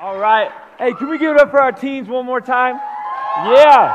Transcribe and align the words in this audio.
All 0.00 0.16
right. 0.16 0.50
Hey, 0.78 0.94
can 0.94 1.10
we 1.10 1.18
give 1.18 1.36
it 1.36 1.38
up 1.42 1.50
for 1.50 1.60
our 1.60 1.72
teens 1.72 2.08
one 2.08 2.24
more 2.24 2.40
time? 2.40 2.76
Yeah. 2.76 3.94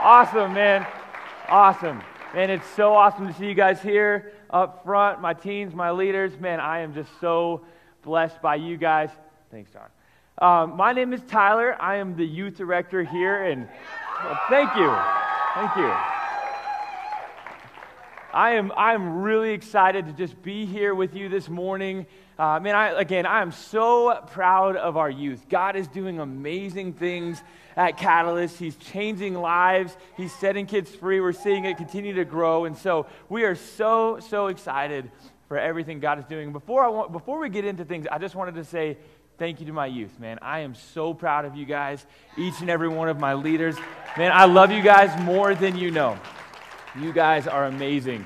Awesome, 0.00 0.54
man. 0.54 0.86
Awesome. 1.46 2.00
Man, 2.32 2.48
it's 2.48 2.66
so 2.70 2.94
awesome 2.94 3.26
to 3.26 3.34
see 3.34 3.44
you 3.44 3.52
guys 3.52 3.82
here 3.82 4.32
up 4.48 4.82
front, 4.82 5.20
my 5.20 5.34
teens, 5.34 5.74
my 5.74 5.90
leaders. 5.90 6.40
Man, 6.40 6.58
I 6.58 6.78
am 6.78 6.94
just 6.94 7.10
so 7.20 7.66
blessed 8.00 8.40
by 8.40 8.54
you 8.54 8.78
guys. 8.78 9.10
Thanks, 9.50 9.70
John. 9.70 9.90
Um, 10.38 10.78
my 10.78 10.94
name 10.94 11.12
is 11.12 11.20
Tyler. 11.28 11.76
I 11.78 11.96
am 11.96 12.16
the 12.16 12.24
youth 12.24 12.56
director 12.56 13.04
here, 13.04 13.44
and 13.44 13.68
well, 14.24 14.40
thank 14.48 14.74
you. 14.74 14.96
Thank 15.54 15.76
you. 15.76 15.92
I 18.32 18.52
am, 18.52 18.72
I 18.74 18.94
am 18.94 19.20
really 19.20 19.50
excited 19.50 20.06
to 20.06 20.12
just 20.12 20.42
be 20.42 20.64
here 20.64 20.94
with 20.94 21.14
you 21.14 21.28
this 21.28 21.50
morning. 21.50 22.06
Uh, 22.40 22.58
man, 22.58 22.74
I, 22.74 22.98
again, 22.98 23.26
I 23.26 23.42
am 23.42 23.52
so 23.52 24.18
proud 24.28 24.74
of 24.74 24.96
our 24.96 25.10
youth. 25.10 25.46
God 25.50 25.76
is 25.76 25.86
doing 25.86 26.20
amazing 26.20 26.94
things 26.94 27.42
at 27.76 27.98
Catalyst. 27.98 28.58
He's 28.58 28.76
changing 28.76 29.34
lives, 29.34 29.94
He's 30.16 30.34
setting 30.36 30.64
kids 30.64 30.90
free. 30.90 31.20
We're 31.20 31.34
seeing 31.34 31.66
it 31.66 31.76
continue 31.76 32.14
to 32.14 32.24
grow. 32.24 32.64
And 32.64 32.74
so 32.74 33.04
we 33.28 33.44
are 33.44 33.54
so, 33.54 34.20
so 34.20 34.46
excited 34.46 35.10
for 35.48 35.58
everything 35.58 36.00
God 36.00 36.18
is 36.18 36.24
doing. 36.24 36.50
Before, 36.50 36.82
I 36.82 36.88
want, 36.88 37.12
before 37.12 37.38
we 37.38 37.50
get 37.50 37.66
into 37.66 37.84
things, 37.84 38.06
I 38.10 38.16
just 38.16 38.34
wanted 38.34 38.54
to 38.54 38.64
say 38.64 38.96
thank 39.36 39.60
you 39.60 39.66
to 39.66 39.74
my 39.74 39.84
youth, 39.84 40.18
man. 40.18 40.38
I 40.40 40.60
am 40.60 40.74
so 40.74 41.12
proud 41.12 41.44
of 41.44 41.56
you 41.56 41.66
guys, 41.66 42.06
each 42.38 42.58
and 42.62 42.70
every 42.70 42.88
one 42.88 43.10
of 43.10 43.20
my 43.20 43.34
leaders. 43.34 43.76
Man, 44.16 44.32
I 44.32 44.46
love 44.46 44.70
you 44.70 44.80
guys 44.80 45.10
more 45.24 45.54
than 45.54 45.76
you 45.76 45.90
know. 45.90 46.18
You 46.98 47.12
guys 47.12 47.46
are 47.46 47.66
amazing. 47.66 48.24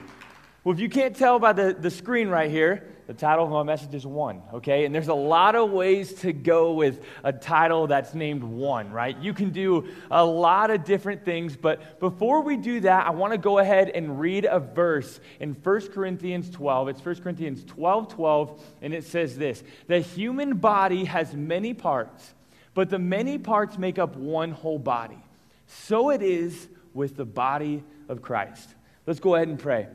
Well, 0.63 0.73
if 0.73 0.79
you 0.79 0.89
can't 0.89 1.17
tell 1.17 1.41
by 1.41 1.53
the, 1.53 1.77
the 1.77 1.91
screen 1.91 2.29
right 2.29 2.49
here, 2.49 2.94
the 3.07 3.13
title 3.15 3.45
of 3.45 3.51
my 3.51 3.63
message 3.63 3.95
is 3.95 4.07
One, 4.07 4.41
okay? 4.55 4.87
And 4.87 4.95
there's 4.95 5.09
a 5.09 5.15
lot 5.15 5.55
of 5.55 5.71
ways 5.71 6.15
to 6.21 6.33
go 6.33 6.73
with 6.73 7.05
a 7.23 7.33
title 7.33 7.87
that's 7.87 8.15
named 8.15 8.43
One, 8.43 8.91
right? 8.91 9.17
You 9.19 9.35
can 9.35 9.51
do 9.51 9.89
a 10.11 10.25
lot 10.25 10.71
of 10.71 10.85
different 10.85 11.25
things, 11.25 11.55
but 11.55 12.01
before 12.01 12.41
we 12.41 12.57
do 12.57 12.81
that, 12.81 13.07
I 13.07 13.11
want 13.11 13.33
to 13.33 13.39
go 13.39 13.59
ahead 13.59 13.91
and 13.91 14.19
read 14.19 14.47
a 14.47 14.59
verse 14.59 15.21
in 15.39 15.53
1 15.53 15.89
Corinthians 15.89 16.49
12. 16.51 16.89
It's 16.89 17.05
1 17.05 17.17
Corinthians 17.17 17.65
12 17.65 18.09
12, 18.09 18.65
and 18.81 18.95
it 18.95 19.05
says 19.05 19.37
this 19.37 19.63
The 19.87 20.01
human 20.01 20.57
body 20.57 21.05
has 21.05 21.35
many 21.35 21.75
parts, 21.75 22.33
but 22.73 22.89
the 22.89 22.99
many 22.99 23.37
parts 23.37 23.77
make 23.77 23.99
up 23.99 24.17
one 24.17 24.51
whole 24.51 24.79
body. 24.79 25.19
So 25.67 26.11
it 26.11 26.23
is 26.23 26.69
with 26.95 27.17
the 27.17 27.25
body 27.25 27.83
of 28.09 28.23
Christ. 28.23 28.71
Let's 29.07 29.21
go 29.21 29.35
ahead 29.35 29.49
and 29.49 29.59
pray. 29.59 29.89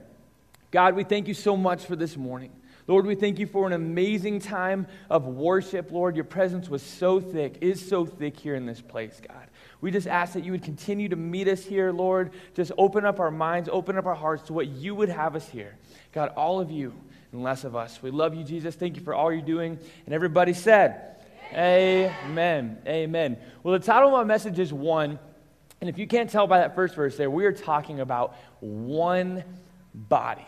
God, 0.71 0.95
we 0.95 1.03
thank 1.03 1.27
you 1.27 1.33
so 1.33 1.57
much 1.57 1.85
for 1.85 1.95
this 1.95 2.15
morning. 2.15 2.51
Lord, 2.89 3.05
we 3.05 3.13
thank 3.13 3.37
you 3.37 3.45
for 3.45 3.67
an 3.67 3.73
amazing 3.73 4.39
time 4.39 4.87
of 5.11 5.27
worship. 5.27 5.91
Lord, 5.91 6.15
your 6.15 6.25
presence 6.25 6.69
was 6.69 6.81
so 6.81 7.19
thick, 7.19 7.59
is 7.61 7.87
so 7.87 8.03
thick 8.03 8.35
here 8.35 8.55
in 8.55 8.65
this 8.65 8.81
place, 8.81 9.21
God. 9.27 9.47
We 9.79 9.91
just 9.91 10.07
ask 10.07 10.33
that 10.33 10.43
you 10.43 10.53
would 10.53 10.63
continue 10.63 11.07
to 11.07 11.15
meet 11.15 11.47
us 11.47 11.63
here, 11.63 11.91
Lord. 11.91 12.31
Just 12.55 12.71
open 12.79 13.05
up 13.05 13.19
our 13.19 13.29
minds, 13.29 13.69
open 13.71 13.95
up 13.95 14.07
our 14.07 14.15
hearts 14.15 14.41
to 14.47 14.53
what 14.53 14.69
you 14.69 14.95
would 14.95 15.09
have 15.09 15.35
us 15.35 15.47
here. 15.47 15.77
God, 16.13 16.29
all 16.35 16.59
of 16.59 16.71
you 16.71 16.91
and 17.31 17.43
less 17.43 17.63
of 17.63 17.75
us. 17.75 18.01
We 18.01 18.09
love 18.09 18.33
you, 18.33 18.43
Jesus. 18.43 18.73
Thank 18.73 18.95
you 18.95 19.03
for 19.03 19.13
all 19.13 19.31
you're 19.31 19.43
doing. 19.43 19.77
And 20.07 20.15
everybody 20.15 20.53
said, 20.53 21.17
Amen. 21.53 22.79
Amen. 22.87 23.37
Well, 23.61 23.77
the 23.77 23.85
title 23.85 24.09
of 24.09 24.13
my 24.13 24.23
message 24.23 24.57
is 24.57 24.73
One. 24.73 25.19
And 25.79 25.91
if 25.91 25.99
you 25.99 26.07
can't 26.07 26.27
tell 26.27 26.47
by 26.47 26.57
that 26.57 26.73
first 26.73 26.95
verse 26.95 27.15
there, 27.17 27.29
we 27.29 27.45
are 27.45 27.53
talking 27.53 27.99
about 27.99 28.35
one 28.61 29.43
body 29.93 30.47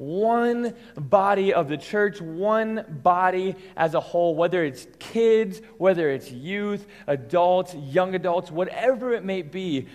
one 0.00 0.74
body 0.96 1.52
of 1.52 1.68
the 1.68 1.76
church, 1.76 2.22
one 2.22 2.86
body 3.02 3.54
as 3.76 3.92
a 3.92 4.00
whole, 4.00 4.34
whether 4.34 4.64
it's 4.64 4.86
kids, 4.98 5.60
whether 5.76 6.08
it's 6.08 6.30
youth, 6.30 6.86
adults, 7.06 7.74
young 7.74 8.14
adults, 8.14 8.50
whatever 8.50 9.12
it 9.12 9.24
may 9.24 9.42
be, 9.42 9.88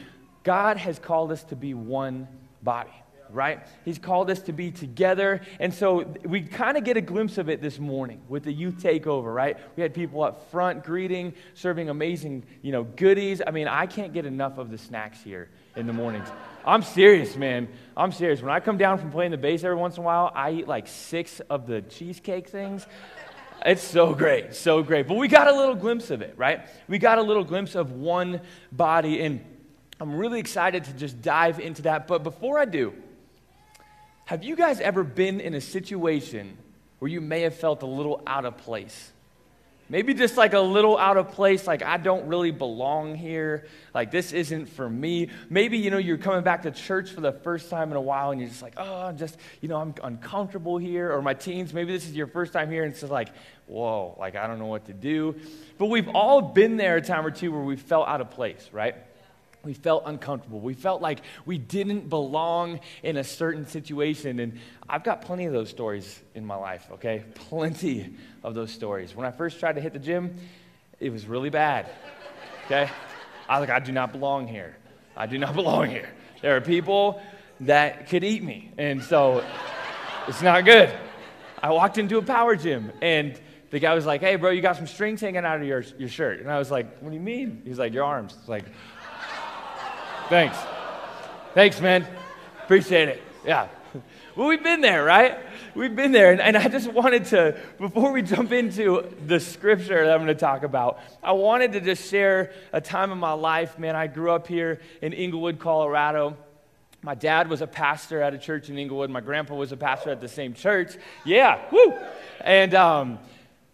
God 0.44 0.78
has 0.78 1.00
called 1.00 1.31
us 1.31 1.44
to 1.45 1.56
be 1.56 1.73
one 1.73 2.28
body, 2.62 2.94
right? 3.31 3.66
He's 3.84 3.97
called 3.97 4.30
us 4.30 4.41
to 4.44 4.53
be 4.53 4.69
together. 4.69 5.41
And 5.59 5.74
so 5.74 6.13
we 6.24 6.44
kind 6.44 6.78
of 6.78 6.84
get 6.84 6.97
a 6.97 7.01
glimpse 7.01 7.40
of 7.40 7.50
it 7.50 7.59
this 7.59 7.80
morning 7.80 8.22
with 8.30 8.44
the 8.44 8.53
youth 8.53 8.75
takeover, 8.75 9.34
right? 9.34 9.57
We 9.75 9.81
had 9.81 9.96
people 9.96 10.22
up 10.22 10.51
front 10.51 10.84
greeting, 10.84 11.34
serving 11.56 11.90
amazing, 11.90 12.44
you 12.62 12.72
know, 12.72 12.84
goodies. 12.84 13.41
I 13.46 13.50
mean, 13.50 13.68
I 13.68 13.88
can't 13.88 14.13
get 14.13 14.28
enough 14.28 14.59
of 14.59 14.69
the 14.69 14.78
snacks 14.78 15.24
here 15.24 15.50
in 15.75 15.88
the 15.88 15.94
mornings. 15.94 16.28
I'm 16.66 16.81
serious, 16.81 17.36
man. 17.36 17.68
I'm 17.96 18.12
serious. 18.12 18.42
When 18.42 18.52
I 18.52 18.59
come 18.59 18.78
down 18.78 18.98
from 18.98 19.12
playing 19.12 19.31
the 19.31 19.38
bass 19.38 19.64
every 19.64 19.78
once 19.78 19.98
in 19.98 20.03
a 20.03 20.06
while, 20.06 20.31
I 20.34 20.52
eat 20.52 20.68
like 20.68 20.88
six 20.88 21.40
of 21.42 21.68
the 21.68 21.81
cheesecake 21.84 22.50
things. 22.50 22.88
It's 23.64 23.84
so 23.84 24.14
great, 24.14 24.56
so 24.56 24.81
great. 24.81 25.08
But 25.08 25.18
we 25.18 25.28
got 25.28 25.48
a 25.48 25.56
little 25.56 25.75
glimpse 25.75 26.09
of 26.09 26.22
it, 26.22 26.34
right? 26.38 26.68
We 26.88 26.98
got 26.98 27.20
a 27.20 27.22
little 27.22 27.44
glimpse 27.44 27.75
of 27.75 27.92
one 27.92 28.42
body, 28.72 29.22
and 29.22 29.46
I'm 30.00 30.16
really 30.16 30.40
excited 30.40 30.86
to 30.86 30.94
just 30.94 31.22
dive 31.22 31.59
into 31.59 31.84
that. 31.84 32.08
But 32.08 32.24
before 32.24 32.59
I 32.59 32.66
do, 32.66 32.94
have 34.25 34.44
you 34.44 34.56
guys 34.56 34.80
ever 34.80 35.04
been 35.04 35.40
in 35.40 35.54
a 35.54 35.62
situation 35.62 36.58
where 37.00 37.09
you 37.09 37.22
may 37.22 37.42
have 37.42 37.56
felt 37.56 37.84
a 37.84 37.88
little 37.88 38.24
out 38.25 38.46
of 38.46 38.58
place? 38.58 39.12
Maybe 39.88 40.16
just 40.16 40.35
like 40.35 40.53
a 40.53 40.59
little 40.59 40.97
out 40.97 41.16
of 41.16 41.31
place, 41.31 41.68
like 41.68 41.84
I 41.84 41.97
don't 41.97 42.28
really 42.28 42.50
belong 42.50 43.13
here. 43.13 43.68
Like 43.94 44.09
this 44.09 44.34
isn't 44.34 44.66
for 44.68 44.90
me. 44.90 45.29
Maybe, 45.50 45.78
you 45.78 45.91
know, 45.91 46.00
you're 46.00 46.18
coming 46.18 46.44
back 46.44 46.63
to 46.63 46.72
church 46.72 47.12
for 47.12 47.22
the 47.22 47.31
first 47.31 47.69
time 47.69 47.91
in 47.91 47.97
a 47.97 48.01
while 48.01 48.31
and 48.31 48.41
you're 48.41 48.50
just 48.50 48.63
like, 48.63 48.74
oh, 48.78 49.03
I'm 49.03 49.18
just, 49.18 49.38
you 49.62 49.69
know, 49.69 49.78
I'm 49.78 49.94
uncomfortable 50.01 50.79
here. 50.79 51.12
Or 51.12 51.22
my 51.22 51.35
teens, 51.35 51.72
maybe 51.72 51.91
this 51.91 52.07
is 52.07 52.16
your 52.16 52.25
first 52.25 52.51
time 52.51 52.72
here 52.72 52.84
and 52.84 52.91
it's 52.91 53.01
just 53.01 53.12
like, 53.12 53.29
whoa, 53.68 54.16
like 54.19 54.35
I 54.35 54.47
don't 54.47 54.57
know 54.57 54.66
what 54.66 54.85
to 54.85 54.94
do. 54.94 55.35
But 55.78 55.88
we've 55.88 56.09
all 56.09 56.41
been 56.41 56.78
there 56.78 56.97
a 56.97 57.01
time 57.01 57.24
or 57.24 57.31
two 57.31 57.51
where 57.51 57.62
we 57.62 57.75
felt 57.75 58.07
out 58.07 58.22
of 58.22 58.31
place, 58.31 58.69
right? 58.72 58.95
We 59.66 59.74
felt 59.74 60.03
uncomfortable. 60.06 60.59
We 60.59 60.76
felt 60.76 61.02
like 61.02 61.22
we 61.46 61.58
didn't 61.58 62.08
belong 62.08 62.80
in 63.03 63.18
a 63.18 63.24
certain 63.24 63.66
situation. 63.66 64.40
And 64.40 64.59
I've 64.88 65.03
got 65.03 65.24
plenty 65.24 65.46
of 65.46 65.53
those 65.53 65.70
stories 65.70 66.22
in 66.36 66.46
my 66.46 66.56
life, 66.56 66.88
okay? 66.94 67.26
Plenty 67.36 68.14
of 68.44 68.54
those 68.54 68.72
stories. 68.72 69.16
When 69.16 69.25
I 69.25 69.31
first 69.31 69.59
tried 69.59 69.74
to 69.74 69.81
hit 69.81 69.94
the 69.94 70.00
gym, 70.00 70.38
it 71.00 71.09
was 71.09 71.25
really 71.25 71.50
bad, 71.50 71.90
okay? 72.66 72.90
I 73.50 73.59
was 73.59 73.68
like, 73.68 73.81
I 73.81 73.84
do 73.84 73.92
not 73.92 74.12
belong 74.12 74.48
here. 74.48 74.78
I 75.18 75.25
do 75.25 75.38
not 75.38 75.56
belong 75.56 75.90
here. 75.90 76.09
There 76.42 76.56
are 76.56 76.62
people 76.62 77.22
that 77.62 78.08
could 78.08 78.24
eat 78.24 78.44
me. 78.44 78.72
And 78.78 79.04
so 79.04 79.44
it's 80.28 80.44
not 80.44 80.64
good. 80.64 80.96
I 81.62 81.72
walked 81.72 81.98
into 81.98 82.20
a 82.20 82.22
power 82.22 82.56
gym 82.56 82.92
and 83.02 83.40
the 83.72 83.80
guy 83.80 83.94
was 83.94 84.06
like, 84.06 84.22
hey, 84.22 84.36
bro, 84.36 84.52
you 84.52 84.62
got 84.62 84.75
some 84.75 84.88
strings 84.88 85.20
hanging 85.22 85.44
out 85.44 85.59
of 85.59 85.68
your, 85.68 85.84
your 85.98 86.09
shirt. 86.09 86.40
And 86.40 86.52
I 86.52 86.59
was 86.59 86.72
like, 86.72 87.00
what 87.00 87.09
do 87.09 87.16
you 87.16 87.22
mean? 87.22 87.62
He's 87.66 87.80
like, 87.80 87.94
your 87.94 88.04
arms. 88.04 88.36
It's 88.40 88.48
like, 88.48 88.66
Thanks. 90.30 90.58
Thanks, 91.53 91.80
man. 91.80 92.08
Appreciate 92.63 93.09
it. 93.09 93.22
Yeah. 93.46 93.68
Well, 94.36 94.47
we've 94.47 94.63
been 94.63 94.81
there, 94.81 95.03
right? 95.06 95.38
We've 95.75 95.96
been 95.96 96.12
there. 96.12 96.31
And, 96.31 96.41
and, 96.41 96.58
I 96.58 96.68
just 96.68 96.91
wanted 96.91 97.25
to, 97.25 97.58
before 97.78 98.12
we 98.12 98.22
jump 98.22 98.52
into 98.52 99.08
the 99.25 99.40
scripture 99.40 100.03
that 100.03 100.12
I'm 100.12 100.18
going 100.18 100.28
to 100.28 100.36
talk 100.36 100.63
about, 100.63 101.00
I 101.24 101.31
wanted 101.34 101.74
to 101.74 101.80
just 101.80 102.09
share 102.09 102.52
a 102.74 102.81
time 102.81 103.12
in 103.12 103.18
my 103.18 103.34
life. 103.34 103.78
Man, 103.78 103.96
I 103.96 104.08
grew 104.08 104.31
up 104.31 104.47
here 104.47 104.81
in 105.02 105.13
Englewood, 105.13 105.59
Colorado. 105.59 106.36
My 107.03 107.16
dad 107.16 107.47
was 107.47 107.62
a 107.62 107.68
pastor 107.68 108.22
at 108.22 108.34
a 108.34 108.38
church 108.40 108.68
in 108.69 108.80
Englewood. 108.80 109.12
My 109.12 109.22
grandpa 109.22 109.53
was 109.53 109.72
a 109.72 109.78
pastor 109.78 110.09
at 110.09 110.22
the 110.22 110.28
same 110.28 110.56
church. 110.56 110.97
Yeah, 111.24 111.62
woo! 111.72 111.94
And 112.42 112.74
um, 112.74 113.19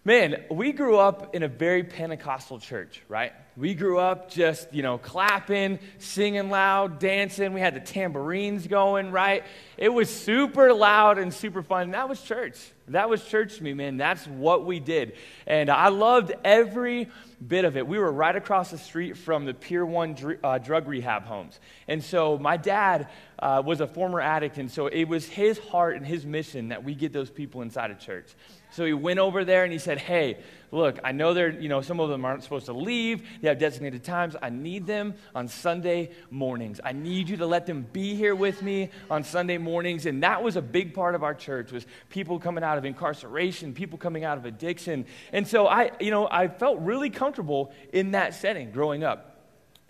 man, 0.04 0.44
we 0.52 0.74
grew 0.74 0.98
up 0.98 1.34
in 1.34 1.44
a 1.44 1.48
very 1.48 1.84
Pentecostal 1.84 2.60
church, 2.60 3.02
right? 3.08 3.32
We 3.62 3.76
grew 3.76 4.00
up 4.00 4.32
just, 4.32 4.74
you 4.74 4.82
know, 4.82 4.98
clapping, 4.98 5.78
singing 6.00 6.50
loud, 6.50 6.98
dancing. 6.98 7.54
We 7.54 7.62
had 7.62 7.76
the 7.76 7.80
tambourines 7.80 8.66
going, 8.66 9.12
right? 9.12 9.44
It 9.78 9.90
was 9.90 10.10
super 10.10 10.74
loud 10.74 11.20
and 11.20 11.32
super 11.32 11.62
fun. 11.62 11.92
That 11.92 12.10
was 12.10 12.20
church. 12.20 12.58
That 12.88 13.08
was 13.08 13.24
church 13.24 13.58
to 13.58 13.64
me, 13.64 13.76
man. 13.76 13.98
That's 13.98 14.26
what 14.26 14.66
we 14.66 14.80
did. 14.80 15.14
And 15.46 15.70
I 15.70 15.90
loved 15.90 16.34
every 16.44 17.08
bit 17.48 17.64
of 17.64 17.78
it. 17.78 17.86
We 17.86 18.00
were 18.00 18.12
right 18.12 18.36
across 18.36 18.72
the 18.72 18.80
street 18.80 19.16
from 19.16 19.46
the 19.46 19.54
Pier 19.54 19.86
1 19.86 20.40
uh, 20.44 20.58
drug 20.58 20.88
rehab 20.88 21.26
homes. 21.26 21.60
And 21.88 22.04
so 22.04 22.40
my 22.40 22.58
dad 22.58 23.10
uh, 23.38 23.62
was 23.64 23.80
a 23.80 23.88
former 23.88 24.22
addict, 24.22 24.58
and 24.58 24.72
so 24.72 24.88
it 24.88 25.04
was 25.06 25.28
his 25.28 25.60
heart 25.60 25.98
and 25.98 26.06
his 26.06 26.26
mission 26.26 26.70
that 26.70 26.84
we 26.84 26.96
get 26.96 27.14
those 27.14 27.30
people 27.30 27.62
inside 27.62 27.92
of 27.92 28.00
church. 28.00 28.34
So 28.72 28.86
he 28.86 28.94
went 28.94 29.20
over 29.20 29.44
there 29.44 29.64
and 29.64 29.72
he 29.72 29.80
said, 29.80 29.98
Hey, 30.00 30.38
look, 30.72 31.00
I 31.04 31.12
know 31.12 31.34
they're, 31.34 31.50
you 31.50 31.70
know, 31.70 31.82
some 31.82 32.00
of 32.00 32.10
them 32.10 32.24
aren't 32.24 32.44
supposed 32.44 32.66
to 32.68 32.74
leave. 32.74 33.28
They 33.42 33.50
have 33.50 33.60
designated 33.60 34.04
times. 34.04 34.36
I 34.42 34.50
need 34.50 34.88
them 34.88 35.16
on 35.36 35.48
Sunday 35.48 36.12
mornings. 36.30 36.80
I 36.84 36.94
need 36.94 37.30
you 37.30 37.38
to 37.38 37.46
let 37.46 37.66
them 37.66 37.86
be 37.92 38.16
here 38.16 38.34
with 38.34 38.62
me 38.62 38.90
on 39.10 39.24
Sunday 39.24 39.58
mornings. 39.58 40.06
And 40.06 40.24
that 40.24 40.42
was 40.42 40.56
a 40.56 40.62
big 40.62 40.94
part 40.94 41.16
of 41.16 41.24
our 41.24 41.34
church 41.34 41.72
was 41.72 41.86
people 42.10 42.40
coming 42.40 42.64
out 42.64 42.78
of 42.78 42.86
incarceration, 42.86 43.74
people 43.74 43.98
coming 43.98 44.24
out 44.24 44.38
of 44.38 44.46
addiction. 44.46 45.06
And 45.34 45.48
so 45.48 45.68
I, 45.68 45.92
you 46.00 46.12
know, 46.12 46.28
I 46.32 46.48
felt 46.48 46.80
really 46.80 47.10
comfortable 47.10 47.74
in 47.92 48.12
that 48.12 48.34
setting 48.34 48.72
growing 48.72 49.04
up. 49.04 49.31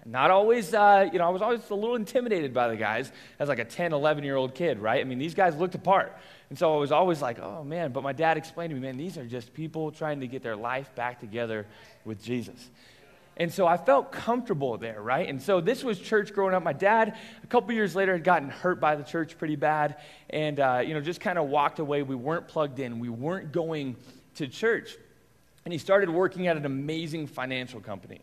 Not 0.06 0.32
always, 0.32 0.74
uh, 0.74 1.10
you 1.12 1.20
know, 1.20 1.28
I 1.28 1.30
was 1.30 1.42
always 1.42 1.70
a 1.70 1.76
little 1.76 1.96
intimidated 1.96 2.54
by 2.54 2.68
the 2.68 2.76
guys 2.76 3.12
as 3.40 3.50
like 3.50 3.60
a 3.60 3.66
10, 3.66 3.94
11 3.94 4.24
year 4.24 4.36
old 4.36 4.56
kid, 4.56 4.80
right? 4.80 5.00
I 5.00 5.04
mean, 5.04 5.20
these 5.20 5.36
guys 5.36 5.56
looked 5.56 5.76
apart. 5.76 6.18
And 6.50 6.58
so 6.58 6.76
I 6.76 6.80
was 6.80 6.92
always 6.92 7.22
like, 7.22 7.40
oh 7.40 7.64
man, 7.64 7.92
but 7.92 8.04
my 8.04 8.14
dad 8.14 8.38
explained 8.38 8.72
to 8.72 8.76
me, 8.76 8.82
man, 8.82 8.98
these 8.98 9.18
are 9.18 9.26
just 9.26 9.54
people 9.54 9.92
trying 9.92 10.22
to 10.22 10.28
get 10.28 10.44
their 10.44 10.56
life 10.56 10.94
back 10.96 11.20
together 11.20 11.68
with 12.04 12.24
Jesus. 12.24 12.70
And 13.38 13.52
so 13.52 13.66
I 13.66 13.78
felt 13.78 14.12
comfortable 14.12 14.78
there, 14.78 15.02
right? 15.02 15.28
And 15.28 15.42
so 15.42 15.62
this 15.62 15.84
was 15.84 16.00
church 16.00 16.34
growing 16.34 16.54
up. 16.54 16.64
My 16.64 16.74
dad, 16.74 17.18
a 17.44 17.48
couple 17.48 17.74
years 17.74 17.96
later, 17.96 18.14
had 18.14 18.24
gotten 18.24 18.50
hurt 18.50 18.80
by 18.80 18.96
the 18.96 19.04
church 19.04 19.38
pretty 19.38 19.56
bad 19.56 19.98
and, 20.30 20.60
uh, 20.60 20.84
you 20.86 20.94
know, 20.94 21.02
just 21.02 21.22
kind 21.22 21.40
of 21.40 21.48
walked 21.48 21.80
away. 21.80 22.04
We 22.04 22.16
weren't 22.16 22.48
plugged 22.48 22.80
in, 22.80 23.00
we 23.00 23.10
weren't 23.10 23.52
going 23.52 23.96
to 24.36 24.48
church. 24.48 24.98
And 25.64 25.72
he 25.72 25.78
started 25.78 26.10
working 26.10 26.48
at 26.48 26.58
an 26.58 26.66
amazing 26.66 27.28
financial 27.28 27.80
company 27.80 28.22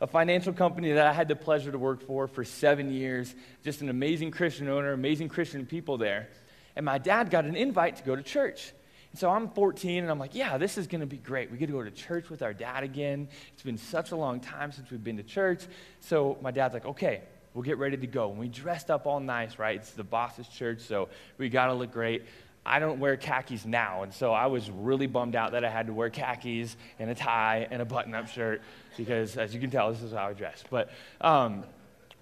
a 0.00 0.06
financial 0.06 0.52
company 0.52 0.92
that 0.92 1.06
I 1.06 1.12
had 1.12 1.28
the 1.28 1.36
pleasure 1.36 1.70
to 1.72 1.78
work 1.78 2.06
for 2.06 2.26
for 2.26 2.44
seven 2.44 2.92
years. 2.92 3.34
Just 3.62 3.80
an 3.80 3.88
amazing 3.88 4.30
Christian 4.30 4.68
owner, 4.68 4.92
amazing 4.92 5.28
Christian 5.28 5.66
people 5.66 5.98
there. 5.98 6.28
And 6.76 6.84
my 6.84 6.98
dad 6.98 7.30
got 7.30 7.44
an 7.44 7.56
invite 7.56 7.96
to 7.96 8.02
go 8.02 8.16
to 8.16 8.22
church. 8.22 8.72
And 9.12 9.18
so 9.18 9.30
I'm 9.30 9.48
14 9.50 10.02
and 10.02 10.10
I'm 10.10 10.18
like, 10.18 10.34
yeah, 10.34 10.58
this 10.58 10.76
is 10.76 10.88
going 10.88 11.00
to 11.00 11.06
be 11.06 11.18
great. 11.18 11.50
We 11.50 11.56
get 11.56 11.66
to 11.66 11.72
go 11.72 11.84
to 11.84 11.90
church 11.90 12.30
with 12.30 12.42
our 12.42 12.52
dad 12.52 12.82
again. 12.82 13.28
It's 13.52 13.62
been 13.62 13.78
such 13.78 14.10
a 14.10 14.16
long 14.16 14.40
time 14.40 14.72
since 14.72 14.90
we've 14.90 15.04
been 15.04 15.18
to 15.18 15.22
church. 15.22 15.62
So 16.00 16.36
my 16.42 16.50
dad's 16.50 16.74
like, 16.74 16.84
okay, 16.84 17.22
we'll 17.54 17.62
get 17.62 17.78
ready 17.78 17.96
to 17.96 18.06
go. 18.08 18.30
And 18.30 18.40
we 18.40 18.48
dressed 18.48 18.90
up 18.90 19.06
all 19.06 19.20
nice, 19.20 19.58
right? 19.58 19.76
It's 19.76 19.92
the 19.92 20.02
boss's 20.02 20.48
church, 20.48 20.80
so 20.80 21.08
we 21.38 21.48
got 21.48 21.66
to 21.66 21.74
look 21.74 21.92
great. 21.92 22.24
I 22.66 22.78
don't 22.78 22.98
wear 22.98 23.16
khakis 23.16 23.66
now, 23.66 24.04
and 24.04 24.14
so 24.14 24.32
I 24.32 24.46
was 24.46 24.70
really 24.70 25.06
bummed 25.06 25.36
out 25.36 25.52
that 25.52 25.64
I 25.64 25.70
had 25.70 25.88
to 25.88 25.92
wear 25.92 26.08
khakis 26.08 26.76
and 26.98 27.10
a 27.10 27.14
tie 27.14 27.68
and 27.70 27.82
a 27.82 27.84
button 27.84 28.14
up 28.14 28.28
shirt 28.28 28.62
because, 28.96 29.36
as 29.36 29.54
you 29.54 29.60
can 29.60 29.70
tell, 29.70 29.92
this 29.92 30.02
is 30.02 30.12
how 30.12 30.28
I 30.28 30.32
dress. 30.32 30.64
But 30.70 30.90
um, 31.20 31.64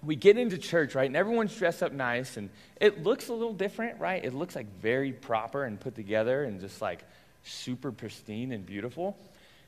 we 0.03 0.15
get 0.15 0.37
into 0.37 0.57
church, 0.57 0.95
right, 0.95 1.07
and 1.07 1.15
everyone's 1.15 1.55
dressed 1.55 1.81
up 1.81 1.93
nice, 1.93 2.35
and 2.35 2.49
it 2.81 3.03
looks 3.03 3.29
a 3.29 3.33
little 3.33 3.53
different, 3.53 3.99
right? 3.99 4.23
It 4.23 4.33
looks 4.33 4.55
like 4.55 4.67
very 4.81 5.13
proper 5.13 5.63
and 5.63 5.79
put 5.79 5.95
together 5.95 6.43
and 6.43 6.59
just 6.59 6.81
like 6.81 7.03
super 7.43 7.91
pristine 7.91 8.51
and 8.51 8.65
beautiful. 8.65 9.17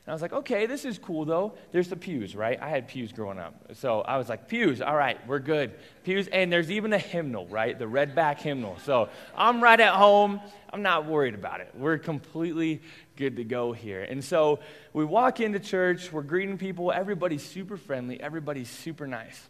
And 0.06 0.12
I 0.12 0.14
was 0.14 0.22
like, 0.22 0.32
okay, 0.32 0.66
this 0.66 0.84
is 0.84 1.00
cool 1.00 1.24
though. 1.24 1.54
There's 1.72 1.88
the 1.88 1.96
pews, 1.96 2.36
right? 2.36 2.62
I 2.62 2.68
had 2.68 2.86
pews 2.86 3.10
growing 3.10 3.40
up. 3.40 3.54
So 3.74 4.02
I 4.02 4.18
was 4.18 4.28
like, 4.28 4.46
pews, 4.46 4.80
all 4.80 4.94
right, 4.94 5.18
we're 5.26 5.40
good. 5.40 5.72
Pews, 6.04 6.28
and 6.28 6.52
there's 6.52 6.70
even 6.70 6.92
a 6.92 6.98
hymnal, 6.98 7.48
right? 7.48 7.76
The 7.76 7.88
red 7.88 8.14
back 8.14 8.40
hymnal. 8.40 8.78
So 8.84 9.08
I'm 9.36 9.60
right 9.60 9.80
at 9.80 9.94
home. 9.94 10.40
I'm 10.72 10.82
not 10.82 11.06
worried 11.06 11.34
about 11.34 11.60
it. 11.60 11.72
We're 11.74 11.98
completely 11.98 12.82
good 13.16 13.34
to 13.36 13.44
go 13.44 13.72
here. 13.72 14.04
And 14.04 14.22
so 14.22 14.60
we 14.92 15.04
walk 15.04 15.40
into 15.40 15.58
church, 15.58 16.12
we're 16.12 16.22
greeting 16.22 16.56
people. 16.56 16.92
Everybody's 16.92 17.44
super 17.44 17.76
friendly, 17.76 18.20
everybody's 18.20 18.70
super 18.70 19.08
nice. 19.08 19.48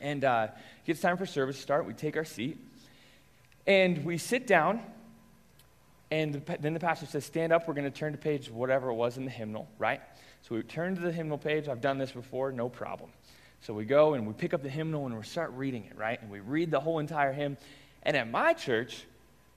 And 0.00 0.24
uh, 0.24 0.48
it 0.52 0.86
gets 0.86 1.00
time 1.00 1.18
for 1.18 1.26
service 1.26 1.56
to 1.56 1.62
start. 1.62 1.86
We 1.86 1.92
take 1.92 2.16
our 2.16 2.24
seat, 2.24 2.56
and 3.66 4.06
we 4.06 4.16
sit 4.16 4.46
down 4.46 4.80
and 6.10 6.42
then 6.60 6.74
the 6.74 6.80
pastor 6.80 7.06
says, 7.06 7.24
Stand 7.24 7.52
up, 7.52 7.68
we're 7.68 7.74
going 7.74 7.90
to 7.90 7.96
turn 7.96 8.12
to 8.12 8.18
page 8.18 8.50
whatever 8.50 8.90
it 8.90 8.94
was 8.94 9.16
in 9.16 9.24
the 9.24 9.30
hymnal, 9.30 9.68
right? 9.78 10.00
So 10.42 10.56
we 10.56 10.62
turn 10.62 10.96
to 10.96 11.00
the 11.00 11.12
hymnal 11.12 11.38
page. 11.38 11.68
I've 11.68 11.80
done 11.80 11.98
this 11.98 12.10
before, 12.10 12.50
no 12.50 12.68
problem. 12.68 13.10
So 13.60 13.74
we 13.74 13.84
go 13.84 14.14
and 14.14 14.26
we 14.26 14.32
pick 14.32 14.52
up 14.52 14.62
the 14.62 14.70
hymnal 14.70 15.06
and 15.06 15.16
we 15.16 15.22
start 15.22 15.52
reading 15.52 15.84
it, 15.84 15.96
right? 15.96 16.20
And 16.20 16.30
we 16.30 16.40
read 16.40 16.70
the 16.70 16.80
whole 16.80 16.98
entire 16.98 17.32
hymn. 17.32 17.56
And 18.02 18.16
at 18.16 18.28
my 18.28 18.54
church, 18.54 19.04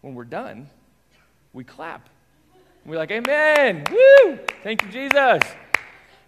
when 0.02 0.14
we're 0.14 0.26
done, 0.26 0.70
we 1.54 1.64
clap. 1.64 2.10
And 2.54 2.92
we're 2.92 2.98
like, 2.98 3.12
Amen! 3.12 3.86
Woo! 3.90 4.38
Thank 4.62 4.84
you, 4.84 4.90
Jesus! 4.90 5.42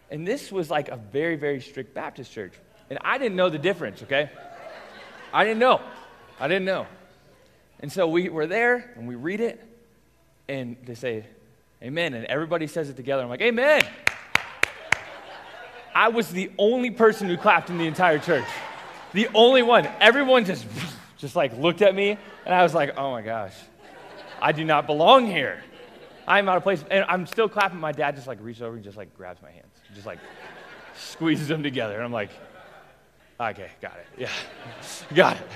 And 0.10 0.26
this 0.26 0.52
was 0.52 0.72
like 0.72 0.90
a 0.90 0.98
very, 0.98 1.36
very 1.36 1.62
strict 1.62 1.94
Baptist 1.94 2.32
church. 2.32 2.54
And 2.90 2.98
I 3.02 3.18
didn't 3.20 3.36
know 3.36 3.50
the 3.50 3.60
difference, 3.60 4.02
okay? 4.04 4.30
I 5.34 5.44
didn't 5.44 5.60
know. 5.60 5.82
I 6.40 6.48
didn't 6.48 6.66
know. 6.66 6.88
And 7.80 7.92
so 7.92 8.08
we 8.08 8.30
were 8.30 8.48
there 8.48 8.94
and 8.96 9.08
we 9.08 9.16
read 9.16 9.42
it 9.42 9.75
and 10.48 10.78
they 10.86 10.96
say, 10.96 11.26
Amen. 11.82 12.14
And 12.14 12.26
everybody 12.26 12.68
says 12.68 12.90
it 12.90 12.96
together. 12.96 13.22
I'm 13.22 13.30
like, 13.30 13.42
Amen. 13.42 13.82
I 15.96 16.10
was 16.10 16.30
the 16.30 16.52
only 16.58 16.92
person 16.92 17.30
who 17.30 17.38
clapped 17.38 17.70
in 17.70 17.78
the 17.78 17.88
entire 17.88 18.20
church. 18.20 18.46
The 19.14 19.30
only 19.34 19.64
one. 19.64 19.88
Everyone 20.02 20.44
just, 20.44 20.66
just 21.18 21.38
like 21.38 21.58
looked 21.58 21.82
at 21.82 21.96
me, 21.96 22.18
and 22.46 22.54
I 22.54 22.64
was 22.64 22.74
like, 22.74 22.98
oh 22.98 23.12
my 23.12 23.22
gosh, 23.22 23.54
I 24.42 24.52
do 24.52 24.66
not 24.66 24.88
belong 24.88 25.26
here. 25.26 25.64
I'm 26.28 26.50
out 26.50 26.58
of 26.58 26.64
place. 26.64 26.84
And 26.92 27.06
I'm 27.08 27.26
still 27.26 27.48
clapping. 27.48 27.80
My 27.80 27.94
dad 27.94 28.16
just 28.16 28.28
like 28.28 28.40
reaches 28.42 28.62
over 28.62 28.76
and 28.76 28.84
just 28.84 28.98
like 28.98 29.16
grabs 29.16 29.42
my 29.42 29.52
hands, 29.52 29.74
just 29.94 30.06
like 30.06 30.20
squeezes 30.98 31.48
them 31.48 31.64
together. 31.64 31.96
And 31.96 32.04
I'm 32.04 32.12
like, 32.12 32.32
okay, 33.40 33.70
got 33.80 33.96
it. 33.96 34.06
Yeah, 34.18 34.30
got 35.16 35.38
it. 35.38 35.48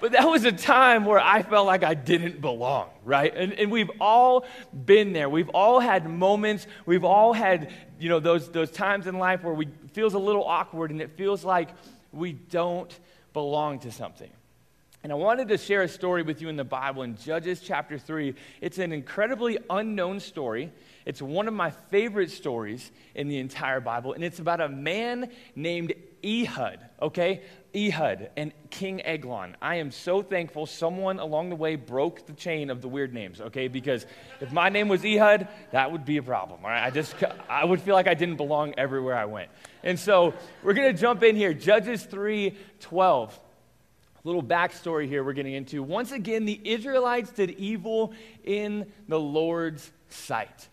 But 0.00 0.12
that 0.12 0.24
was 0.24 0.44
a 0.44 0.52
time 0.52 1.04
where 1.04 1.18
I 1.18 1.42
felt 1.42 1.66
like 1.66 1.82
I 1.82 1.94
didn't 1.94 2.40
belong, 2.40 2.88
right? 3.04 3.34
And, 3.34 3.52
and 3.54 3.70
we've 3.70 3.90
all 4.00 4.46
been 4.84 5.12
there. 5.12 5.28
We've 5.28 5.48
all 5.50 5.80
had 5.80 6.08
moments. 6.08 6.66
We've 6.86 7.04
all 7.04 7.32
had, 7.32 7.72
you 7.98 8.08
know, 8.08 8.20
those, 8.20 8.50
those 8.50 8.70
times 8.70 9.06
in 9.06 9.18
life 9.18 9.42
where 9.42 9.54
we 9.54 9.68
feels 9.92 10.14
a 10.14 10.18
little 10.18 10.44
awkward 10.44 10.92
and 10.92 11.02
it 11.02 11.16
feels 11.16 11.44
like 11.44 11.70
we 12.12 12.32
don't 12.32 12.96
belong 13.32 13.80
to 13.80 13.90
something. 13.90 14.30
And 15.02 15.12
I 15.12 15.14
wanted 15.14 15.48
to 15.48 15.58
share 15.58 15.82
a 15.82 15.88
story 15.88 16.22
with 16.22 16.42
you 16.42 16.48
in 16.48 16.56
the 16.56 16.64
Bible 16.64 17.02
in 17.02 17.16
Judges 17.16 17.60
chapter 17.60 17.98
3. 17.98 18.34
It's 18.60 18.78
an 18.78 18.92
incredibly 18.92 19.58
unknown 19.70 20.20
story. 20.20 20.72
It's 21.08 21.22
one 21.22 21.48
of 21.48 21.54
my 21.54 21.70
favorite 21.70 22.30
stories 22.30 22.92
in 23.14 23.28
the 23.28 23.38
entire 23.38 23.80
Bible, 23.80 24.12
and 24.12 24.22
it's 24.22 24.40
about 24.40 24.60
a 24.60 24.68
man 24.68 25.30
named 25.56 25.94
Ehud, 26.22 26.80
okay? 27.00 27.40
Ehud 27.74 28.28
and 28.36 28.52
King 28.68 29.00
Eglon. 29.00 29.56
I 29.62 29.76
am 29.76 29.90
so 29.90 30.20
thankful 30.20 30.66
someone 30.66 31.18
along 31.18 31.48
the 31.48 31.56
way 31.56 31.76
broke 31.76 32.26
the 32.26 32.34
chain 32.34 32.68
of 32.68 32.82
the 32.82 32.88
weird 32.88 33.14
names, 33.14 33.40
okay? 33.40 33.68
Because 33.68 34.04
if 34.42 34.52
my 34.52 34.68
name 34.68 34.88
was 34.88 35.02
Ehud, 35.02 35.48
that 35.70 35.90
would 35.90 36.04
be 36.04 36.18
a 36.18 36.22
problem, 36.22 36.60
all 36.62 36.68
right? 36.68 36.84
I 36.84 36.90
just, 36.90 37.14
I 37.48 37.64
would 37.64 37.80
feel 37.80 37.94
like 37.94 38.06
I 38.06 38.12
didn't 38.12 38.36
belong 38.36 38.74
everywhere 38.76 39.16
I 39.16 39.24
went. 39.24 39.48
And 39.82 39.98
so 39.98 40.34
we're 40.62 40.74
to 40.74 40.92
jump 40.92 41.22
in 41.22 41.36
here. 41.36 41.54
Judges 41.54 42.04
3 42.04 42.54
12. 42.80 43.40
A 44.22 44.28
little 44.28 44.42
backstory 44.42 45.08
here 45.08 45.24
we're 45.24 45.32
getting 45.32 45.54
into. 45.54 45.82
Once 45.82 46.12
again, 46.12 46.44
the 46.44 46.60
Israelites 46.64 47.30
did 47.30 47.52
evil 47.52 48.12
in 48.44 48.92
the 49.08 49.18
Lord's 49.18 49.90
sight. 50.10 50.68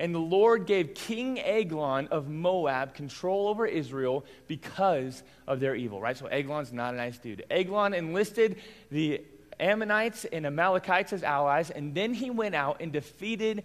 And 0.00 0.14
the 0.14 0.18
Lord 0.18 0.66
gave 0.66 0.94
King 0.94 1.38
Eglon 1.38 2.08
of 2.08 2.26
Moab 2.26 2.94
control 2.94 3.48
over 3.48 3.66
Israel 3.66 4.24
because 4.48 5.22
of 5.46 5.60
their 5.60 5.76
evil, 5.76 6.00
right? 6.00 6.16
So 6.16 6.26
Eglon's 6.26 6.72
not 6.72 6.94
a 6.94 6.96
nice 6.96 7.18
dude. 7.18 7.44
Eglon 7.50 7.92
enlisted 7.92 8.56
the 8.90 9.22
Ammonites 9.60 10.24
and 10.24 10.46
Amalekites 10.46 11.12
as 11.12 11.22
allies, 11.22 11.68
and 11.68 11.94
then 11.94 12.14
he 12.14 12.30
went 12.30 12.54
out 12.54 12.80
and 12.80 12.90
defeated 12.90 13.62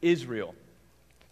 Israel, 0.00 0.54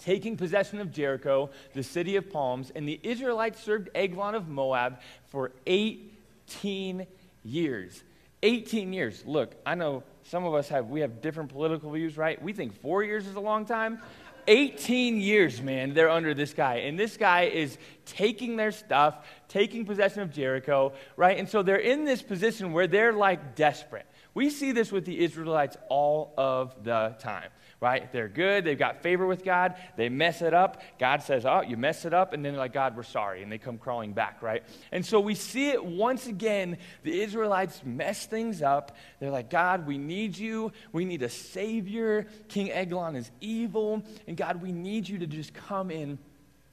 taking 0.04 0.36
possession 0.36 0.80
of 0.80 0.92
Jericho, 0.92 1.48
the 1.72 1.82
city 1.82 2.16
of 2.16 2.30
palms, 2.30 2.70
and 2.74 2.86
the 2.86 3.00
Israelites 3.02 3.62
served 3.62 3.88
Eglon 3.94 4.34
of 4.34 4.48
Moab 4.48 5.00
for 5.28 5.52
18 5.66 7.06
years. 7.42 8.04
18 8.42 8.92
years. 8.92 9.24
Look, 9.24 9.54
I 9.64 9.76
know 9.76 10.02
some 10.24 10.44
of 10.44 10.52
us 10.52 10.68
have 10.68 10.88
we 10.88 11.00
have 11.00 11.22
different 11.22 11.50
political 11.50 11.90
views, 11.90 12.18
right? 12.18 12.42
We 12.42 12.52
think 12.52 12.78
4 12.82 13.02
years 13.02 13.26
is 13.26 13.36
a 13.36 13.40
long 13.40 13.64
time. 13.64 14.00
18 14.46 15.20
years, 15.20 15.60
man, 15.62 15.94
they're 15.94 16.10
under 16.10 16.34
this 16.34 16.54
guy. 16.54 16.76
And 16.76 16.98
this 16.98 17.16
guy 17.16 17.42
is 17.42 17.78
taking 18.04 18.56
their 18.56 18.72
stuff, 18.72 19.26
taking 19.48 19.84
possession 19.84 20.22
of 20.22 20.32
Jericho, 20.32 20.92
right? 21.16 21.38
And 21.38 21.48
so 21.48 21.62
they're 21.62 21.76
in 21.76 22.04
this 22.04 22.22
position 22.22 22.72
where 22.72 22.86
they're 22.86 23.12
like 23.12 23.54
desperate. 23.54 24.06
We 24.34 24.50
see 24.50 24.72
this 24.72 24.90
with 24.90 25.04
the 25.04 25.22
Israelites 25.22 25.76
all 25.88 26.32
of 26.36 26.84
the 26.84 27.16
time 27.18 27.50
right? 27.82 28.12
They're 28.12 28.28
good. 28.28 28.64
They've 28.64 28.78
got 28.78 29.02
favor 29.02 29.26
with 29.26 29.44
God. 29.44 29.74
They 29.96 30.08
mess 30.08 30.40
it 30.40 30.54
up. 30.54 30.80
God 31.00 31.20
says, 31.20 31.44
Oh, 31.44 31.62
you 31.62 31.76
mess 31.76 32.04
it 32.04 32.14
up. 32.14 32.32
And 32.32 32.44
then 32.44 32.52
they're 32.52 32.60
like, 32.60 32.72
God, 32.72 32.96
we're 32.96 33.02
sorry. 33.02 33.42
And 33.42 33.50
they 33.50 33.58
come 33.58 33.76
crawling 33.76 34.12
back, 34.12 34.40
right? 34.40 34.62
And 34.92 35.04
so 35.04 35.18
we 35.18 35.34
see 35.34 35.70
it 35.70 35.84
once 35.84 36.28
again. 36.28 36.78
The 37.02 37.20
Israelites 37.20 37.82
mess 37.84 38.24
things 38.24 38.62
up. 38.62 38.96
They're 39.18 39.32
like, 39.32 39.50
God, 39.50 39.84
we 39.84 39.98
need 39.98 40.38
you. 40.38 40.70
We 40.92 41.04
need 41.04 41.24
a 41.24 41.28
savior. 41.28 42.28
King 42.46 42.70
Eglon 42.70 43.16
is 43.16 43.32
evil. 43.40 44.04
And 44.28 44.36
God, 44.36 44.62
we 44.62 44.70
need 44.70 45.08
you 45.08 45.18
to 45.18 45.26
just 45.26 45.52
come 45.52 45.90
in 45.90 46.20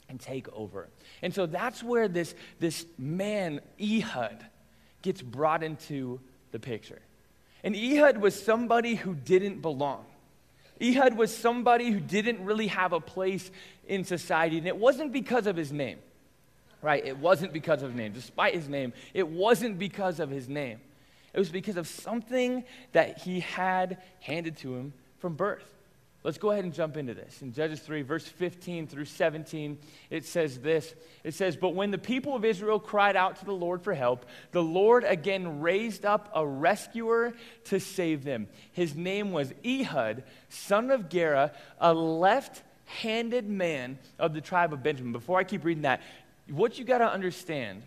and 0.10 0.20
take 0.20 0.48
over. 0.54 0.90
And 1.24 1.34
so 1.34 1.48
that's 1.48 1.82
where 1.82 2.08
this, 2.08 2.36
this 2.60 2.86
man, 3.00 3.62
Ehud, 3.82 4.46
gets 5.02 5.24
brought 5.24 5.64
into 5.64 6.20
the 6.52 6.60
picture. 6.60 7.02
And 7.64 7.76
Ehud 7.76 8.20
was 8.20 8.40
somebody 8.40 8.94
who 8.94 9.16
didn't 9.16 9.64
belong. 9.64 10.06
Ehud 10.82 11.18
was 11.18 11.36
somebody 11.36 11.92
who 11.92 12.00
didn't 12.00 12.44
really 12.44 12.68
have 12.68 12.94
a 12.94 13.00
place 13.00 13.52
in 13.88 14.04
society, 14.04 14.58
and 14.58 14.68
it 14.68 14.78
wasn't 14.78 15.12
because 15.12 15.48
of 15.48 15.56
his 15.56 15.72
name, 15.72 16.00
right? 16.82 17.06
It 17.06 17.18
wasn't 17.18 17.54
because 17.54 17.82
of 17.82 17.90
his 17.90 17.98
name. 17.98 18.14
Despite 18.14 18.54
his 18.54 18.70
name, 18.70 18.94
it 19.14 19.28
wasn't 19.28 19.80
because 19.80 20.20
of 20.20 20.30
his 20.30 20.48
name. 20.48 20.80
It 21.34 21.40
was 21.40 21.50
because 21.50 21.78
of 21.78 21.88
something 21.88 22.64
that 22.92 23.20
he 23.20 23.42
had 23.42 23.98
handed 24.20 24.58
to 24.58 24.76
him 24.76 24.94
from 25.20 25.36
birth. 25.36 25.79
Let's 26.22 26.38
go 26.38 26.52
ahead 26.52 26.66
and 26.66 26.74
jump 26.74 26.98
into 26.98 27.14
this. 27.14 27.42
In 27.42 27.54
Judges 27.54 27.80
3, 27.80 28.02
verse 28.02 28.28
15 28.28 28.88
through 28.88 29.06
17, 29.06 29.78
it 30.10 30.26
says 30.26 30.60
this 30.60 30.94
It 31.24 31.34
says, 31.34 31.56
But 31.56 31.76
when 31.76 31.92
the 31.92 31.98
people 31.98 32.36
of 32.36 32.44
Israel 32.44 32.80
cried 32.80 33.16
out 33.16 33.38
to 33.38 33.46
the 33.46 33.54
Lord 33.54 33.82
for 33.82 33.94
help, 33.94 34.26
the 34.52 34.62
Lord 34.62 35.06
again 35.06 35.62
raised 35.62 36.06
up 36.06 36.30
a 36.36 36.46
rescuer 36.46 37.34
to 37.66 37.80
save 37.80 38.26
them. 38.26 38.48
His 38.74 38.96
name 38.96 39.32
was 39.32 39.54
Ehud, 39.66 40.24
son 40.50 40.92
of 40.92 41.08
Gera, 41.08 41.54
a 41.80 41.94
left 41.94 42.64
handed 42.86 43.48
man 43.48 43.98
of 44.18 44.34
the 44.34 44.42
tribe 44.42 44.74
of 44.74 44.84
Benjamin. 44.84 45.14
Before 45.14 45.40
I 45.40 45.46
keep 45.46 45.64
reading 45.64 45.84
that, 45.84 46.02
what 46.50 46.78
you 46.78 46.84
got 46.84 46.98
to 46.98 47.10
understand 47.10 47.84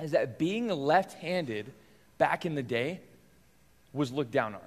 is 0.00 0.12
that 0.12 0.38
being 0.38 0.68
left 0.68 1.14
handed 1.14 1.72
back 2.18 2.46
in 2.46 2.54
the 2.54 2.62
day 2.62 3.00
was 3.92 4.12
looked 4.12 4.30
down 4.30 4.54
on. 4.54 4.60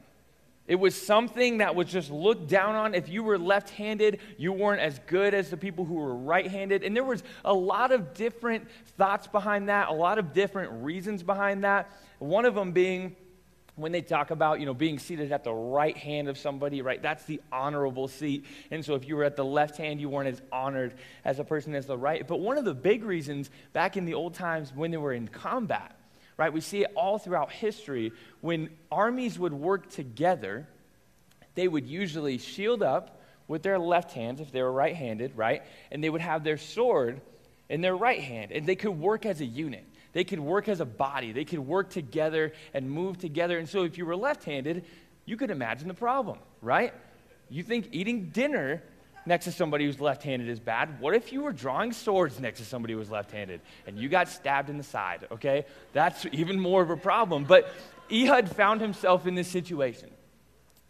It 0.68 0.76
was 0.76 0.96
something 0.96 1.58
that 1.58 1.76
was 1.76 1.88
just 1.88 2.12
looked 2.12 2.48
down 2.48 2.76
on. 2.76 2.94
If 2.94 3.10
you 3.10 3.24
were 3.24 3.38
left 3.38 3.72
handed, 3.72 4.20
you 4.38 4.54
weren't 4.54 4.80
as 4.80 5.00
good 5.08 5.34
as 5.34 5.50
the 5.50 5.58
people 5.58 5.86
who 5.86 5.96
were 5.96 6.16
right 6.16 6.48
handed. 6.48 6.84
And 6.84 6.96
there 6.96 7.04
was 7.04 7.24
a 7.44 7.54
lot 7.54 7.92
of 7.92 8.14
different 8.14 8.70
thoughts 8.98 9.28
behind 9.28 9.70
that, 9.70 9.90
a 9.90 9.94
lot 9.94 10.20
of 10.20 10.34
different 10.34 10.84
reasons 10.84 11.24
behind 11.24 11.64
that. 11.64 11.92
One 12.20 12.46
of 12.46 12.56
them 12.56 12.72
being 12.72 13.16
when 13.76 13.92
they 13.92 14.02
talk 14.02 14.32
about 14.32 14.60
you 14.60 14.66
know 14.66 14.74
being 14.74 15.00
seated 15.00 15.32
at 15.32 15.44
the 15.44 15.54
right 15.54 15.96
hand 15.96 16.28
of 16.28 16.38
somebody 16.38 16.82
right 16.82 17.02
that's 17.02 17.24
the 17.24 17.42
honorable 17.52 18.08
seat 18.08 18.46
and 18.70 18.84
so 18.84 18.96
if 18.96 19.08
you 19.08 19.16
were 19.16 19.24
at 19.24 19.38
the 19.38 19.46
left 19.46 19.78
hand 19.78 20.00
you 20.00 20.10
weren't 20.10 20.28
as 20.28 20.42
honored 20.52 20.94
as 21.24 21.40
a 21.40 21.44
person 21.44 21.74
as 21.74 21.86
the 21.86 21.98
right 21.98 22.28
but 22.28 22.42
one 22.42 22.58
of 22.58 22.66
the 22.66 22.74
big 22.74 23.04
reasons 23.04 23.50
back 23.72 23.96
in 23.96 24.04
the 24.04 24.14
old 24.14 24.34
times 24.34 24.74
when 24.76 24.92
they 24.92 24.98
were 24.98 25.14
in 25.14 25.26
combat 25.28 25.96
right? 26.42 26.52
We 26.52 26.62
see 26.62 26.82
it 26.82 26.92
all 26.96 27.20
throughout 27.20 27.52
history. 27.52 28.14
When 28.40 28.72
armies 28.92 29.38
would 29.38 29.54
work 29.54 29.92
together, 29.92 30.68
they 31.54 31.68
would 31.68 31.86
usually 31.86 32.40
shield 32.40 32.82
up 32.82 33.22
with 33.48 33.62
their 33.62 33.78
left 33.78 34.14
hands 34.14 34.42
if 34.42 34.52
they 34.52 34.64
were 34.64 34.72
right 34.72 34.96
handed, 34.96 35.38
right? 35.38 35.62
And 35.92 36.04
they 36.04 36.10
would 36.10 36.22
have 36.22 36.44
their 36.44 36.58
sword 36.58 37.22
in 37.70 37.82
their 37.82 37.96
right 37.96 38.20
hand. 38.20 38.52
And 38.52 38.66
they 38.66 38.76
could 38.76 39.00
work 39.00 39.28
as 39.28 39.40
a 39.40 39.46
unit. 39.46 39.86
They 40.14 40.24
could 40.24 40.40
work 40.40 40.68
as 40.68 40.80
a 40.80 40.86
body. 40.86 41.32
They 41.32 41.46
could 41.46 41.60
work 41.60 41.92
together 41.92 42.54
and 42.74 42.90
move 42.90 43.20
together. 43.20 43.60
And 43.60 43.70
so 43.70 43.84
if 43.84 44.00
you 44.00 44.08
were 44.08 44.16
left 44.16 44.44
handed, 44.44 44.84
you 45.26 45.38
could 45.38 45.52
imagine 45.52 45.90
the 45.90 45.94
problem, 45.94 46.40
right? 46.64 46.92
You 47.52 47.62
think 47.62 47.90
eating 47.92 48.30
dinner 48.30 48.82
next 49.26 49.46
to 49.46 49.52
somebody 49.52 49.86
who's 49.86 50.00
left 50.00 50.24
handed 50.24 50.50
is 50.50 50.60
bad. 50.60 51.00
What 51.00 51.16
if 51.16 51.32
you 51.32 51.44
were 51.44 51.54
drawing 51.54 51.94
swords 51.94 52.40
next 52.40 52.60
to 52.60 52.66
somebody 52.66 52.94
who 52.94 53.00
was 53.00 53.10
left 53.10 53.32
handed 53.32 53.62
and 53.88 53.98
you 53.98 54.10
got 54.10 54.28
stabbed 54.28 54.70
in 54.70 54.78
the 54.78 54.84
side? 54.84 55.28
Okay? 55.32 55.66
That's 55.94 56.26
even 56.32 56.60
more 56.60 56.82
of 56.82 56.90
a 56.90 56.98
problem. 56.98 57.46
But 57.46 57.72
Ehud 58.12 58.50
found 58.50 58.82
himself 58.82 59.28
in 59.28 59.36
this 59.36 59.48
situation. 59.48 60.10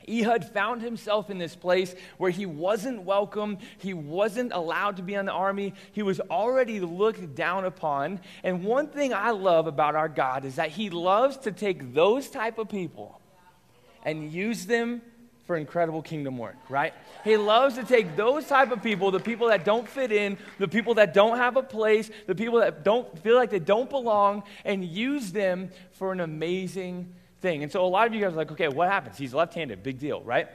Ehud 0.09 0.45
found 0.45 0.81
himself 0.81 1.29
in 1.29 1.37
this 1.37 1.55
place 1.55 1.93
where 2.17 2.31
he 2.31 2.45
wasn't 2.45 3.03
welcome. 3.03 3.59
He 3.77 3.93
wasn't 3.93 4.51
allowed 4.51 4.97
to 4.97 5.03
be 5.03 5.15
on 5.15 5.25
the 5.25 5.31
army. 5.31 5.73
He 5.91 6.01
was 6.01 6.19
already 6.19 6.79
looked 6.79 7.35
down 7.35 7.65
upon. 7.65 8.19
And 8.43 8.63
one 8.63 8.87
thing 8.87 9.13
I 9.13 9.31
love 9.31 9.67
about 9.67 9.95
our 9.95 10.09
God 10.09 10.45
is 10.45 10.55
that 10.55 10.71
he 10.71 10.89
loves 10.89 11.37
to 11.37 11.51
take 11.51 11.93
those 11.93 12.29
type 12.29 12.57
of 12.57 12.69
people 12.69 13.21
and 14.03 14.31
use 14.31 14.65
them 14.65 15.01
for 15.51 15.57
incredible 15.57 16.01
kingdom 16.01 16.37
work, 16.37 16.55
right? 16.69 16.93
He 17.25 17.35
loves 17.35 17.75
to 17.75 17.83
take 17.83 18.15
those 18.15 18.47
type 18.47 18.71
of 18.71 18.81
people, 18.81 19.11
the 19.11 19.19
people 19.19 19.49
that 19.49 19.65
don't 19.65 19.85
fit 19.85 20.09
in, 20.09 20.37
the 20.59 20.67
people 20.69 20.93
that 20.93 21.13
don't 21.13 21.35
have 21.35 21.57
a 21.57 21.61
place, 21.61 22.09
the 22.25 22.35
people 22.35 22.61
that 22.61 22.85
don't 22.85 23.19
feel 23.19 23.35
like 23.35 23.49
they 23.49 23.59
don't 23.59 23.89
belong, 23.89 24.43
and 24.63 24.85
use 24.85 25.33
them 25.33 25.69
for 25.91 26.13
an 26.13 26.21
amazing 26.21 27.13
thing. 27.41 27.63
And 27.63 27.69
so 27.69 27.83
a 27.83 27.85
lot 27.85 28.07
of 28.07 28.13
you 28.13 28.21
guys 28.21 28.31
are 28.31 28.37
like, 28.37 28.53
okay, 28.53 28.69
what 28.69 28.87
happens? 28.87 29.17
He's 29.17 29.33
left-handed, 29.33 29.83
big 29.83 29.99
deal, 29.99 30.21
right? 30.21 30.47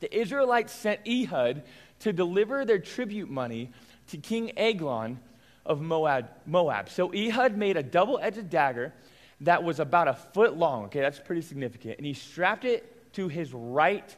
The 0.00 0.18
Israelites 0.18 0.72
sent 0.72 1.00
Ehud 1.06 1.62
to 1.98 2.10
deliver 2.14 2.64
their 2.64 2.78
tribute 2.78 3.28
money 3.28 3.72
to 4.06 4.16
King 4.16 4.52
Eglon 4.56 5.20
of 5.66 5.82
Moab. 5.82 6.30
Moab. 6.46 6.88
So 6.88 7.12
Ehud 7.12 7.58
made 7.58 7.76
a 7.76 7.82
double-edged 7.82 8.48
dagger 8.48 8.94
that 9.42 9.62
was 9.62 9.80
about 9.80 10.08
a 10.08 10.14
foot 10.14 10.56
long. 10.56 10.86
Okay, 10.86 11.00
that's 11.00 11.18
pretty 11.18 11.42
significant. 11.42 11.98
And 11.98 12.06
he 12.06 12.14
strapped 12.14 12.64
it 12.64 12.90
to 13.14 13.28
his 13.28 13.52
right 13.52 14.14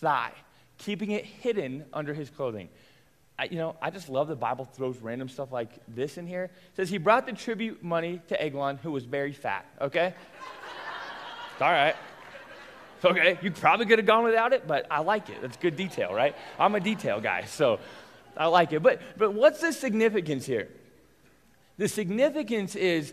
thigh, 0.00 0.32
keeping 0.78 1.10
it 1.10 1.24
hidden 1.24 1.84
under 1.92 2.14
his 2.14 2.30
clothing. 2.30 2.68
I, 3.38 3.44
you 3.44 3.58
know, 3.58 3.76
I 3.82 3.90
just 3.90 4.08
love 4.08 4.28
the 4.28 4.36
Bible 4.36 4.64
throws 4.64 4.98
random 4.98 5.28
stuff 5.28 5.52
like 5.52 5.70
this 5.88 6.16
in 6.16 6.26
here. 6.26 6.44
It 6.44 6.76
says 6.76 6.88
he 6.88 6.98
brought 6.98 7.26
the 7.26 7.32
tribute 7.32 7.82
money 7.82 8.20
to 8.28 8.42
Eglon, 8.42 8.78
who 8.78 8.90
was 8.92 9.04
very 9.04 9.32
fat. 9.32 9.66
Okay, 9.80 10.14
all 11.60 11.70
right. 11.70 11.94
Okay, 13.04 13.38
you 13.42 13.50
probably 13.50 13.86
could 13.86 13.98
have 13.98 14.06
gone 14.06 14.24
without 14.24 14.52
it, 14.52 14.66
but 14.66 14.86
I 14.90 15.00
like 15.00 15.28
it. 15.28 15.42
That's 15.42 15.58
good 15.58 15.76
detail, 15.76 16.14
right? 16.14 16.34
I'm 16.58 16.74
a 16.74 16.80
detail 16.80 17.20
guy, 17.20 17.44
so 17.44 17.78
I 18.36 18.46
like 18.46 18.72
it. 18.72 18.82
But 18.82 19.00
but 19.18 19.34
what's 19.34 19.60
the 19.60 19.72
significance 19.72 20.46
here? 20.46 20.68
The 21.76 21.88
significance 21.88 22.74
is 22.74 23.12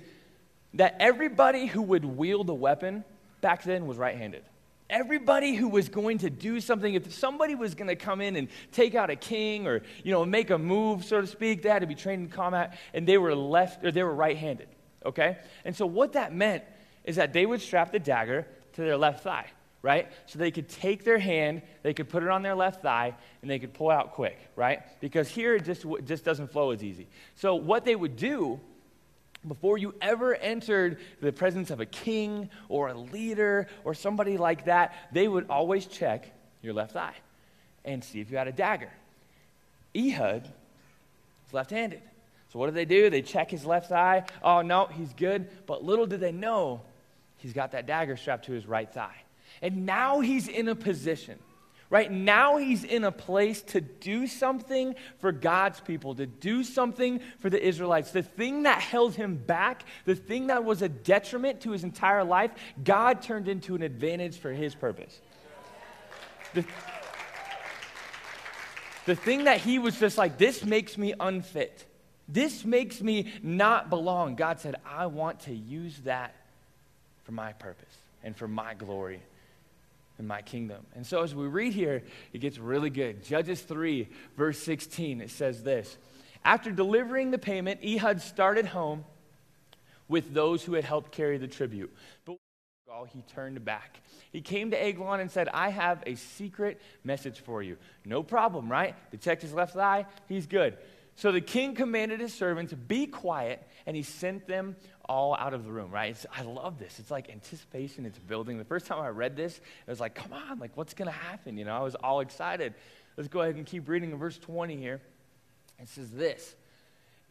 that 0.76 0.96
everybody 1.00 1.66
who 1.66 1.82
would 1.82 2.06
wield 2.06 2.50
a 2.50 2.54
weapon 2.54 3.04
back 3.42 3.64
then 3.64 3.86
was 3.88 3.98
right-handed. 3.98 4.44
Everybody 4.90 5.56
who 5.56 5.70
was 5.70 5.90
going 5.90 6.20
to 6.20 6.30
do 6.30 6.60
something, 6.60 6.94
if 6.94 7.14
somebody 7.14 7.56
was 7.56 7.74
going 7.74 7.88
to 7.88 7.96
come 7.96 8.22
in 8.22 8.36
and 8.36 8.48
take 8.72 8.96
out 8.96 9.10
a 9.10 9.16
king 9.16 9.66
or, 9.66 9.82
you 10.04 10.12
know, 10.12 10.26
make 10.26 10.50
a 10.50 10.58
move, 10.58 11.06
so 11.06 11.22
to 11.22 11.28
speak, 11.28 11.62
they 11.62 11.70
had 11.70 11.80
to 11.80 11.88
be 11.88 11.96
trained 11.96 12.24
in 12.24 12.30
combat, 12.30 12.78
and 12.94 13.08
they 13.08 13.18
were 13.18 13.34
left, 13.34 13.84
or 13.84 13.92
they 13.92 14.04
were 14.04 14.14
right-handed, 14.14 14.68
okay? 15.06 15.38
And 15.66 15.76
so 15.76 15.86
what 15.86 16.14
that 16.14 16.34
meant 16.34 16.64
is 17.06 17.16
that 17.16 17.34
they 17.34 17.46
would 17.46 17.62
strap 17.62 17.92
the 17.92 18.00
dagger 18.00 18.46
to 18.74 18.82
their 18.82 18.98
left 18.98 19.24
thigh, 19.24 19.48
right? 19.82 20.12
So 20.26 20.38
they 20.38 20.52
could 20.52 20.70
take 20.70 21.04
their 21.04 21.20
hand, 21.20 21.62
they 21.82 21.94
could 21.94 22.10
put 22.10 22.22
it 22.22 22.30
on 22.30 22.42
their 22.42 22.56
left 22.56 22.82
thigh, 22.82 23.16
and 23.42 23.50
they 23.50 23.60
could 23.60 23.74
pull 23.74 23.90
out 23.90 24.12
quick, 24.12 24.38
right? 24.56 24.82
Because 25.00 25.30
here 25.30 25.56
it 25.56 25.64
just, 25.64 25.86
just 26.06 26.24
doesn't 26.26 26.52
flow 26.52 26.72
as 26.72 26.84
easy. 26.84 27.08
So 27.36 27.56
what 27.56 27.86
they 27.86 27.96
would 27.96 28.16
do 28.16 28.60
before 29.48 29.78
you 29.78 29.94
ever 30.02 30.36
entered 30.36 31.00
the 31.22 31.32
presence 31.32 31.70
of 31.72 31.80
a 31.80 31.86
king 31.86 32.50
or 32.70 32.90
a 32.90 32.94
leader 32.94 33.68
or 33.84 33.94
somebody 33.94 34.38
like 34.38 34.66
that, 34.66 34.94
they 35.12 35.28
would 35.28 35.50
always 35.50 35.86
check 35.86 36.32
your 36.62 36.74
left 36.74 36.96
eye 36.96 37.16
and 37.86 38.04
see 38.04 38.22
if 38.22 38.32
you 38.32 38.38
had 38.38 38.48
a 38.48 38.52
dagger. 38.52 38.92
Ehud 39.96 40.46
is 41.48 41.54
left 41.54 41.72
handed. 41.72 42.02
So 42.52 42.60
what 42.60 42.68
do 42.68 42.72
they 42.72 42.86
do? 42.86 43.10
They 43.10 43.22
check 43.22 43.50
his 43.50 43.66
left 43.66 43.92
eye. 43.92 44.26
Oh, 44.44 44.62
no, 44.62 44.86
he's 44.86 45.12
good. 45.14 45.48
But 45.66 45.84
little 45.84 46.06
did 46.06 46.20
they 46.20 46.32
know, 46.32 46.82
he's 47.38 47.54
got 47.54 47.72
that 47.72 47.86
dagger 47.86 48.16
strapped 48.16 48.46
to 48.46 48.52
his 48.52 48.66
right 48.66 48.92
thigh. 48.92 49.16
And 49.62 49.86
now 49.86 50.20
he's 50.20 50.48
in 50.48 50.68
a 50.68 50.76
position 50.76 51.40
Right 51.94 52.12
now, 52.12 52.58
he's 52.58 52.84
in 52.84 53.04
a 53.04 53.12
place 53.12 53.62
to 53.62 53.80
do 53.80 54.26
something 54.26 54.96
for 55.20 55.32
God's 55.32 55.80
people, 55.80 56.16
to 56.16 56.26
do 56.26 56.64
something 56.64 57.20
for 57.38 57.52
the 57.52 57.64
Israelites. 57.64 58.10
The 58.10 58.24
thing 58.24 58.64
that 58.64 58.82
held 58.82 59.14
him 59.14 59.36
back, 59.36 59.84
the 60.04 60.16
thing 60.16 60.48
that 60.48 60.64
was 60.64 60.82
a 60.82 60.90
detriment 60.90 61.62
to 61.62 61.70
his 61.70 61.84
entire 61.84 62.24
life, 62.24 62.50
God 62.84 63.22
turned 63.22 63.48
into 63.48 63.76
an 63.76 63.84
advantage 63.84 64.40
for 64.40 64.52
his 64.52 64.74
purpose. 64.74 65.22
The, 66.56 66.66
the 69.06 69.16
thing 69.16 69.44
that 69.44 69.60
he 69.60 69.78
was 69.78 70.00
just 70.00 70.18
like, 70.18 70.40
this 70.40 70.66
makes 70.66 70.98
me 70.98 71.14
unfit. 71.20 71.86
This 72.28 72.66
makes 72.66 73.02
me 73.02 73.32
not 73.44 73.92
belong. 73.92 74.34
God 74.34 74.60
said, 74.60 74.78
I 74.84 75.06
want 75.06 75.42
to 75.42 75.54
use 75.54 76.00
that 76.06 76.34
for 77.26 77.34
my 77.34 77.54
purpose 77.54 77.96
and 78.24 78.36
for 78.36 78.48
my 78.48 78.74
glory 78.74 79.22
in 80.20 80.28
my 80.28 80.42
kingdom. 80.42 80.86
And 80.96 81.06
so 81.06 81.24
as 81.24 81.34
we 81.34 81.48
read 81.48 81.74
here, 81.74 82.04
it 82.34 82.40
gets 82.40 82.58
really 82.58 82.90
good. 82.90 83.24
Judges 83.24 83.62
3, 83.62 84.08
verse 84.38 84.60
16, 84.60 85.22
it 85.22 85.32
says 85.32 85.64
this 85.64 85.98
After 86.46 86.72
delivering 86.72 87.32
the 87.32 87.38
payment, 87.38 87.80
Ehud 87.84 88.22
started 88.22 88.68
home 88.68 89.06
with 90.08 90.34
those 90.34 90.64
who 90.64 90.74
had 90.74 90.84
helped 90.84 91.12
carry 91.12 91.38
the 91.38 91.48
tribute. 91.48 91.94
But 92.26 92.38
he 93.12 93.24
turned 93.34 93.64
back. 93.66 94.00
He 94.32 94.42
came 94.42 94.72
to 94.72 94.82
Eglon 94.82 95.20
and 95.20 95.32
said, 95.32 95.50
I 95.50 95.70
have 95.70 96.04
a 96.06 96.16
secret 96.16 96.80
message 97.04 97.40
for 97.40 97.64
you. 97.64 97.78
No 98.06 98.22
problem, 98.22 98.72
right? 98.72 98.96
They 99.12 99.18
checked 99.18 99.42
his 99.42 99.54
left 99.54 99.76
eye, 99.76 100.06
he's 100.28 100.46
good. 100.46 100.78
So 101.16 101.32
the 101.32 101.42
king 101.42 101.76
commanded 101.76 102.20
his 102.20 102.34
servants 102.34 102.74
be 102.74 103.08
quiet, 103.08 103.68
and 103.86 103.96
he 103.96 104.04
sent 104.04 104.48
them 104.48 104.76
all 105.06 105.36
out 105.36 105.54
of 105.54 105.66
the 105.66 105.72
room, 105.72 105.92
right? 105.92 106.12
It's, 106.12 106.26
I 106.36 106.44
love 106.44 106.80
this. 106.80 107.00
It's 107.00 107.12
like 107.12 107.30
anticipation, 107.30 108.06
it's 108.06 108.20
building. 108.20 108.58
The 108.58 108.66
first 108.66 108.86
time 108.86 109.00
I 109.00 109.10
read 109.10 109.36
this, 109.36 109.58
it 109.58 109.90
was 109.90 110.00
like, 110.00 110.16
come 110.16 110.34
on, 110.34 110.60
like 110.60 110.72
what's 110.76 110.94
going 110.94 111.08
to 111.08 111.12
happen? 111.12 111.58
You 111.58 111.66
know, 111.66 111.76
I 111.76 111.82
was 111.82 111.96
all 111.96 112.22
excited. 112.22 112.74
Let's 113.18 113.28
go 113.28 113.42
ahead 113.42 113.56
and 113.56 113.66
keep 113.66 113.88
reading 113.90 114.12
in 114.12 114.18
verse 114.18 114.38
20 114.38 114.78
here. 114.78 115.02
It 115.80 115.90
says 115.90 116.12
this 116.12 116.56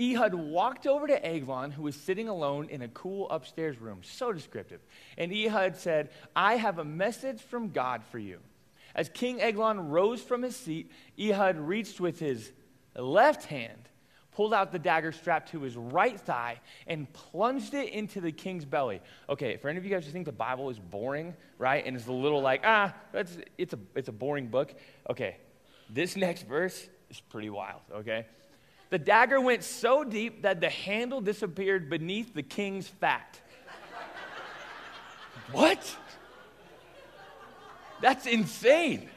Ehud 0.00 0.34
walked 0.34 0.86
over 0.86 1.06
to 1.06 1.26
Eglon, 1.26 1.70
who 1.70 1.82
was 1.82 1.96
sitting 1.96 2.28
alone 2.28 2.68
in 2.68 2.82
a 2.82 2.88
cool 2.88 3.30
upstairs 3.30 3.80
room. 3.80 4.00
So 4.02 4.32
descriptive. 4.32 4.80
And 5.16 5.32
Ehud 5.32 5.76
said, 5.76 6.10
I 6.34 6.56
have 6.56 6.78
a 6.78 6.84
message 6.84 7.40
from 7.40 7.70
God 7.70 8.02
for 8.10 8.18
you. 8.18 8.38
As 8.94 9.08
King 9.08 9.40
Eglon 9.40 9.88
rose 9.88 10.20
from 10.20 10.42
his 10.42 10.56
seat, 10.56 10.90
Ehud 11.18 11.56
reached 11.56 12.00
with 12.00 12.18
his 12.18 12.52
left 12.94 13.46
hand 13.46 13.88
pulled 14.34 14.54
out 14.54 14.72
the 14.72 14.78
dagger 14.78 15.12
strapped 15.12 15.50
to 15.50 15.60
his 15.60 15.76
right 15.76 16.18
thigh, 16.18 16.60
and 16.86 17.12
plunged 17.12 17.74
it 17.74 17.90
into 17.90 18.20
the 18.20 18.32
king's 18.32 18.64
belly. 18.64 19.00
Okay, 19.28 19.56
for 19.56 19.68
any 19.68 19.78
of 19.78 19.84
you 19.84 19.90
guys 19.90 20.06
who 20.06 20.12
think 20.12 20.26
the 20.26 20.32
Bible 20.32 20.70
is 20.70 20.78
boring, 20.78 21.34
right, 21.58 21.84
and 21.84 21.96
is 21.96 22.06
a 22.06 22.12
little 22.12 22.40
like, 22.40 22.62
ah, 22.64 22.94
that's, 23.12 23.36
it's, 23.58 23.74
a, 23.74 23.78
it's 23.94 24.08
a 24.08 24.12
boring 24.12 24.48
book, 24.48 24.74
okay, 25.08 25.36
This 25.90 26.16
next 26.16 26.46
verse 26.46 26.88
is 27.10 27.20
pretty 27.20 27.50
wild, 27.50 27.80
okay? 27.94 28.26
The 28.90 28.98
dagger 28.98 29.40
went 29.40 29.64
so 29.64 30.04
deep 30.04 30.42
that 30.42 30.60
the 30.60 30.68
handle 30.68 31.20
disappeared 31.20 31.88
beneath 31.88 32.34
the 32.34 32.42
king's 32.42 32.88
fat. 32.88 33.40
what? 35.52 35.96
That's 38.02 38.26
insane. 38.26 39.08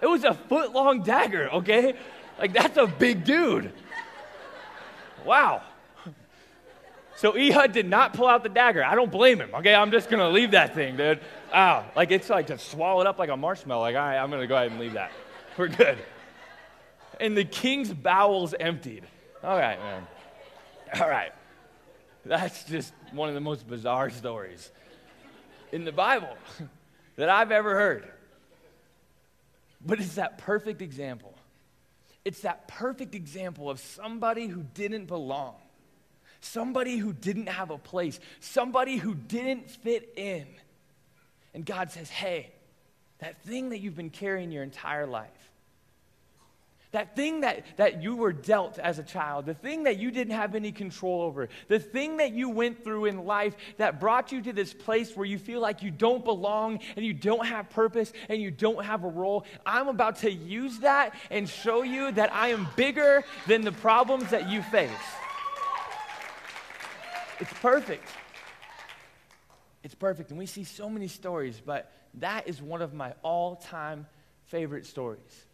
It 0.00 0.06
was 0.06 0.24
a 0.24 0.34
foot 0.34 0.72
long 0.72 1.02
dagger, 1.02 1.48
okay? 1.54 1.94
Like, 2.38 2.52
that's 2.52 2.76
a 2.76 2.86
big 2.86 3.24
dude. 3.24 3.72
Wow. 5.24 5.62
So 7.16 7.36
Ehud 7.36 7.72
did 7.72 7.88
not 7.88 8.12
pull 8.12 8.28
out 8.28 8.44
the 8.44 8.48
dagger. 8.48 8.84
I 8.84 8.94
don't 8.94 9.10
blame 9.10 9.40
him, 9.40 9.50
okay? 9.52 9.74
I'm 9.74 9.90
just 9.90 10.08
gonna 10.08 10.28
leave 10.28 10.52
that 10.52 10.74
thing, 10.74 10.96
dude. 10.96 11.20
Wow. 11.52 11.86
Like, 11.96 12.12
it's 12.12 12.30
like 12.30 12.46
to 12.46 12.58
swallow 12.58 13.00
it 13.00 13.08
up 13.08 13.18
like 13.18 13.28
a 13.28 13.36
marshmallow. 13.36 13.80
Like, 13.80 13.96
all 13.96 14.02
right, 14.02 14.18
I'm 14.18 14.30
gonna 14.30 14.46
go 14.46 14.54
ahead 14.54 14.70
and 14.70 14.78
leave 14.78 14.92
that. 14.92 15.10
We're 15.56 15.66
good. 15.66 15.98
And 17.20 17.36
the 17.36 17.44
king's 17.44 17.92
bowels 17.92 18.54
emptied. 18.54 19.04
All 19.42 19.58
right, 19.58 19.78
man. 19.80 20.06
All 21.00 21.08
right. 21.08 21.32
That's 22.24 22.64
just 22.64 22.92
one 23.12 23.28
of 23.28 23.34
the 23.34 23.40
most 23.40 23.66
bizarre 23.66 24.10
stories 24.10 24.70
in 25.72 25.84
the 25.84 25.92
Bible 25.92 26.36
that 27.16 27.28
I've 27.28 27.50
ever 27.50 27.74
heard. 27.74 28.08
But 29.84 29.98
it's 29.98 30.14
that 30.14 30.38
perfect 30.38 30.82
example. 30.82 31.34
It's 32.28 32.40
that 32.40 32.68
perfect 32.68 33.14
example 33.14 33.70
of 33.70 33.80
somebody 33.80 34.48
who 34.48 34.62
didn't 34.74 35.06
belong, 35.06 35.54
somebody 36.42 36.98
who 36.98 37.14
didn't 37.14 37.48
have 37.48 37.70
a 37.70 37.78
place, 37.78 38.20
somebody 38.38 38.98
who 38.98 39.14
didn't 39.14 39.70
fit 39.70 40.12
in. 40.14 40.46
And 41.54 41.64
God 41.64 41.90
says, 41.90 42.10
hey, 42.10 42.52
that 43.20 43.40
thing 43.44 43.70
that 43.70 43.78
you've 43.78 43.96
been 43.96 44.10
carrying 44.10 44.52
your 44.52 44.62
entire 44.62 45.06
life, 45.06 45.30
that 46.90 47.14
thing 47.14 47.40
that, 47.40 47.64
that 47.76 48.02
you 48.02 48.16
were 48.16 48.32
dealt 48.32 48.78
as 48.78 48.98
a 48.98 49.02
child, 49.02 49.44
the 49.44 49.54
thing 49.54 49.82
that 49.84 49.98
you 49.98 50.10
didn't 50.10 50.34
have 50.34 50.54
any 50.54 50.72
control 50.72 51.20
over, 51.20 51.48
the 51.68 51.78
thing 51.78 52.16
that 52.16 52.32
you 52.32 52.48
went 52.48 52.82
through 52.82 53.04
in 53.04 53.26
life 53.26 53.54
that 53.76 54.00
brought 54.00 54.32
you 54.32 54.40
to 54.40 54.52
this 54.54 54.72
place 54.72 55.14
where 55.14 55.26
you 55.26 55.38
feel 55.38 55.60
like 55.60 55.82
you 55.82 55.90
don't 55.90 56.24
belong 56.24 56.80
and 56.96 57.04
you 57.04 57.12
don't 57.12 57.46
have 57.46 57.68
purpose 57.68 58.12
and 58.30 58.40
you 58.40 58.50
don't 58.50 58.84
have 58.84 59.04
a 59.04 59.08
role, 59.08 59.44
I'm 59.66 59.88
about 59.88 60.16
to 60.20 60.32
use 60.32 60.78
that 60.78 61.14
and 61.30 61.46
show 61.46 61.82
you 61.82 62.10
that 62.12 62.32
I 62.32 62.48
am 62.48 62.66
bigger 62.74 63.22
than 63.46 63.62
the 63.62 63.72
problems 63.72 64.30
that 64.30 64.48
you 64.48 64.62
face. 64.62 64.90
It's 67.38 67.52
perfect. 67.54 68.08
It's 69.84 69.94
perfect. 69.94 70.30
And 70.30 70.38
we 70.38 70.46
see 70.46 70.64
so 70.64 70.88
many 70.88 71.08
stories, 71.08 71.60
but 71.64 71.92
that 72.14 72.48
is 72.48 72.62
one 72.62 72.80
of 72.80 72.94
my 72.94 73.12
all 73.22 73.56
time 73.56 74.06
favorite 74.46 74.86
stories 74.86 75.47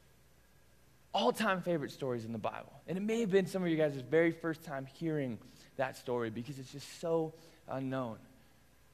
all 1.14 1.32
time 1.32 1.62
favorite 1.62 1.92
stories 1.92 2.24
in 2.24 2.32
the 2.32 2.38
Bible. 2.38 2.72
And 2.88 2.98
it 2.98 3.02
may 3.02 3.20
have 3.20 3.30
been 3.30 3.46
some 3.46 3.62
of 3.62 3.68
you 3.68 3.76
guys' 3.76 3.94
very 4.10 4.32
first 4.32 4.64
time 4.64 4.86
hearing 4.98 5.38
that 5.76 5.96
story 5.96 6.28
because 6.28 6.58
it's 6.58 6.72
just 6.72 7.00
so 7.00 7.32
unknown. 7.68 8.18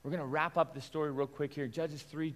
We're 0.03 0.11
going 0.11 0.23
to 0.23 0.27
wrap 0.27 0.57
up 0.57 0.75
the 0.75 0.81
story 0.81 1.11
real 1.11 1.27
quick 1.27 1.53
here. 1.53 1.67
Judges 1.67 2.03
3, 2.03 2.35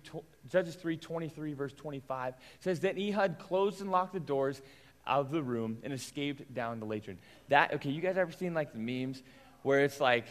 Judges 0.50 0.74
3 0.74 0.96
23, 0.96 1.52
verse 1.52 1.72
25 1.74 2.34
says 2.60 2.80
that 2.80 2.98
Ehud 2.98 3.38
closed 3.38 3.80
and 3.80 3.90
locked 3.90 4.14
the 4.14 4.20
doors 4.20 4.60
of 5.06 5.30
the 5.30 5.42
room 5.42 5.78
and 5.82 5.92
escaped 5.92 6.52
down 6.54 6.80
the 6.80 6.86
latrine. 6.86 7.18
That, 7.48 7.74
okay, 7.74 7.90
you 7.90 8.00
guys 8.00 8.16
ever 8.16 8.32
seen 8.32 8.54
like 8.54 8.72
the 8.72 8.78
memes 8.78 9.22
where 9.62 9.80
it's 9.80 10.00
like, 10.00 10.26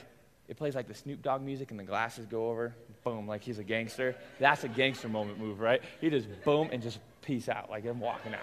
it 0.48 0.57
plays 0.57 0.75
like 0.75 0.88
the 0.88 0.93
Snoop 0.93 1.22
Dogg 1.22 1.41
music 1.41 1.72
and 1.72 1.79
the 1.79 1.83
glasses 1.83 2.25
go 2.25 2.50
over, 2.50 2.75
boom, 3.03 3.27
like 3.27 3.43
he's 3.43 3.60
a 3.60 3.63
gangster? 3.63 4.15
That's 4.39 4.63
a 4.63 4.67
gangster 4.67 5.10
moment 5.10 5.39
move, 5.39 5.60
right? 5.60 5.81
He 6.01 6.10
just 6.10 6.27
boom 6.43 6.69
and 6.72 6.83
just 6.83 7.00
peace 7.22 7.50
out, 7.50 7.69
like 7.69 7.86
I'm 7.86 8.00
walking 8.00 8.33
out. 8.33 8.41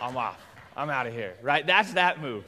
I'm 0.00 0.16
off. 0.16 0.44
I'm 0.76 0.90
out 0.90 1.06
of 1.06 1.12
here, 1.12 1.34
right? 1.42 1.66
That's 1.66 1.92
that 1.94 2.20
move. 2.20 2.44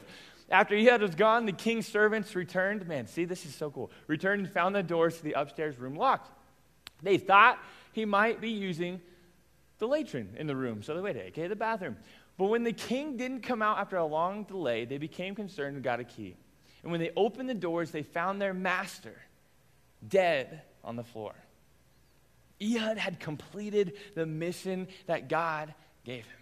After 0.49 0.75
Ehud 0.75 1.01
was 1.01 1.15
gone, 1.15 1.45
the 1.45 1.53
king's 1.53 1.87
servants 1.87 2.35
returned. 2.35 2.87
Man, 2.87 3.07
see, 3.07 3.25
this 3.25 3.45
is 3.45 3.55
so 3.55 3.71
cool. 3.71 3.91
Returned 4.07 4.45
and 4.45 4.53
found 4.53 4.75
the 4.75 4.83
doors 4.83 5.17
to 5.17 5.23
the 5.23 5.33
upstairs 5.33 5.77
room 5.79 5.95
locked. 5.95 6.29
They 7.01 7.17
thought 7.17 7.57
he 7.93 8.05
might 8.05 8.41
be 8.41 8.49
using 8.49 9.01
the 9.79 9.87
latrine 9.87 10.35
in 10.37 10.47
the 10.47 10.55
room, 10.55 10.83
so 10.83 10.93
they 10.93 11.01
waited, 11.01 11.27
okay, 11.29 11.47
the 11.47 11.55
bathroom. 11.55 11.97
But 12.37 12.45
when 12.45 12.63
the 12.63 12.73
king 12.73 13.17
didn't 13.17 13.41
come 13.41 13.61
out 13.61 13.79
after 13.79 13.97
a 13.97 14.05
long 14.05 14.43
delay, 14.43 14.85
they 14.85 14.97
became 14.97 15.35
concerned 15.35 15.75
and 15.75 15.83
got 15.83 15.99
a 15.99 16.03
key. 16.03 16.35
And 16.83 16.91
when 16.91 17.01
they 17.01 17.11
opened 17.15 17.49
the 17.49 17.53
doors, 17.53 17.91
they 17.91 18.03
found 18.03 18.41
their 18.41 18.53
master 18.53 19.15
dead 20.07 20.61
on 20.83 20.95
the 20.95 21.03
floor. 21.03 21.33
Ehud 22.61 22.97
had 22.97 23.19
completed 23.19 23.93
the 24.15 24.25
mission 24.25 24.87
that 25.07 25.29
God 25.29 25.73
gave 26.03 26.25
him. 26.25 26.40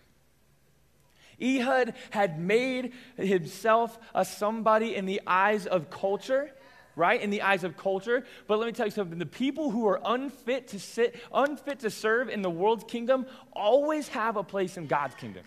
Ehud 1.41 1.93
had 2.11 2.39
made 2.39 2.93
himself 3.17 3.97
a 4.13 4.25
somebody 4.25 4.95
in 4.95 5.05
the 5.05 5.21
eyes 5.25 5.65
of 5.65 5.89
culture, 5.89 6.51
right? 6.95 7.21
In 7.21 7.29
the 7.29 7.41
eyes 7.41 7.63
of 7.63 7.77
culture. 7.77 8.25
But 8.47 8.59
let 8.59 8.67
me 8.67 8.73
tell 8.73 8.87
you 8.87 8.91
something 8.91 9.17
the 9.17 9.25
people 9.25 9.71
who 9.71 9.87
are 9.87 10.01
unfit 10.03 10.67
to 10.69 10.79
sit, 10.79 11.15
unfit 11.33 11.79
to 11.79 11.89
serve 11.89 12.29
in 12.29 12.41
the 12.41 12.49
world's 12.49 12.83
kingdom 12.83 13.25
always 13.53 14.07
have 14.09 14.37
a 14.37 14.43
place 14.43 14.77
in 14.77 14.87
God's 14.87 15.15
kingdom. 15.15 15.43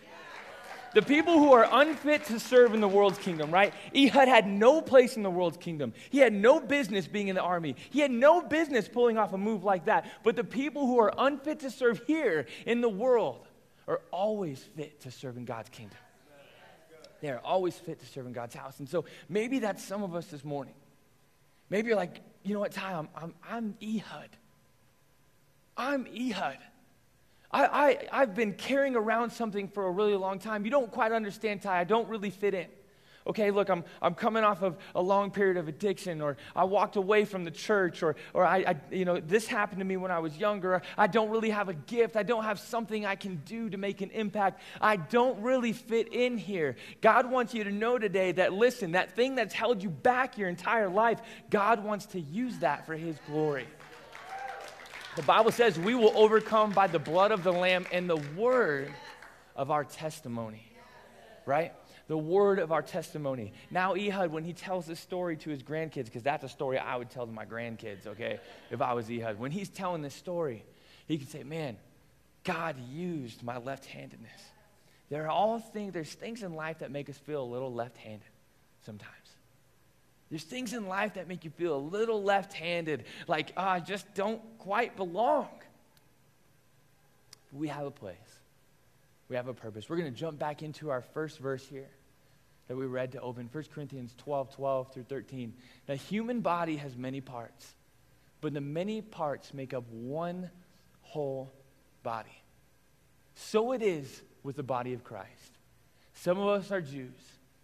The 0.94 1.02
people 1.02 1.38
who 1.38 1.52
are 1.52 1.66
unfit 1.70 2.26
to 2.26 2.38
serve 2.38 2.74
in 2.74 2.81
the 2.81 2.88
world's 2.88 3.18
kingdom, 3.18 3.50
right? 3.50 3.72
Ehud 3.96 4.28
had 4.28 4.46
no 4.46 4.83
place 4.83 5.16
in 5.16 5.22
the 5.22 5.31
world's 5.31 5.57
kingdom. 5.57 5.94
He 6.11 6.18
had 6.18 6.35
no 6.35 6.61
business 6.61 7.07
being 7.07 7.28
in 7.28 7.35
the 7.35 7.42
army. 7.42 7.76
He 7.90 8.00
had 8.00 8.11
no 8.11 8.42
business 8.42 8.88
pulling 8.88 9.16
off 9.16 9.33
a 9.33 9.38
move 9.38 9.64
like 9.64 9.87
that. 9.87 10.07
But 10.22 10.37
the 10.37 10.44
people 10.44 10.87
who 10.87 10.98
are 10.98 11.12
unfit 11.16 11.61
to 11.61 11.70
serve 11.70 12.02
here 12.07 12.46
in 12.66 12.83
the 12.83 12.90
world 12.90 13.46
are 13.88 14.01
always 14.11 14.62
fit 14.77 15.01
to 15.01 15.11
serve 15.11 15.37
in 15.37 15.45
God's 15.45 15.68
kingdom. 15.68 15.99
They 17.21 17.31
are 17.31 17.40
always 17.45 17.77
fit 17.77 18.01
to 18.01 18.07
serve 18.07 18.27
in 18.27 18.33
God's 18.33 18.55
house. 18.55 18.81
And 18.81 18.88
so 18.88 19.05
maybe 19.29 19.61
that's 19.61 19.85
some 19.85 20.03
of 20.03 20.14
us 20.14 20.27
this 20.27 20.45
morning. 20.45 20.75
Maybe 21.71 21.88
you're 21.88 21.97
like, 21.97 22.21
you 22.42 22.53
know 22.55 22.61
what, 22.61 22.73
Ty, 22.73 22.95
I'm, 22.95 23.09
I'm, 23.16 23.35
I'm 23.49 23.77
Ehud. 23.83 24.29
I'm 25.77 26.07
Ehud. 26.07 26.59
I, 27.51 27.64
I, 27.64 27.99
I've 28.12 28.35
been 28.35 28.55
carrying 28.55 28.97
around 28.97 29.31
something 29.31 29.68
for 29.68 29.87
a 29.87 29.90
really 29.90 30.16
long 30.16 30.38
time. 30.38 30.64
You 30.64 30.71
don't 30.71 30.90
quite 30.90 31.12
understand, 31.12 31.62
Ty. 31.62 31.79
I 31.79 31.85
don't 31.85 32.09
really 32.09 32.31
fit 32.31 32.55
in 32.55 32.66
okay, 33.27 33.51
look, 33.51 33.69
I'm, 33.69 33.85
I'm 34.01 34.15
coming 34.15 34.45
off 34.45 34.63
of 34.63 34.77
a 34.95 35.03
long 35.03 35.31
period 35.31 35.57
of 35.57 35.69
addiction, 35.69 36.21
or 36.21 36.37
I 36.55 36.65
walked 36.65 36.97
away 36.97 37.25
from 37.25 37.45
the 37.45 37.51
church, 37.51 38.03
or, 38.03 38.17
or 38.35 38.45
I, 38.45 38.59
I, 38.59 38.77
you 38.91 39.05
know, 39.05 39.21
this 39.21 39.47
happened 39.47 39.79
to 39.81 39.85
me 39.85 39.97
when 39.97 40.11
I 40.11 40.19
was 40.19 40.37
younger. 40.37 40.83
I 40.97 41.07
don't 41.07 41.31
really 41.31 41.51
have 41.51 41.69
a 41.69 41.75
gift. 41.75 42.17
I 42.17 42.23
don't 42.23 42.45
have 42.45 42.59
something 42.59 43.07
I 43.07 43.15
can 43.15 43.37
do 43.45 43.71
to 43.71 43.77
make 43.77 44.01
an 44.01 44.11
impact. 44.11 44.61
I 44.81 44.97
don't 44.97 45.41
really 45.43 45.73
fit 45.73 46.13
in 46.13 46.39
here. 46.39 46.77
God 47.01 47.31
wants 47.31 47.55
you 47.55 47.65
to 47.65 47.71
know 47.71 47.99
today 47.99 48.33
that, 48.33 48.53
listen, 48.53 48.93
that 48.93 49.15
thing 49.15 49.35
that's 49.35 49.55
held 49.55 49.83
you 49.83 49.91
back 49.91 50.39
your 50.39 50.49
entire 50.49 50.89
life, 50.89 51.21
God 51.51 51.85
wants 51.85 52.07
to 52.07 52.21
use 52.21 52.59
that 52.59 52.87
for 52.87 52.95
His 52.95 53.17
glory. 53.27 53.67
The 55.15 55.23
Bible 55.23 55.53
says 55.53 55.79
we 55.79 55.95
will 55.95 56.13
overcome 56.17 56.71
by 56.71 56.87
the 56.87 56.99
blood 56.99 57.33
of 57.33 57.43
the 57.43 57.53
Lamb 57.53 57.87
and 57.93 58.09
the 58.09 58.17
word 58.35 58.91
of 59.55 59.71
our 59.71 59.85
testimony, 59.85 60.65
right? 61.45 61.73
The 62.12 62.18
word 62.18 62.59
of 62.59 62.72
our 62.72 62.83
testimony. 62.83 63.55
Now, 63.70 63.94
Ehud, 63.94 64.33
when 64.33 64.44
he 64.44 64.53
tells 64.53 64.85
this 64.85 65.01
story 65.01 65.35
to 65.38 65.48
his 65.48 65.62
grandkids, 65.62 66.05
because 66.05 66.22
that's 66.22 66.44
a 66.44 66.48
story 66.51 66.77
I 66.77 66.96
would 66.96 67.09
tell 67.09 67.25
to 67.25 67.33
my 67.33 67.46
grandkids, 67.46 68.07
okay, 68.07 68.38
if 68.70 68.83
I 68.83 68.92
was 68.92 69.09
Ehud, 69.11 69.38
when 69.38 69.51
he's 69.51 69.70
telling 69.70 70.03
this 70.03 70.12
story, 70.12 70.62
he 71.09 71.16
can 71.16 71.27
say, 71.27 71.42
Man, 71.42 71.79
God 72.44 72.77
used 72.92 73.42
my 73.42 73.57
left 73.57 73.87
handedness. 73.87 74.42
There 75.09 75.25
are 75.25 75.31
all 75.31 75.59
things, 75.59 75.94
there's 75.94 76.12
things 76.12 76.42
in 76.42 76.55
life 76.55 76.81
that 76.81 76.90
make 76.90 77.09
us 77.09 77.16
feel 77.16 77.42
a 77.42 77.51
little 77.51 77.72
left 77.72 77.96
handed 77.96 78.29
sometimes. 78.85 79.11
There's 80.29 80.44
things 80.44 80.75
in 80.75 80.88
life 80.88 81.14
that 81.14 81.29
make 81.29 81.46
you 81.46 81.51
feel 81.51 81.75
a 81.75 81.79
little 81.79 82.22
left 82.22 82.53
handed, 82.53 83.05
like, 83.27 83.55
oh, 83.57 83.62
I 83.62 83.81
just 83.81 84.12
don't 84.12 84.42
quite 84.59 84.98
belong. 84.98 85.48
We 87.55 87.68
have 87.68 87.87
a 87.87 87.90
place, 87.90 88.16
we 89.31 89.37
have 89.37 89.48
a 89.48 89.55
purpose. 89.55 89.88
We're 89.88 89.96
going 89.96 90.12
to 90.12 90.20
jump 90.20 90.38
back 90.38 90.62
into 90.62 90.90
our 90.90 91.01
first 91.01 91.38
verse 91.38 91.66
here 91.66 91.88
that 92.68 92.77
we 92.77 92.87
read 92.87 93.12
to 93.12 93.20
open 93.20 93.48
1 93.51 93.64
Corinthians 93.75 94.14
12 94.18 94.55
12 94.55 94.92
through 94.92 95.03
13. 95.05 95.53
The 95.87 95.96
human 95.96 96.40
body 96.40 96.77
has 96.77 96.96
many 96.96 97.20
parts, 97.20 97.75
but 98.40 98.55
the 98.55 98.61
many 98.61 99.03
parts 99.03 99.53
make 99.53 99.75
up 99.75 99.85
one 99.90 100.51
whole 101.03 101.53
body. 102.03 102.42
So 103.35 103.72
it 103.72 103.83
is 103.83 104.22
with 104.42 104.57
the 104.57 104.62
body 104.62 104.92
of 104.92 105.05
Christ. 105.05 105.59
Some 106.14 106.38
of 106.38 106.48
us 106.48 106.70
are 106.70 106.81
Jews, 106.81 107.11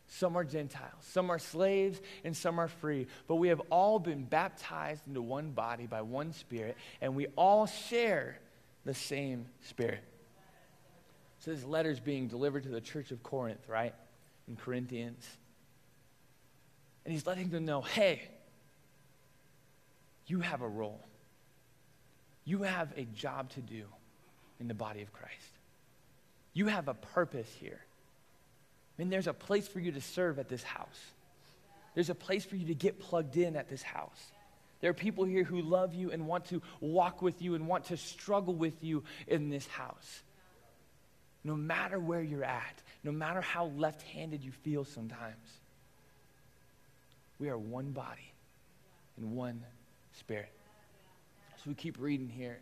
some 0.08 0.36
are 0.36 0.44
Gentiles, 0.44 1.02
some 1.02 1.30
are 1.30 1.38
slaves, 1.38 2.00
and 2.24 2.36
some 2.36 2.58
are 2.58 2.68
free. 2.68 3.06
But 3.26 3.36
we 3.36 3.48
have 3.48 3.60
all 3.70 3.98
been 3.98 4.24
baptized 4.24 5.06
into 5.06 5.22
one 5.22 5.50
body 5.50 5.86
by 5.86 6.02
one 6.02 6.32
Spirit, 6.32 6.76
and 7.00 7.14
we 7.14 7.26
all 7.36 7.66
share 7.66 8.38
the 8.84 8.94
same 8.94 9.46
Spirit. 9.62 10.02
So 11.40 11.52
this 11.52 11.64
letter 11.64 11.90
is 11.90 12.00
being 12.00 12.26
delivered 12.26 12.64
to 12.64 12.68
the 12.68 12.80
church 12.80 13.12
of 13.12 13.22
Corinth, 13.22 13.68
right? 13.68 13.94
In 14.48 14.56
Corinthians. 14.56 15.26
And 17.04 17.12
he's 17.12 17.26
letting 17.26 17.50
them 17.50 17.64
know 17.64 17.80
hey, 17.80 18.22
you 20.26 20.40
have 20.40 20.62
a 20.62 20.68
role, 20.68 21.00
you 22.44 22.62
have 22.62 22.92
a 22.96 23.04
job 23.04 23.50
to 23.50 23.60
do 23.60 23.84
in 24.60 24.68
the 24.68 24.74
body 24.74 25.02
of 25.02 25.12
Christ. 25.12 25.34
You 26.52 26.66
have 26.66 26.88
a 26.88 26.94
purpose 26.94 27.48
here. 27.60 27.80
And 28.98 29.12
there's 29.12 29.28
a 29.28 29.32
place 29.32 29.68
for 29.68 29.78
you 29.78 29.92
to 29.92 30.00
serve 30.00 30.38
at 30.38 30.48
this 30.48 30.62
house. 30.62 30.98
There's 31.94 32.10
a 32.10 32.14
place 32.14 32.44
for 32.44 32.56
you 32.56 32.66
to 32.66 32.74
get 32.74 32.98
plugged 32.98 33.36
in 33.36 33.54
at 33.54 33.68
this 33.68 33.82
house. 33.82 34.32
There 34.80 34.90
are 34.90 34.94
people 34.94 35.24
here 35.24 35.44
who 35.44 35.60
love 35.60 35.94
you 35.94 36.10
and 36.10 36.26
want 36.26 36.46
to 36.46 36.62
walk 36.80 37.22
with 37.22 37.42
you 37.42 37.54
and 37.54 37.66
want 37.66 37.86
to 37.86 37.96
struggle 37.96 38.54
with 38.54 38.82
you 38.82 39.04
in 39.26 39.50
this 39.50 39.66
house. 39.66 40.22
No 41.44 41.56
matter 41.56 41.98
where 41.98 42.22
you're 42.22 42.44
at, 42.44 42.82
no 43.04 43.12
matter 43.12 43.40
how 43.40 43.66
left 43.76 44.02
handed 44.02 44.44
you 44.44 44.52
feel 44.52 44.84
sometimes, 44.84 45.60
we 47.38 47.48
are 47.48 47.58
one 47.58 47.92
body 47.92 48.32
and 49.16 49.32
one 49.32 49.62
spirit. 50.18 50.52
So 51.56 51.62
we 51.68 51.74
keep 51.74 51.96
reading 51.98 52.28
here. 52.28 52.58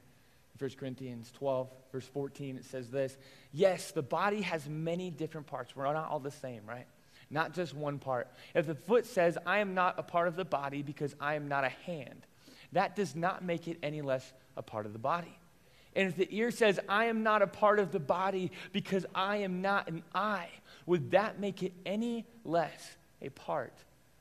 in 0.59 0.67
1 0.67 0.77
Corinthians 0.79 1.33
12, 1.33 1.69
verse 1.93 2.07
14, 2.07 2.57
it 2.57 2.65
says 2.65 2.91
this 2.91 3.17
Yes, 3.53 3.93
the 3.93 4.03
body 4.03 4.43
has 4.43 4.69
many 4.69 5.11
different 5.11 5.47
parts. 5.47 5.75
We're 5.75 5.93
not 5.93 6.09
all 6.09 6.21
the 6.21 6.31
same, 6.31 6.62
right? 6.67 6.87
not 7.31 7.53
just 7.53 7.75
one 7.75 7.99
part. 7.99 8.29
If 8.55 8.67
the 8.67 8.75
foot 8.75 9.07
says, 9.07 9.37
I 9.47 9.59
am 9.59 9.75
not 9.75 9.99
a 9.99 10.03
part 10.03 10.29
of 10.29 10.37
the 10.37 10.45
body 10.45 10.83
because 10.83 11.15
I 11.21 11.35
am 11.35 11.49
not 11.49 11.65
a 11.65 11.69
hand, 11.69 12.27
that 12.73 12.97
does 12.97 13.15
not 13.15 13.45
make 13.45 13.69
it 13.69 13.79
any 13.83 14.03
less 14.03 14.33
a 14.57 14.62
part 14.62 14.87
of 14.87 14.93
the 14.93 14.99
body. 14.99 15.37
And 15.97 16.09
if 16.09 16.17
the 16.17 16.29
ear 16.31 16.51
says, 16.51 16.79
I 16.91 17.07
am 17.07 17.23
not 17.23 17.41
a 17.41 17.47
part 17.47 17.79
of 17.79 17.91
the 17.91 17.99
body 17.99 18.53
because 18.71 19.07
I 19.15 19.39
am 19.39 19.63
not 19.63 19.89
an 19.89 20.03
eye, 20.15 20.51
would 20.85 21.13
that 21.13 21.41
make 21.41 21.63
it 21.63 21.73
any 21.87 22.27
less 22.45 22.97
a 23.23 23.31
part 23.31 23.73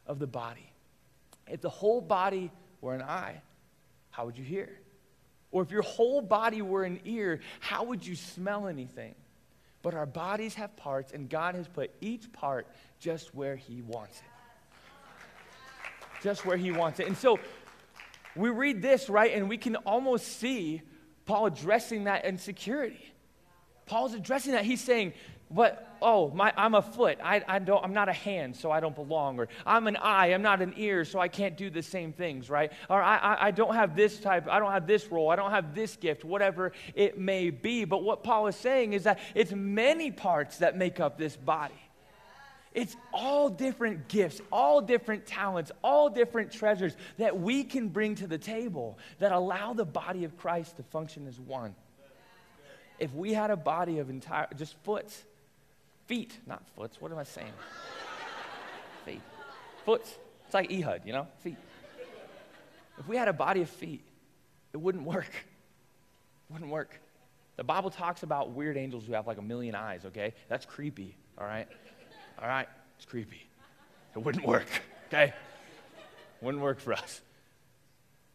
of 0.08 0.18
the 0.18 0.26
body? 0.26 0.72
If 1.48 1.60
the 1.60 1.70
whole 1.70 2.00
body 2.00 2.50
were 2.80 2.96
an 2.96 3.02
eye, 3.02 3.42
how 4.10 4.26
would 4.26 4.38
you 4.38 4.44
hear? 4.46 4.70
Or 5.52 5.64
if 5.64 5.70
your 5.70 5.82
whole 5.82 6.22
body 6.22 6.62
were 6.62 6.86
an 6.86 7.02
ear, 7.04 7.42
how 7.60 7.84
would 7.84 8.08
you 8.08 8.16
smell 8.16 8.68
anything? 8.68 9.14
But 9.82 9.94
our 9.94 10.06
bodies 10.06 10.56
have 10.56 10.76
parts, 10.78 11.12
and 11.12 11.30
God 11.30 11.56
has 11.56 11.68
put 11.68 11.92
each 12.00 12.32
part 12.32 12.68
just 13.00 13.36
where 13.36 13.58
He 13.58 13.82
wants 13.82 14.20
it. 14.20 14.24
Just 16.24 16.46
where 16.46 16.58
He 16.58 16.72
wants 16.72 17.02
it. 17.02 17.08
And 17.08 17.18
so 17.18 17.38
we 18.34 18.50
read 18.50 18.82
this, 18.82 19.10
right, 19.10 19.34
and 19.34 19.50
we 19.50 19.58
can 19.58 19.76
almost 19.76 20.40
see 20.40 20.82
Paul 21.26 21.48
addressing 21.48 22.06
that 22.06 22.26
insecurity. 22.26 23.14
Paul's 23.86 24.14
addressing 24.14 24.54
that. 24.54 24.66
He's 24.66 24.82
saying, 24.82 25.14
but 25.52 25.96
oh 26.02 26.32
my 26.32 26.52
i'm 26.58 26.74
a 26.74 26.82
foot. 26.82 27.20
I, 27.24 27.44
I 27.48 27.60
don't 27.60 27.84
i'm 27.84 27.94
not 27.94 28.10
a 28.10 28.14
hand 28.14 28.56
so 28.56 28.72
i 28.72 28.80
don't 28.80 28.96
belong 28.96 29.40
or 29.40 29.48
i'm 29.66 29.88
an 29.88 29.96
eye 29.96 30.34
i'm 30.34 30.42
not 30.42 30.62
an 30.62 30.74
ear 30.76 31.06
so 31.06 31.20
i 31.20 31.28
can't 31.28 31.56
do 31.56 31.70
the 31.70 31.84
same 31.84 32.14
things 32.14 32.50
right? 32.50 32.72
Or 32.90 33.02
I, 33.02 33.18
I, 33.18 33.48
I 33.48 33.52
don't 33.52 33.76
have 33.76 33.96
this 33.96 34.20
type 34.20 34.48
i 34.50 34.60
don't 34.60 34.72
have 34.72 34.88
this 34.88 35.12
role 35.12 35.30
i 35.30 35.36
don't 35.36 35.52
have 35.52 35.76
this 35.76 35.96
gift 35.96 36.24
whatever 36.26 36.72
it 36.96 37.18
may 37.18 37.50
be. 37.50 37.86
But 37.86 38.04
what 38.04 38.24
paul 38.24 38.48
is 38.48 38.56
saying 38.56 38.94
is 38.94 39.04
that 39.04 39.20
it's 39.36 39.52
many 39.52 40.12
parts 40.12 40.58
that 40.58 40.78
make 40.78 41.00
up 41.00 41.18
this 41.18 41.36
body 41.36 41.74
it's 42.76 42.96
all 43.12 43.50
different 43.50 44.08
gifts, 44.08 44.42
all 44.52 44.82
different 44.82 45.26
talents, 45.26 45.72
all 45.84 46.10
different 46.10 46.52
treasures 46.52 46.96
that 47.18 47.40
we 47.40 47.64
can 47.64 47.88
bring 47.88 48.14
to 48.16 48.28
the 48.28 48.38
table 48.38 49.00
that 49.18 49.32
allow 49.32 49.74
the 49.74 49.86
body 49.86 50.26
of 50.26 50.38
Christ 50.38 50.78
to 50.78 50.84
function 50.84 51.28
as 51.28 51.40
one. 51.40 51.74
If 53.00 53.14
we 53.14 53.34
had 53.34 53.50
a 53.50 53.58
body 53.58 53.98
of 54.00 54.10
entire, 54.10 54.48
just 54.56 54.76
foots, 54.84 55.24
Feet, 56.08 56.38
not 56.46 56.62
foots. 56.76 57.02
What 57.02 57.12
am 57.12 57.18
I 57.18 57.24
saying? 57.24 57.52
feet. 59.06 59.22
Foots. 59.86 60.14
It's 60.46 60.54
like 60.54 60.72
Ehud, 60.72 61.02
you 61.04 61.14
know? 61.14 61.28
Feet. 61.40 61.58
If 63.00 63.08
we 63.08 63.18
had 63.18 63.28
a 63.28 63.34
body 63.34 63.62
of 63.62 63.70
feet, 63.70 64.04
it 64.72 64.78
wouldn't 64.78 65.04
work. 65.04 65.32
It 66.50 66.54
wouldn't 66.54 66.70
work. 66.70 67.00
The 67.56 67.64
Bible 67.64 67.90
talks 67.90 68.22
about 68.22 68.52
weird 68.52 68.78
angels 68.78 69.06
who 69.06 69.14
have 69.14 69.26
like 69.26 69.40
a 69.40 69.42
million 69.42 69.74
eyes, 69.74 70.06
okay? 70.06 70.36
That's 70.48 70.66
creepy, 70.66 71.18
all 71.40 71.48
right? 71.48 71.68
All 72.42 72.48
right? 72.48 72.68
It's 72.98 73.06
creepy. 73.06 73.42
It 74.16 74.20
wouldn't 74.20 74.46
work, 74.46 74.68
okay? 75.08 75.34
Wouldn't 76.42 76.64
work 76.64 76.80
for 76.80 76.94
us. 76.94 77.22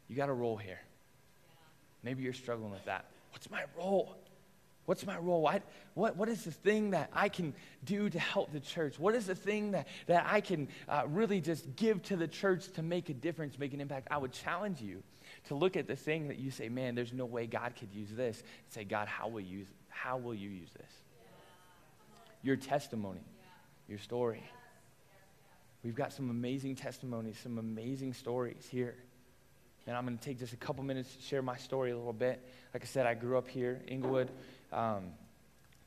You 0.09 0.17
got 0.17 0.29
a 0.29 0.35
role 0.35 0.57
here. 0.57 0.81
Maybe 2.03 2.23
you're 2.23 2.33
struggling 2.33 2.71
with 2.71 2.85
that. 2.87 3.05
What's 3.33 3.51
my 3.51 3.65
role? 3.77 4.17
What's 4.87 5.07
my 5.07 5.19
role? 5.19 5.43
What, 5.43 5.63
what, 5.95 6.17
what 6.17 6.29
is 6.29 6.45
the 6.45 6.51
thing 6.51 6.91
that 6.91 7.11
I 7.13 7.29
can 7.29 7.55
do 7.85 8.11
to 8.11 8.19
help 8.19 8.53
the 8.53 8.61
church? 8.61 8.99
What 8.99 9.15
is 9.15 9.27
the 9.27 9.35
thing 9.35 9.71
that, 9.73 9.87
that 10.07 10.27
I 10.29 10.41
can 10.41 10.69
uh, 10.89 11.03
really 11.07 11.41
just 11.41 11.77
give 11.77 12.03
to 12.05 12.17
the 12.17 12.27
church 12.27 12.73
to 12.73 12.83
make 12.83 13.09
a 13.09 13.15
difference, 13.15 13.59
make 13.59 13.73
an 13.73 13.81
impact? 13.81 14.09
I 14.11 14.19
would 14.19 14.33
challenge 14.33 14.81
you 14.81 15.03
to 15.47 15.55
look 15.55 15.77
at 15.77 15.87
the 15.87 15.97
thing 15.97 16.29
that 16.29 16.39
you 16.39 16.51
say, 16.51 16.69
man, 16.69 16.95
there's 16.95 17.13
no 17.13 17.25
way 17.25 17.47
God 17.47 17.75
could 17.79 17.93
use 17.93 18.11
this, 18.11 18.41
and 18.41 18.73
say, 18.73 18.85
God, 18.85 19.07
how 19.07 19.29
will 19.29 19.41
you 19.41 19.65
how 19.89 20.17
will 20.17 20.35
you 20.35 20.49
use 20.49 20.71
this? 20.73 20.91
Your 22.43 22.57
testimony, 22.57 23.21
your 23.91 23.99
story. 23.99 24.43
We've 25.83 25.95
got 25.95 26.13
some 26.13 26.31
amazing 26.31 26.77
testimonies, 26.77 27.39
some 27.43 27.59
amazing 27.59 28.13
stories 28.13 28.69
here. 28.71 28.95
And 29.87 29.97
I'm 29.97 30.05
going 30.05 30.17
to 30.17 30.23
take 30.23 30.39
just 30.39 30.53
a 30.53 30.57
couple 30.57 30.85
minutes 30.85 31.17
to 31.17 31.23
share 31.23 31.43
my 31.43 31.57
story 31.57 31.91
a 31.91 31.97
little 31.97 32.13
bit. 32.13 32.41
Like 32.73 32.83
I 32.83 32.87
said, 32.87 33.07
I 33.07 33.15
grew 33.15 33.37
up 33.37 33.49
here, 33.49 33.81
Englewood. 33.89 34.31
Um, 34.73 35.07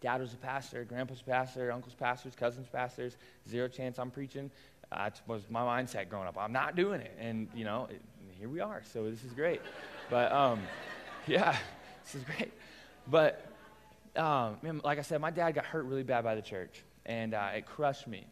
dad 0.01 0.19
was 0.19 0.33
a 0.33 0.37
pastor, 0.37 0.83
grandpa's 0.83 1.21
a 1.21 1.23
pastor, 1.23 1.71
uncle's 1.71 1.93
pastors, 1.93 2.35
cousins 2.35 2.67
pastors. 2.67 3.15
Zero 3.47 3.67
chance 3.67 3.97
I'm 3.97 4.11
preaching. 4.11 4.51
That 4.91 5.21
was 5.25 5.43
my 5.49 5.61
mindset 5.61 6.09
growing 6.09 6.27
up. 6.27 6.37
I'm 6.37 6.51
not 6.51 6.75
doing 6.75 7.01
it, 7.01 7.15
and 7.19 7.47
you 7.55 7.63
know, 7.63 7.87
it, 7.89 8.01
here 8.37 8.49
we 8.49 8.59
are. 8.59 8.83
So 8.91 9.09
this 9.09 9.23
is 9.23 9.33
great. 9.33 9.61
but 10.09 10.31
um, 10.31 10.61
yeah, 11.27 11.55
this 12.03 12.15
is 12.15 12.23
great. 12.23 12.51
But 13.07 13.47
um, 14.15 14.57
man, 14.61 14.81
like 14.83 14.99
I 14.99 15.01
said, 15.01 15.21
my 15.21 15.31
dad 15.31 15.51
got 15.51 15.65
hurt 15.65 15.85
really 15.85 16.03
bad 16.03 16.23
by 16.23 16.35
the 16.35 16.41
church, 16.41 16.83
and 17.05 17.33
uh, 17.33 17.49
it 17.55 17.65
crushed 17.65 18.07
me 18.07 18.25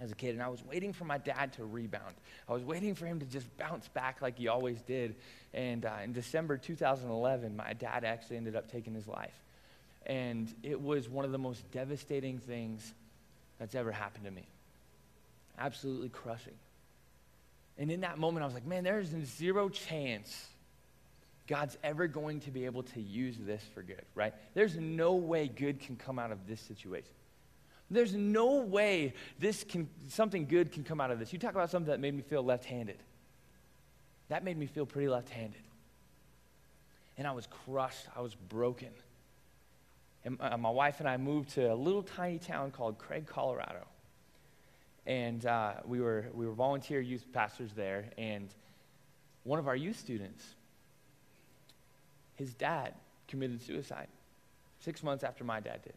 as 0.00 0.10
a 0.10 0.14
kid. 0.14 0.34
And 0.34 0.42
I 0.42 0.48
was 0.48 0.64
waiting 0.64 0.92
for 0.92 1.04
my 1.04 1.18
dad 1.18 1.52
to 1.54 1.64
rebound. 1.64 2.14
I 2.48 2.52
was 2.52 2.62
waiting 2.62 2.94
for 2.94 3.06
him 3.06 3.20
to 3.20 3.26
just 3.26 3.54
bounce 3.56 3.88
back 3.88 4.22
like 4.22 4.38
he 4.38 4.48
always 4.48 4.80
did. 4.82 5.16
And 5.54 5.84
uh, 5.84 5.96
in 6.02 6.12
December 6.12 6.56
2011, 6.56 7.56
my 7.56 7.72
dad 7.74 8.04
actually 8.04 8.36
ended 8.36 8.56
up 8.56 8.70
taking 8.70 8.94
his 8.94 9.06
life. 9.06 9.38
And 10.06 10.52
it 10.62 10.80
was 10.80 11.08
one 11.08 11.24
of 11.24 11.32
the 11.32 11.38
most 11.38 11.70
devastating 11.70 12.38
things 12.38 12.92
that's 13.58 13.74
ever 13.74 13.92
happened 13.92 14.24
to 14.24 14.30
me. 14.30 14.46
Absolutely 15.58 16.08
crushing. 16.08 16.54
And 17.78 17.90
in 17.90 18.00
that 18.00 18.18
moment, 18.18 18.42
I 18.42 18.46
was 18.46 18.54
like, 18.54 18.66
man, 18.66 18.84
there's 18.84 19.08
zero 19.24 19.68
chance 19.68 20.48
God's 21.46 21.76
ever 21.82 22.06
going 22.06 22.40
to 22.40 22.50
be 22.50 22.64
able 22.64 22.82
to 22.84 23.00
use 23.00 23.36
this 23.38 23.62
for 23.74 23.82
good, 23.82 24.04
right? 24.14 24.34
There's 24.54 24.76
no 24.76 25.14
way 25.14 25.48
good 25.48 25.80
can 25.80 25.96
come 25.96 26.18
out 26.18 26.32
of 26.32 26.46
this 26.46 26.60
situation. 26.60 27.10
There's 27.92 28.14
no 28.14 28.56
way 28.56 29.14
this 29.38 29.64
can, 29.64 29.88
something 30.08 30.46
good 30.46 30.72
can 30.72 30.82
come 30.82 31.00
out 31.00 31.10
of 31.10 31.18
this. 31.18 31.32
You 31.32 31.38
talk 31.38 31.52
about 31.52 31.70
something 31.70 31.90
that 31.90 32.00
made 32.00 32.14
me 32.14 32.22
feel 32.22 32.42
left 32.42 32.64
handed. 32.64 32.98
That 34.28 34.44
made 34.44 34.56
me 34.56 34.66
feel 34.66 34.86
pretty 34.86 35.08
left 35.08 35.28
handed. 35.28 35.60
And 37.18 37.26
I 37.26 37.32
was 37.32 37.46
crushed, 37.66 38.06
I 38.16 38.22
was 38.22 38.34
broken. 38.34 38.88
And 40.24 40.38
my 40.38 40.70
wife 40.70 41.00
and 41.00 41.08
I 41.08 41.16
moved 41.16 41.50
to 41.50 41.72
a 41.72 41.74
little 41.74 42.02
tiny 42.02 42.38
town 42.38 42.70
called 42.70 42.96
Craig, 42.96 43.26
Colorado. 43.26 43.86
And 45.04 45.44
uh, 45.44 45.74
we, 45.84 46.00
were, 46.00 46.26
we 46.32 46.46
were 46.46 46.52
volunteer 46.52 47.00
youth 47.00 47.26
pastors 47.32 47.72
there. 47.74 48.06
And 48.16 48.48
one 49.42 49.58
of 49.58 49.68
our 49.68 49.76
youth 49.76 49.98
students, 49.98 50.44
his 52.36 52.54
dad 52.54 52.94
committed 53.28 53.60
suicide 53.60 54.06
six 54.80 55.02
months 55.02 55.24
after 55.24 55.44
my 55.44 55.60
dad 55.60 55.82
did. 55.82 55.94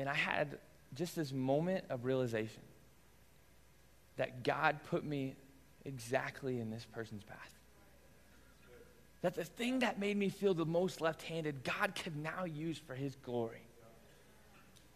And 0.00 0.08
I 0.08 0.14
had 0.14 0.58
just 0.94 1.14
this 1.14 1.32
moment 1.32 1.84
of 1.90 2.04
realization 2.04 2.62
that 4.16 4.42
God 4.42 4.78
put 4.88 5.04
me 5.04 5.34
exactly 5.84 6.58
in 6.58 6.70
this 6.70 6.86
person's 6.92 7.22
path. 7.22 7.58
That 9.22 9.34
the 9.34 9.44
thing 9.44 9.80
that 9.80 9.98
made 9.98 10.16
me 10.16 10.30
feel 10.30 10.54
the 10.54 10.64
most 10.64 11.00
left 11.00 11.22
handed, 11.22 11.62
God 11.62 11.94
could 11.94 12.16
now 12.16 12.44
use 12.44 12.78
for 12.78 12.94
his 12.94 13.14
glory. 13.16 13.62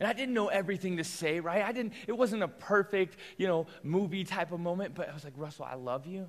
And 0.01 0.09
I 0.09 0.15
didn't 0.15 0.35
know 0.35 0.49
everything 0.49 0.97
to 0.97 1.05
say, 1.05 1.41
right? 1.41 1.63
I 1.63 1.73
didn't, 1.73 1.93
it 2.07 2.13
wasn't 2.13 2.43
a 2.43 2.49
perfect, 2.49 3.17
you 3.37 3.47
know, 3.47 3.67
movie 3.83 4.25
type 4.25 4.53
of 4.53 4.61
moment, 4.61 4.95
but 4.95 5.09
I 5.09 5.15
was 5.15 5.25
like, 5.25 5.35
Russell, 5.37 5.67
I 5.67 5.75
love 5.75 6.07
you. 6.07 6.29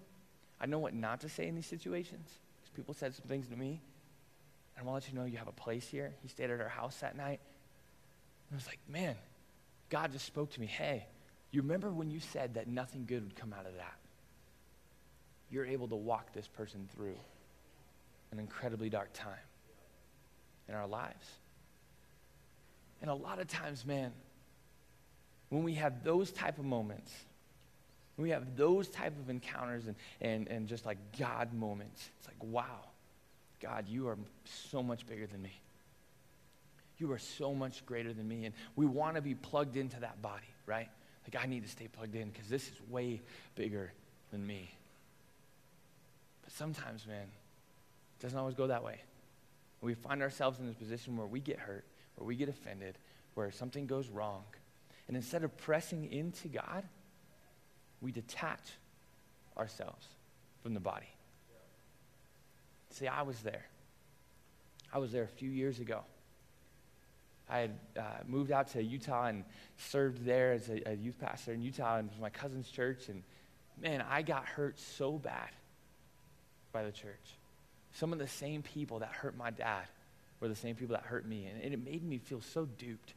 I 0.60 0.66
know 0.66 0.80
what 0.80 0.94
not 0.94 1.22
to 1.22 1.30
say 1.30 1.48
in 1.48 1.56
these 1.56 1.66
situations. 1.66 2.30
Because 2.62 2.76
people 2.76 2.94
said 2.94 3.16
some 3.16 3.26
things 3.28 3.48
to 3.48 3.56
me. 3.56 3.82
And 4.76 4.86
I 4.86 4.90
want 4.90 5.04
to 5.04 5.08
let 5.08 5.14
you 5.14 5.20
know 5.20 5.26
you 5.26 5.38
have 5.38 5.48
a 5.48 5.54
place 5.54 5.88
here. 5.88 6.14
He 6.22 6.28
stayed 6.28 6.50
at 6.50 6.60
our 6.60 6.70
house 6.70 6.98
that 6.98 7.16
night. 7.16 7.40
I 8.56 8.58
was 8.58 8.68
like, 8.68 8.80
man, 8.88 9.18
God 9.90 10.14
just 10.14 10.26
spoke 10.26 10.52
to 10.52 10.62
me. 10.62 10.66
Hey, 10.66 11.06
you 11.52 11.62
remember 11.62 11.92
when 11.92 12.10
you 12.10 12.22
said 12.22 12.54
that 12.54 12.70
nothing 12.70 13.06
good 13.06 13.22
would 13.22 13.36
come 13.36 13.52
out 13.52 13.66
of 13.66 13.76
that? 13.76 13.98
You're 15.52 15.66
able 15.66 15.90
to 15.90 15.96
walk 15.96 16.32
this 16.32 16.48
person 16.48 16.88
through 16.96 17.18
an 18.32 18.40
incredibly 18.40 18.90
dark 18.90 19.12
time 19.12 19.34
in 20.70 20.74
our 20.74 20.88
lives. 20.88 21.28
And 23.02 23.12
a 23.12 23.14
lot 23.14 23.42
of 23.42 23.48
times, 23.48 23.86
man, 23.86 24.14
when 25.50 25.64
we 25.64 25.74
have 25.74 26.06
those 26.06 26.32
type 26.32 26.58
of 26.58 26.64
moments, 26.64 27.12
we 28.16 28.30
have 28.30 28.56
those 28.56 28.88
type 28.88 29.20
of 29.20 29.30
encounters 29.30 29.88
and, 29.88 29.98
and, 30.22 30.48
and 30.48 30.70
just 30.70 30.86
like 30.86 30.98
God 31.20 31.54
moments, 31.54 32.10
it's 32.20 32.28
like, 32.28 32.42
wow, 32.42 32.86
God, 33.60 33.90
you 33.90 34.08
are 34.08 34.18
so 34.46 34.82
much 34.82 35.06
bigger 35.06 35.28
than 35.28 35.42
me. 35.42 35.52
You 36.98 37.12
are 37.12 37.20
so 37.20 37.54
much 37.54 37.86
greater 37.86 38.14
than 38.14 38.28
me. 38.28 38.46
And 38.46 38.54
we 38.76 38.86
want 38.86 39.16
to 39.16 39.22
be 39.22 39.36
plugged 39.36 39.78
into 39.78 40.00
that 40.00 40.22
body, 40.22 40.48
right? 40.66 40.90
Like, 41.26 41.44
I 41.44 41.48
need 41.48 41.64
to 41.64 41.70
stay 41.70 41.88
plugged 41.88 42.16
in 42.16 42.30
because 42.30 42.48
this 42.48 42.64
is 42.68 42.76
way 42.90 43.22
bigger 43.56 43.92
than 44.32 44.46
me. 44.46 44.70
But 46.44 46.54
sometimes, 46.54 47.06
man, 47.08 47.28
it 48.20 48.22
doesn't 48.22 48.38
always 48.38 48.56
go 48.56 48.68
that 48.68 48.84
way. 48.84 49.00
We 49.82 49.94
find 49.94 50.22
ourselves 50.22 50.60
in 50.60 50.68
this 50.68 50.76
position 50.76 51.18
where 51.18 51.28
we 51.28 51.40
get 51.40 51.60
hurt, 51.60 51.84
where 52.16 52.26
we 52.26 52.36
get 52.36 52.50
offended, 52.50 52.98
where 53.34 53.52
something 53.52 53.86
goes 53.86 54.08
wrong. 54.10 54.44
And 55.08 55.16
instead 55.16 55.44
of 55.44 55.56
pressing 55.58 56.12
into 56.12 56.48
God, 56.48 56.84
we 58.02 58.12
detach 58.12 58.62
ourselves 59.58 60.06
from 60.64 60.74
the 60.74 60.80
body. 60.80 61.06
See, 62.92 63.08
I 63.08 63.24
was 63.24 63.40
there. 63.42 63.66
I 64.94 65.00
was 65.00 65.12
there 65.12 65.24
a 65.24 65.28
few 65.28 65.50
years 65.50 65.80
ago. 65.80 66.02
I 67.50 67.60
had 67.60 67.72
uh, 67.98 68.02
moved 68.28 68.52
out 68.52 68.70
to 68.70 68.84
Utah 68.84 69.26
and 69.26 69.44
served 69.78 70.26
there 70.26 70.54
as 70.54 70.70
a, 70.70 70.90
a 70.90 70.94
youth 70.96 71.20
pastor 71.20 71.54
in 71.54 71.62
Utah 71.62 71.98
and 71.98 72.10
was 72.10 72.20
my 72.20 72.30
cousin's 72.30 72.70
church. 72.70 73.10
And 73.10 73.24
man, 73.80 74.04
I 74.10 74.22
got 74.22 74.46
hurt 74.46 74.80
so 74.80 75.14
bad 75.14 75.50
by 76.72 76.84
the 76.84 76.92
church. 76.92 77.38
Some 77.94 78.12
of 78.12 78.20
the 78.20 78.28
same 78.28 78.62
people 78.62 79.00
that 79.00 79.10
hurt 79.10 79.38
my 79.38 79.52
dad 79.52 79.86
were 80.40 80.48
the 80.48 80.56
same 80.56 80.76
people 80.76 80.96
that 80.96 81.06
hurt 81.06 81.28
me. 81.28 81.46
And, 81.46 81.62
and 81.62 81.74
it 81.74 81.84
made 81.84 82.04
me 82.04 82.18
feel 82.18 82.42
so 82.42 82.66
duped. 82.66 83.14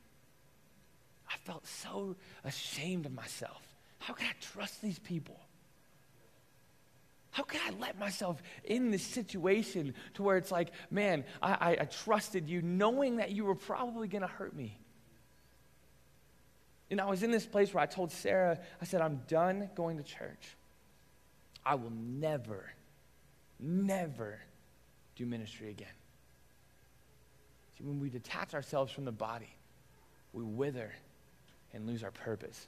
I 1.29 1.37
felt 1.45 1.67
so 1.67 2.17
ashamed 2.45 3.07
of 3.07 3.13
myself. 3.13 3.63
How 3.99 4.15
could 4.15 4.27
I 4.27 4.35
trust 4.41 4.81
these 4.83 4.99
people? 4.99 5.39
How 7.31 7.43
can 7.43 7.61
I 7.67 7.79
let 7.79 7.99
myself 7.99 8.43
in 8.65 8.91
this 8.91 9.03
situation 9.03 9.95
to 10.15 10.23
where 10.23 10.37
it's 10.37 10.51
like, 10.51 10.71
man, 10.91 11.25
I, 11.43 11.53
I, 11.53 11.71
I 11.81 11.85
trusted 11.85 12.49
you 12.49 12.63
knowing 12.63 13.17
that 13.17 13.31
you 13.31 13.45
were 13.45 13.55
probably 13.55 14.09
going 14.09 14.23
to 14.23 14.29
hurt 14.29 14.55
me? 14.55 14.79
And 16.91 17.01
I 17.01 17.07
was 17.07 17.23
in 17.23 17.31
this 17.31 17.45
place 17.45 17.73
where 17.75 17.83
I 17.83 17.87
told 17.87 18.11
Sarah, 18.11 18.59
I 18.81 18.85
said, 18.85 19.03
I'm 19.03 19.21
done 19.29 19.69
going 19.75 19.99
to 19.99 20.03
church. 20.03 20.57
I 21.65 21.75
will 21.75 21.93
never, 21.93 22.73
never 23.61 24.41
do 25.17 25.27
ministry 25.27 25.69
again. 25.69 25.89
See, 27.77 27.85
when 27.85 28.01
we 28.01 28.09
detach 28.09 28.55
ourselves 28.55 28.91
from 28.91 29.05
the 29.05 29.13
body, 29.13 29.55
we 30.33 30.43
wither 30.43 30.93
and 31.75 31.87
lose 31.87 32.03
our 32.03 32.11
purpose. 32.11 32.67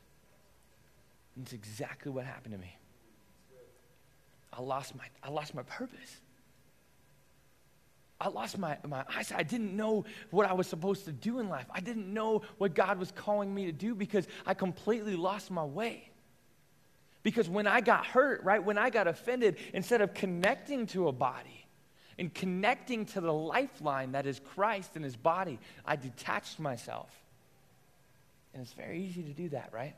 And 1.35 1.45
it's 1.45 1.55
exactly 1.55 2.13
what 2.13 2.27
happened 2.27 2.53
to 2.53 2.61
me. 2.61 2.77
I 4.53 4.63
lost 4.63 4.97
my, 4.97 5.05
I 5.23 5.31
lost 5.31 5.55
my 5.55 5.63
purpose. 5.63 6.21
I 8.21 8.29
lost 8.29 8.59
my, 8.59 8.77
my 8.87 9.05
eyesight. 9.09 9.39
I 9.39 9.43
didn't 9.43 9.75
know 9.75 10.05
what 10.31 10.47
I 10.47 10.53
was 10.53 10.67
supposed 10.67 11.07
to 11.07 11.13
do 11.13 11.39
in 11.39 11.49
life. 11.49 11.67
I 11.73 11.81
didn't 11.81 12.13
know 12.13 12.43
what 12.59 12.75
God 12.75 12.99
was 12.99 13.11
calling 13.13 13.55
me 13.55 13.67
to 13.67 13.73
do 13.73 13.95
because 13.95 14.29
I 14.45 14.53
completely 14.53 15.17
lost 15.17 15.51
my 15.51 15.65
way. 15.65 16.11
Because 17.23 17.49
when 17.49 17.67
I 17.67 17.81
got 17.81 18.05
hurt, 18.05 18.43
right, 18.45 18.63
when 18.63 18.77
I 18.77 18.91
got 18.91 19.07
offended, 19.07 19.57
instead 19.73 20.01
of 20.03 20.13
connecting 20.13 20.87
to 20.89 21.09
a 21.09 21.13
body 21.13 21.67
and 22.19 22.33
connecting 22.33 23.07
to 23.07 23.21
the 23.21 23.33
lifeline 23.33 24.13
that 24.13 24.27
is 24.27 24.41
Christ 24.55 24.97
and 24.97 25.05
his 25.05 25.17
body, 25.17 25.59
I 25.87 25.97
detached 25.97 26.59
myself. 26.59 27.11
And 28.53 28.63
it's 28.63 28.73
very 28.73 29.03
easy 29.03 29.23
to 29.23 29.33
do 29.33 29.49
that, 29.51 29.71
right? 29.73 29.95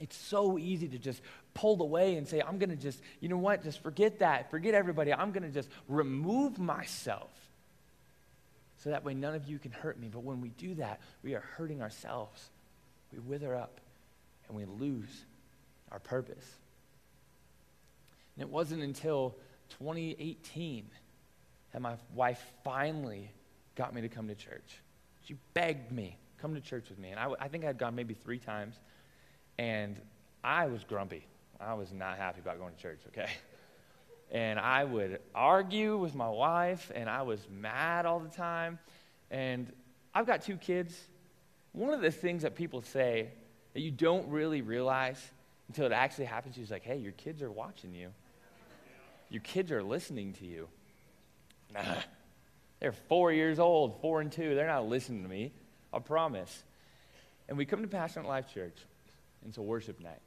It's 0.00 0.16
so 0.16 0.58
easy 0.58 0.88
to 0.88 0.98
just 0.98 1.22
pull 1.54 1.80
away 1.82 2.16
and 2.16 2.26
say, 2.26 2.40
I'm 2.40 2.58
going 2.58 2.70
to 2.70 2.76
just, 2.76 3.00
you 3.20 3.28
know 3.28 3.38
what, 3.38 3.62
just 3.62 3.82
forget 3.82 4.20
that. 4.20 4.50
Forget 4.50 4.74
everybody. 4.74 5.12
I'm 5.12 5.32
going 5.32 5.42
to 5.42 5.50
just 5.50 5.68
remove 5.88 6.58
myself 6.58 7.30
so 8.82 8.90
that 8.90 9.04
way 9.04 9.14
none 9.14 9.34
of 9.34 9.48
you 9.48 9.58
can 9.58 9.70
hurt 9.70 9.98
me. 9.98 10.08
But 10.12 10.24
when 10.24 10.40
we 10.40 10.48
do 10.50 10.74
that, 10.74 11.00
we 11.22 11.34
are 11.34 11.44
hurting 11.56 11.82
ourselves. 11.82 12.50
We 13.12 13.18
wither 13.20 13.54
up 13.54 13.80
and 14.48 14.56
we 14.56 14.64
lose 14.64 15.24
our 15.92 16.00
purpose. 16.00 16.44
And 18.36 18.42
it 18.42 18.48
wasn't 18.48 18.82
until 18.82 19.36
2018 19.78 20.86
that 21.72 21.80
my 21.80 21.94
wife 22.14 22.42
finally 22.64 23.30
got 23.76 23.94
me 23.94 24.00
to 24.00 24.08
come 24.08 24.28
to 24.28 24.34
church. 24.34 24.80
She 25.26 25.36
begged 25.54 25.92
me, 25.92 26.16
come 26.40 26.54
to 26.54 26.60
church 26.60 26.88
with 26.88 26.98
me. 26.98 27.10
And 27.10 27.20
I, 27.20 27.30
I 27.38 27.48
think 27.48 27.64
I 27.64 27.68
had 27.68 27.78
gone 27.78 27.94
maybe 27.94 28.14
three 28.14 28.38
times. 28.38 28.74
And 29.58 29.96
I 30.42 30.66
was 30.66 30.82
grumpy. 30.84 31.24
I 31.62 31.74
was 31.74 31.92
not 31.92 32.16
happy 32.16 32.40
about 32.40 32.58
going 32.58 32.74
to 32.74 32.80
church, 32.80 33.00
okay? 33.08 33.30
And 34.30 34.58
I 34.58 34.84
would 34.84 35.20
argue 35.34 35.96
with 35.98 36.14
my 36.14 36.28
wife, 36.28 36.90
and 36.94 37.08
I 37.08 37.22
was 37.22 37.46
mad 37.50 38.06
all 38.06 38.18
the 38.18 38.30
time. 38.30 38.78
And 39.30 39.70
I've 40.14 40.26
got 40.26 40.42
two 40.42 40.56
kids. 40.56 40.98
One 41.72 41.92
of 41.92 42.00
the 42.00 42.10
things 42.10 42.42
that 42.42 42.54
people 42.54 42.82
say 42.82 43.28
that 43.74 43.80
you 43.80 43.90
don't 43.90 44.28
really 44.28 44.62
realize 44.62 45.22
until 45.68 45.86
it 45.86 45.92
actually 45.92 46.24
happens 46.26 46.58
is 46.58 46.70
like, 46.70 46.82
hey, 46.82 46.96
your 46.96 47.12
kids 47.12 47.42
are 47.42 47.50
watching 47.50 47.94
you. 47.94 48.08
Your 49.30 49.42
kids 49.42 49.70
are 49.70 49.82
listening 49.82 50.32
to 50.34 50.46
you. 50.46 50.68
Nah. 51.72 51.80
They're 52.80 52.92
four 52.92 53.32
years 53.32 53.58
old, 53.58 54.00
four 54.00 54.20
and 54.20 54.32
two. 54.32 54.54
They're 54.54 54.66
not 54.66 54.88
listening 54.88 55.22
to 55.22 55.28
me. 55.28 55.52
I 55.92 56.00
promise. 56.00 56.64
And 57.48 57.56
we 57.56 57.64
come 57.64 57.82
to 57.82 57.88
Passionate 57.88 58.26
Life 58.26 58.52
Church, 58.52 58.76
and 59.42 59.50
it's 59.50 59.58
a 59.58 59.62
worship 59.62 60.00
night. 60.00 60.20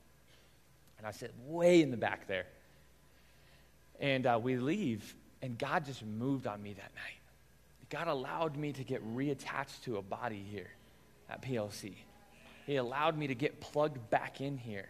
And 0.97 1.07
I 1.07 1.11
sit 1.11 1.33
way 1.45 1.81
in 1.81 1.91
the 1.91 1.97
back 1.97 2.27
there. 2.27 2.45
And 3.99 4.25
uh, 4.25 4.39
we 4.41 4.57
leave, 4.57 5.15
and 5.41 5.57
God 5.57 5.85
just 5.85 6.03
moved 6.05 6.47
on 6.47 6.61
me 6.61 6.73
that 6.73 6.91
night. 6.95 7.19
God 7.89 8.07
allowed 8.07 8.57
me 8.57 8.73
to 8.73 8.83
get 8.83 9.05
reattached 9.15 9.83
to 9.83 9.97
a 9.97 10.01
body 10.01 10.43
here 10.49 10.69
at 11.29 11.41
PLC. 11.41 11.93
He 12.65 12.77
allowed 12.77 13.17
me 13.17 13.27
to 13.27 13.35
get 13.35 13.61
plugged 13.61 14.09
back 14.09 14.41
in 14.41 14.57
here 14.57 14.87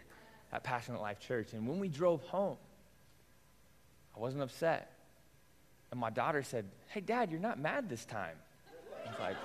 at 0.52 0.64
Passionate 0.64 1.02
Life 1.02 1.20
Church. 1.20 1.54
And 1.54 1.68
when 1.68 1.80
we 1.80 1.90
drove 1.90 2.24
home, 2.24 2.58
I 4.16 4.20
wasn't 4.20 4.44
upset. 4.44 4.92
And 5.92 6.00
my 6.00 6.10
daughter 6.10 6.42
said, 6.42 6.66
Hey, 6.88 7.02
Dad, 7.02 7.32
you're 7.32 7.40
not 7.40 7.60
mad 7.60 7.90
this 7.90 8.06
time. 8.06 8.36
I 9.06 9.10
was 9.12 9.20
like, 9.20 9.36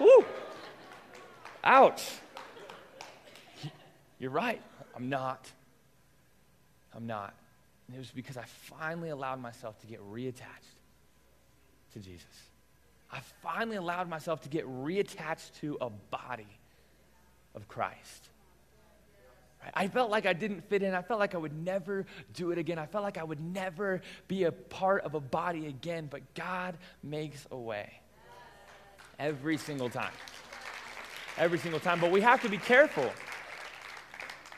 Whoo! 0.00 0.24
Ouch! 1.62 2.10
You're 4.18 4.30
right. 4.30 4.60
I'm 4.96 5.08
not. 5.08 5.50
I'm 6.94 7.06
not. 7.06 7.34
And 7.86 7.96
it 7.96 7.98
was 7.98 8.10
because 8.10 8.36
I 8.36 8.44
finally 8.44 9.10
allowed 9.10 9.40
myself 9.40 9.78
to 9.80 9.86
get 9.86 10.00
reattached 10.12 10.78
to 11.92 12.00
Jesus. 12.00 12.26
I 13.10 13.20
finally 13.42 13.76
allowed 13.76 14.08
myself 14.08 14.40
to 14.42 14.48
get 14.48 14.66
reattached 14.66 15.60
to 15.60 15.76
a 15.80 15.90
body 15.90 16.46
of 17.54 17.68
Christ. 17.68 18.28
I 19.74 19.88
felt 19.88 20.10
like 20.10 20.26
I 20.26 20.32
didn't 20.32 20.68
fit 20.68 20.82
in. 20.82 20.94
I 20.94 21.02
felt 21.02 21.20
like 21.20 21.34
I 21.34 21.38
would 21.38 21.52
never 21.52 22.06
do 22.34 22.50
it 22.50 22.58
again. 22.58 22.78
I 22.78 22.86
felt 22.86 23.04
like 23.04 23.18
I 23.18 23.22
would 23.22 23.40
never 23.40 24.00
be 24.26 24.44
a 24.44 24.52
part 24.52 25.04
of 25.04 25.14
a 25.14 25.20
body 25.20 25.66
again. 25.66 26.08
But 26.10 26.34
God 26.34 26.76
makes 27.02 27.46
a 27.50 27.56
way 27.56 28.00
every 29.18 29.56
single 29.56 29.88
time. 29.88 30.10
Every 31.38 31.58
single 31.58 31.80
time. 31.80 32.00
But 32.00 32.10
we 32.10 32.20
have 32.22 32.42
to 32.42 32.48
be 32.48 32.58
careful. 32.58 33.10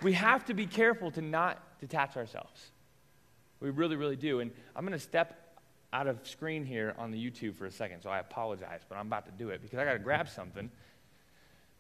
We 0.02 0.14
have 0.14 0.44
to 0.46 0.54
be 0.54 0.66
careful 0.66 1.10
to 1.12 1.20
not 1.20 1.58
detach 1.80 2.16
ourselves. 2.16 2.70
We 3.60 3.70
really, 3.70 3.96
really 3.96 4.16
do. 4.16 4.40
And 4.40 4.50
I'm 4.74 4.84
going 4.84 4.98
to 4.98 5.04
step 5.04 5.58
out 5.92 6.06
of 6.06 6.26
screen 6.26 6.64
here 6.64 6.94
on 6.98 7.10
the 7.10 7.18
YouTube 7.18 7.54
for 7.54 7.66
a 7.66 7.70
second, 7.70 8.02
so 8.02 8.10
I 8.10 8.18
apologize, 8.18 8.80
but 8.88 8.96
I'm 8.96 9.06
about 9.06 9.26
to 9.26 9.32
do 9.32 9.50
it 9.50 9.62
because 9.62 9.78
I 9.78 9.84
got 9.84 9.92
to 9.92 9.98
grab 10.00 10.28
something. 10.28 10.70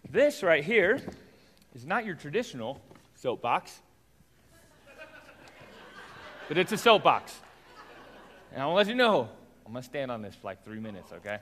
This 0.08 0.42
right 0.42 0.62
here 0.62 1.00
is 1.74 1.84
not 1.84 2.04
your 2.04 2.14
traditional 2.14 2.80
soapbox, 3.16 3.80
but 6.48 6.58
it's 6.58 6.72
a 6.72 6.78
soapbox. 6.78 7.34
And 8.52 8.62
I'll 8.62 8.74
let 8.74 8.86
you 8.86 8.94
know, 8.94 9.28
I'm 9.66 9.72
going 9.72 9.82
to 9.82 9.88
stand 9.88 10.12
on 10.12 10.22
this 10.22 10.34
for 10.36 10.46
like 10.46 10.64
three 10.64 10.78
minutes, 10.78 11.12
okay? 11.12 11.38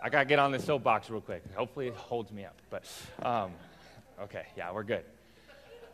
I 0.00 0.08
got 0.08 0.20
to 0.20 0.24
get 0.24 0.38
on 0.38 0.52
this 0.52 0.64
soapbox 0.64 1.10
real 1.10 1.20
quick. 1.20 1.42
Hopefully 1.56 1.88
it 1.88 1.94
holds 1.94 2.30
me 2.30 2.44
up. 2.44 2.56
But, 2.70 2.84
um, 3.22 3.52
okay, 4.20 4.46
yeah, 4.56 4.72
we're 4.72 4.84
good. 4.84 5.04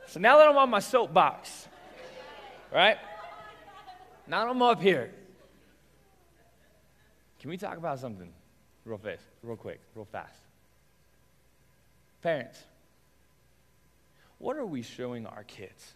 So 0.09 0.21
now 0.21 0.39
that 0.39 0.49
I'm 0.49 0.57
on 0.57 0.71
my 0.71 0.79
soapbox, 0.79 1.69
right? 2.73 2.97
Now 4.27 4.49
I'm 4.49 4.63
up 4.63 4.81
here, 4.81 5.13
can 7.39 7.51
we 7.51 7.59
talk 7.59 7.77
about 7.77 7.99
something 7.99 8.33
real 8.87 8.97
fast, 8.97 9.23
real 9.43 9.57
quick, 9.57 9.81
real 9.95 10.07
fast? 10.07 10.41
Parents, 12.23 12.59
what 14.39 14.57
are 14.57 14.65
we 14.65 14.81
showing 14.81 15.27
our 15.27 15.45
kids 15.45 15.93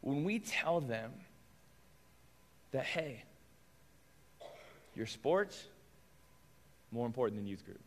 when 0.00 0.24
we 0.24 0.38
tell 0.38 0.80
them 0.80 1.12
that, 2.72 2.86
hey, 2.86 3.24
your 4.94 5.06
sports 5.06 5.64
more 6.90 7.04
important 7.04 7.38
than 7.38 7.46
youth 7.46 7.62
group? 7.66 7.80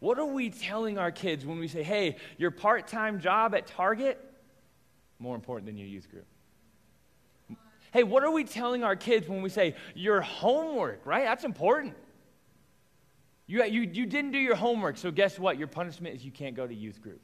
What 0.00 0.18
are 0.18 0.26
we 0.26 0.50
telling 0.50 0.98
our 0.98 1.10
kids 1.10 1.44
when 1.44 1.58
we 1.58 1.68
say, 1.68 1.82
hey, 1.82 2.16
your 2.36 2.50
part 2.50 2.86
time 2.86 3.20
job 3.20 3.54
at 3.54 3.66
Target, 3.66 4.18
more 5.18 5.34
important 5.34 5.66
than 5.66 5.76
your 5.76 5.88
youth 5.88 6.08
group? 6.10 6.26
Hey, 7.92 8.04
what 8.04 8.22
are 8.22 8.30
we 8.30 8.44
telling 8.44 8.84
our 8.84 8.96
kids 8.96 9.28
when 9.28 9.42
we 9.42 9.48
say, 9.48 9.74
your 9.94 10.20
homework, 10.20 11.04
right? 11.06 11.24
That's 11.24 11.44
important. 11.44 11.94
You, 13.46 13.64
you, 13.64 13.80
you 13.80 14.06
didn't 14.06 14.32
do 14.32 14.38
your 14.38 14.56
homework, 14.56 14.98
so 14.98 15.10
guess 15.10 15.38
what? 15.38 15.58
Your 15.58 15.68
punishment 15.68 16.14
is 16.16 16.24
you 16.24 16.30
can't 16.30 16.54
go 16.54 16.66
to 16.66 16.74
youth 16.74 17.00
group. 17.00 17.22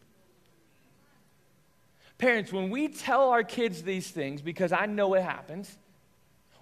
Parents, 2.17 2.51
when 2.53 2.71
we 2.71 2.89
tell 2.89 3.29
our 3.29 3.43
kids 3.43 3.83
these 3.83 4.11
things, 4.11 4.41
because 4.41 4.73
I 4.73 4.87
know 4.87 5.15
it 5.15 5.23
happens, 5.23 5.77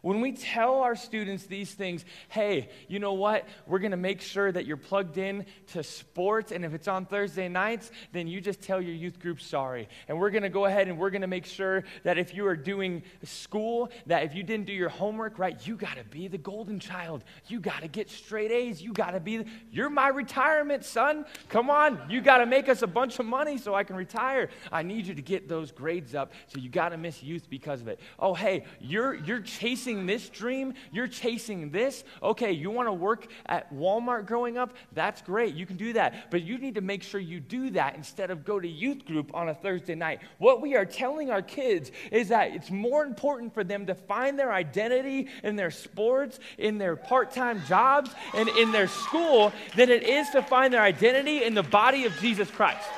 when 0.03 0.21
we 0.21 0.33
tell 0.33 0.81
our 0.81 0.97
students 0.97 1.47
these 1.47 1.73
things, 1.73 2.05
hey, 2.29 2.69
you 2.89 2.99
know 2.99 3.15
what? 3.15 3.49
We're 3.67 3.79
going 3.79 3.93
to 3.93 3.97
make 3.97 4.21
sure 4.21 4.51
that 4.51 4.67
you're 4.67 4.77
plugged 4.77 5.17
in 5.17 5.47
to 5.69 5.83
sports. 5.83 6.53
And 6.53 6.65
if 6.65 6.75
it's 6.75 6.89
on 6.89 7.07
Thursday 7.07 7.49
nights, 7.49 7.91
then 8.13 8.27
you 8.27 8.41
just 8.41 8.61
tell 8.61 8.81
your 8.81 8.95
youth 8.95 9.21
group 9.21 9.41
sorry. 9.41 9.89
And 10.09 10.19
we're 10.19 10.31
going 10.31 10.43
to 10.43 10.49
go 10.49 10.67
ahead 10.67 10.89
and 10.89 10.99
we're 10.99 11.11
going 11.11 11.23
to 11.23 11.29
make 11.29 11.47
sure 11.47 11.85
that 12.03 12.19
if 12.19 12.35
you 12.35 12.47
are 12.47 12.57
doing 12.57 13.03
school, 13.23 13.91
that 14.07 14.25
if 14.25 14.35
you 14.35 14.43
didn't 14.43 14.67
do 14.67 14.73
your 14.73 14.89
homework 14.89 15.39
right, 15.39 15.67
you 15.67 15.77
got 15.77 15.97
to 15.97 16.05
be 16.05 16.27
the 16.27 16.39
golden 16.39 16.81
child. 16.81 17.23
You 17.47 17.61
got 17.61 17.83
to 17.83 17.89
get 17.89 18.11
straight 18.11 18.51
A's. 18.51 18.83
You 18.83 18.93
got 18.93 19.13
to 19.13 19.21
be, 19.21 19.39
the, 19.39 19.47
you're 19.71 19.91
my 19.91 20.09
retirement, 20.09 20.85
son. 20.85 21.25
Come 21.49 21.71
on. 21.71 22.11
You 22.11 22.21
got 22.21 22.39
to 22.39 22.47
make 22.47 22.69
us 22.69 22.83
a 22.83 22.89
bunch 22.89 23.21
of 23.21 23.27
money 23.27 23.57
so 23.57 23.73
I 23.73 23.85
can 23.85 23.95
retire. 23.95 24.49
I 24.73 24.83
need 24.83 25.07
you 25.07 25.15
to 25.15 25.23
get 25.23 25.49
those 25.49 25.71
grades 25.71 26.17
up. 26.17 26.33
So 26.49 26.59
you 26.59 26.69
got 26.69 26.89
to 26.89 26.97
miss 26.97 27.23
youth 27.23 27.49
because 27.49 27.81
of 27.81 27.87
it. 27.87 28.01
Oh, 28.19 28.35
hey, 28.35 28.65
you're, 28.81 29.15
you're 29.15 29.41
chasing 29.41 29.92
chasing 29.93 30.07
this 30.07 30.29
dream, 30.29 30.75
you're 30.91 31.09
chasing 31.09 31.71
this. 31.71 32.05
Okay, 32.23 32.53
you 32.53 32.71
want 32.71 32.89
to 32.89 32.93
work 32.93 33.27
at 33.47 33.73
Walmart 33.73 34.27
growing 34.27 34.57
up? 34.57 34.75
That's 34.93 35.21
great. 35.23 35.55
You 35.55 35.67
can 35.67 35.77
do 35.77 35.93
that. 35.95 36.31
But 36.31 36.43
you 36.43 36.59
need 36.59 36.75
to 36.77 36.81
make 36.81 37.03
sure 37.03 37.21
you 37.21 37.41
do 37.41 37.71
that 37.71 37.97
instead 37.97 38.31
of 38.31 38.45
go 38.45 38.59
to 38.59 38.69
youth 38.69 39.05
group 39.05 39.31
on 39.35 39.49
a 39.49 39.55
Thursday 39.55 39.95
night. 39.95 40.21
What 40.39 40.61
we 40.61 40.77
are 40.77 40.87
telling 40.87 41.31
our 41.31 41.43
kids 41.43 41.91
is 42.11 42.29
that 42.29 42.55
it's 42.55 42.71
more 42.71 43.05
important 43.05 43.53
for 43.53 43.65
them 43.65 43.87
to 43.87 43.95
find 43.95 44.39
their 44.39 44.53
identity 44.53 45.29
in 45.43 45.57
their 45.57 45.71
sports, 45.71 46.39
in 46.59 46.79
their 46.79 46.97
part 46.97 47.33
time 47.33 47.63
jobs, 47.67 48.11
and 48.35 48.49
in 48.49 48.73
their 48.73 48.89
school 48.89 49.53
than 49.77 49.91
it 49.91 50.05
is 50.05 50.31
to 50.31 50.43
find 50.43 50.73
their 50.73 50.83
identity 50.83 51.45
in 51.45 51.55
the 51.55 51.63
body 51.63 52.05
of 52.05 52.13
Jesus 52.21 52.51
Christ. 52.51 52.89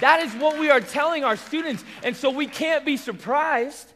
That 0.00 0.20
is 0.20 0.32
what 0.34 0.58
we 0.58 0.70
are 0.70 0.80
telling 0.80 1.24
our 1.24 1.36
students. 1.36 1.84
And 2.04 2.16
so 2.16 2.30
we 2.30 2.46
can't 2.46 2.84
be 2.84 2.96
surprised 2.96 3.92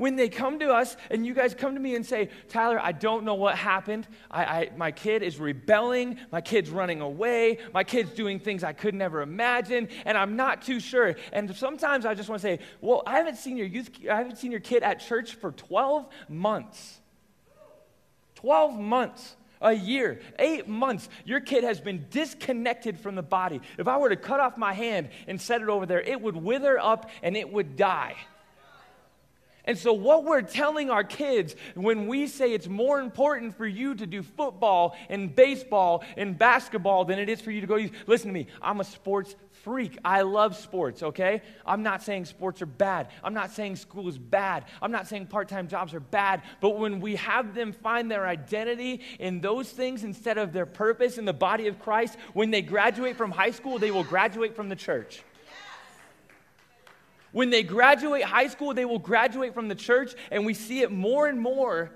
when 0.00 0.16
they 0.16 0.30
come 0.30 0.58
to 0.58 0.72
us 0.72 0.96
and 1.10 1.26
you 1.26 1.34
guys 1.34 1.54
come 1.54 1.74
to 1.74 1.80
me 1.80 1.94
and 1.94 2.06
say, 2.06 2.30
Tyler, 2.48 2.80
I 2.82 2.92
don't 2.92 3.22
know 3.22 3.34
what 3.34 3.54
happened. 3.54 4.08
I, 4.30 4.44
I, 4.44 4.70
my 4.74 4.92
kid 4.92 5.22
is 5.22 5.38
rebelling. 5.38 6.16
My 6.32 6.40
kid's 6.40 6.70
running 6.70 7.02
away. 7.02 7.58
My 7.74 7.84
kid's 7.84 8.10
doing 8.12 8.40
things 8.40 8.64
I 8.64 8.72
could 8.72 8.94
never 8.94 9.20
imagine, 9.20 9.90
and 10.06 10.16
I'm 10.16 10.36
not 10.36 10.62
too 10.62 10.80
sure. 10.80 11.16
And 11.34 11.54
sometimes 11.54 12.06
I 12.06 12.14
just 12.14 12.30
want 12.30 12.40
to 12.40 12.48
say, 12.48 12.60
well, 12.80 13.02
I 13.06 13.18
haven't 13.18 13.36
seen 13.36 13.58
your 13.58 13.66
youth, 13.66 13.90
I 14.10 14.16
haven't 14.16 14.38
seen 14.38 14.50
your 14.50 14.60
kid 14.60 14.82
at 14.82 15.00
church 15.00 15.34
for 15.34 15.52
12 15.52 16.06
months. 16.30 16.98
12 18.36 18.80
months 18.80 19.36
a 19.60 19.74
year, 19.74 20.22
eight 20.38 20.66
months, 20.66 21.10
your 21.26 21.40
kid 21.40 21.62
has 21.62 21.78
been 21.78 22.06
disconnected 22.08 22.98
from 22.98 23.16
the 23.16 23.22
body. 23.22 23.60
If 23.76 23.86
I 23.86 23.98
were 23.98 24.08
to 24.08 24.16
cut 24.16 24.40
off 24.40 24.56
my 24.56 24.72
hand 24.72 25.10
and 25.26 25.38
set 25.38 25.60
it 25.60 25.68
over 25.68 25.84
there, 25.84 26.00
it 26.00 26.22
would 26.22 26.36
wither 26.36 26.78
up 26.78 27.10
and 27.22 27.36
it 27.36 27.52
would 27.52 27.76
die. 27.76 28.16
And 29.64 29.76
so, 29.76 29.92
what 29.92 30.24
we're 30.24 30.42
telling 30.42 30.90
our 30.90 31.04
kids 31.04 31.54
when 31.74 32.06
we 32.06 32.26
say 32.26 32.52
it's 32.52 32.68
more 32.68 33.00
important 33.00 33.56
for 33.56 33.66
you 33.66 33.94
to 33.94 34.06
do 34.06 34.22
football 34.22 34.96
and 35.08 35.34
baseball 35.34 36.04
and 36.16 36.38
basketball 36.38 37.04
than 37.04 37.18
it 37.18 37.28
is 37.28 37.40
for 37.40 37.50
you 37.50 37.60
to 37.60 37.66
go, 37.66 37.78
listen 38.06 38.28
to 38.28 38.34
me, 38.34 38.46
I'm 38.62 38.80
a 38.80 38.84
sports 38.84 39.34
freak. 39.62 39.98
I 40.04 40.22
love 40.22 40.56
sports, 40.56 41.02
okay? 41.02 41.42
I'm 41.66 41.82
not 41.82 42.02
saying 42.02 42.24
sports 42.24 42.62
are 42.62 42.66
bad. 42.66 43.08
I'm 43.22 43.34
not 43.34 43.50
saying 43.50 43.76
school 43.76 44.08
is 44.08 44.18
bad. 44.18 44.64
I'm 44.80 44.92
not 44.92 45.06
saying 45.06 45.26
part 45.26 45.48
time 45.48 45.68
jobs 45.68 45.94
are 45.94 46.00
bad. 46.00 46.42
But 46.60 46.78
when 46.78 47.00
we 47.00 47.16
have 47.16 47.54
them 47.54 47.72
find 47.72 48.10
their 48.10 48.26
identity 48.26 49.02
in 49.18 49.40
those 49.40 49.68
things 49.70 50.04
instead 50.04 50.38
of 50.38 50.52
their 50.52 50.66
purpose 50.66 51.18
in 51.18 51.24
the 51.24 51.32
body 51.32 51.66
of 51.66 51.78
Christ, 51.78 52.16
when 52.32 52.50
they 52.50 52.62
graduate 52.62 53.16
from 53.16 53.30
high 53.30 53.50
school, 53.50 53.78
they 53.78 53.90
will 53.90 54.04
graduate 54.04 54.56
from 54.56 54.68
the 54.68 54.76
church. 54.76 55.22
When 57.32 57.50
they 57.50 57.62
graduate 57.62 58.24
high 58.24 58.48
school, 58.48 58.74
they 58.74 58.84
will 58.84 58.98
graduate 58.98 59.54
from 59.54 59.68
the 59.68 59.74
church, 59.74 60.14
and 60.30 60.44
we 60.44 60.54
see 60.54 60.80
it 60.80 60.90
more 60.90 61.28
and 61.28 61.40
more 61.40 61.90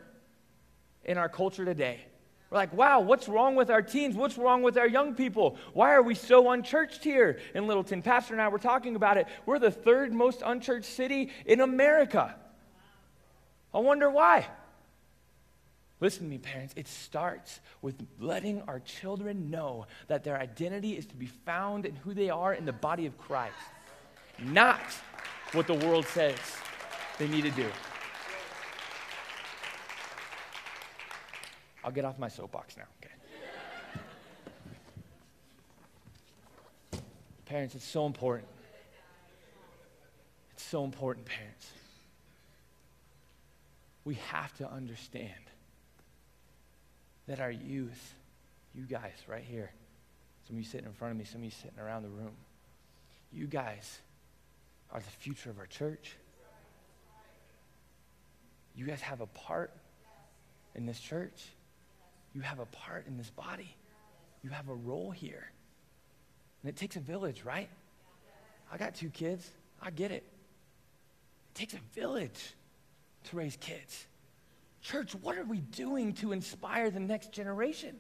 in 1.05 1.19
our 1.19 1.29
culture 1.29 1.65
today. 1.65 2.01
We're 2.51 2.59
like, 2.59 2.73
wow, 2.73 3.01
what's 3.01 3.29
wrong 3.29 3.57
with 3.57 3.69
our 3.69 3.83
teens? 3.83 4.15
What's 4.15 4.39
wrong 4.39 4.63
with 4.63 4.79
our 4.79 4.87
young 4.87 5.15
people? 5.15 5.57
Why 5.73 5.93
are 5.93 6.03
we 6.03 6.15
so 6.15 6.51
unchurched 6.51 7.03
here 7.03 7.41
in 7.55 7.67
Littleton? 7.67 8.01
Pastor 8.01 8.35
and 8.35 8.41
I 8.41 8.49
were 8.49 8.59
talking 8.59 8.95
about 8.95 9.17
it. 9.17 9.27
We're 9.45 9.59
the 9.59 9.73
third 9.73 10.13
most 10.13 10.43
unchurched 10.45 10.87
city 10.87 11.31
in 11.47 11.61
America. 11.61 12.37
I 13.73 13.79
wonder 13.79 14.09
why. 14.09 14.47
Listen 16.01 16.25
to 16.25 16.31
me, 16.31 16.39
parents. 16.39 16.75
It 16.77 16.87
starts 16.87 17.61
with 17.83 17.97
letting 18.21 18.63
our 18.63 18.79
children 18.79 19.51
know 19.51 19.87
that 20.07 20.23
their 20.23 20.39
identity 20.39 20.93
is 20.93 21.07
to 21.07 21.17
be 21.17 21.27
found 21.27 21.87
in 21.87 21.97
who 21.97 22.15
they 22.15 22.31
are 22.31 22.53
in 22.55 22.67
the 22.67 22.73
body 22.73 23.07
of 23.07 23.19
Christ, 23.19 23.55
not 24.39 24.81
what 25.55 25.67
the 25.67 25.75
world 25.75 26.05
says 26.07 26.37
they 27.19 27.29
need 27.29 27.43
to 27.43 27.51
do. 27.51 27.67
I'll 31.85 31.93
get 31.93 32.05
off 32.05 32.19
my 32.19 32.29
soapbox 32.29 32.77
now. 32.77 32.85
Okay. 33.03 33.15
parents, 37.55 37.77
it's 37.77 37.85
so 37.85 38.05
important. 38.05 38.49
It's 40.55 40.65
so 40.65 40.83
important, 40.83 41.25
parents. 41.25 41.71
We 44.05 44.15
have 44.15 44.53
to 44.55 44.69
understand 44.69 45.31
that 47.29 47.39
our 47.39 47.53
youth, 47.53 48.15
you 48.75 48.83
guys 48.83 49.13
right 49.29 49.45
here, 49.45 49.71
some 50.49 50.57
of 50.57 50.63
you 50.63 50.69
sitting 50.69 50.87
in 50.87 50.93
front 50.95 51.13
of 51.13 51.19
me, 51.19 51.25
some 51.25 51.43
of 51.43 51.45
you 51.45 51.53
sitting 51.53 51.79
around 51.79 52.03
the 52.03 52.09
room, 52.09 52.33
you 53.33 53.47
guys 53.47 54.01
are 54.93 55.01
the 55.01 55.11
future 55.19 55.51
of 55.51 55.59
our 55.59 55.67
church. 55.67 56.17
You 58.75 58.87
guys 58.87 59.01
have 59.01 59.21
a 59.21 59.27
part 59.27 59.73
in 60.75 60.87
this 60.87 60.99
church. 60.99 61.47
You 62.35 62.41
have 62.41 62.59
a 62.59 62.67
part 62.67 63.07
in 63.07 63.17
this 63.17 63.31
body. 63.31 63.75
You 64.43 64.51
have 64.51 64.69
a 64.69 64.75
role 64.75 65.11
here. 65.11 65.51
And 66.63 66.71
it 66.71 66.77
takes 66.77 66.97
a 66.97 67.01
village, 67.01 67.45
right? 67.45 67.69
I 68.73 68.77
got 68.77 68.95
two 68.95 69.11
kids. 69.11 69.49
I 69.81 69.91
get 69.91 70.11
it. 70.11 70.25
It 71.51 71.55
takes 71.55 71.75
a 71.75 71.81
village 71.95 72.55
to 73.25 73.37
raise 73.37 73.57
kids. 73.57 74.07
Church, 74.83 75.15
what 75.15 75.39
are 75.39 75.45
we 75.45 75.61
doing 75.61 76.13
to 76.15 76.33
inspire 76.33 76.91
the 76.91 77.01
next 77.01 77.33
generation? 77.33 77.97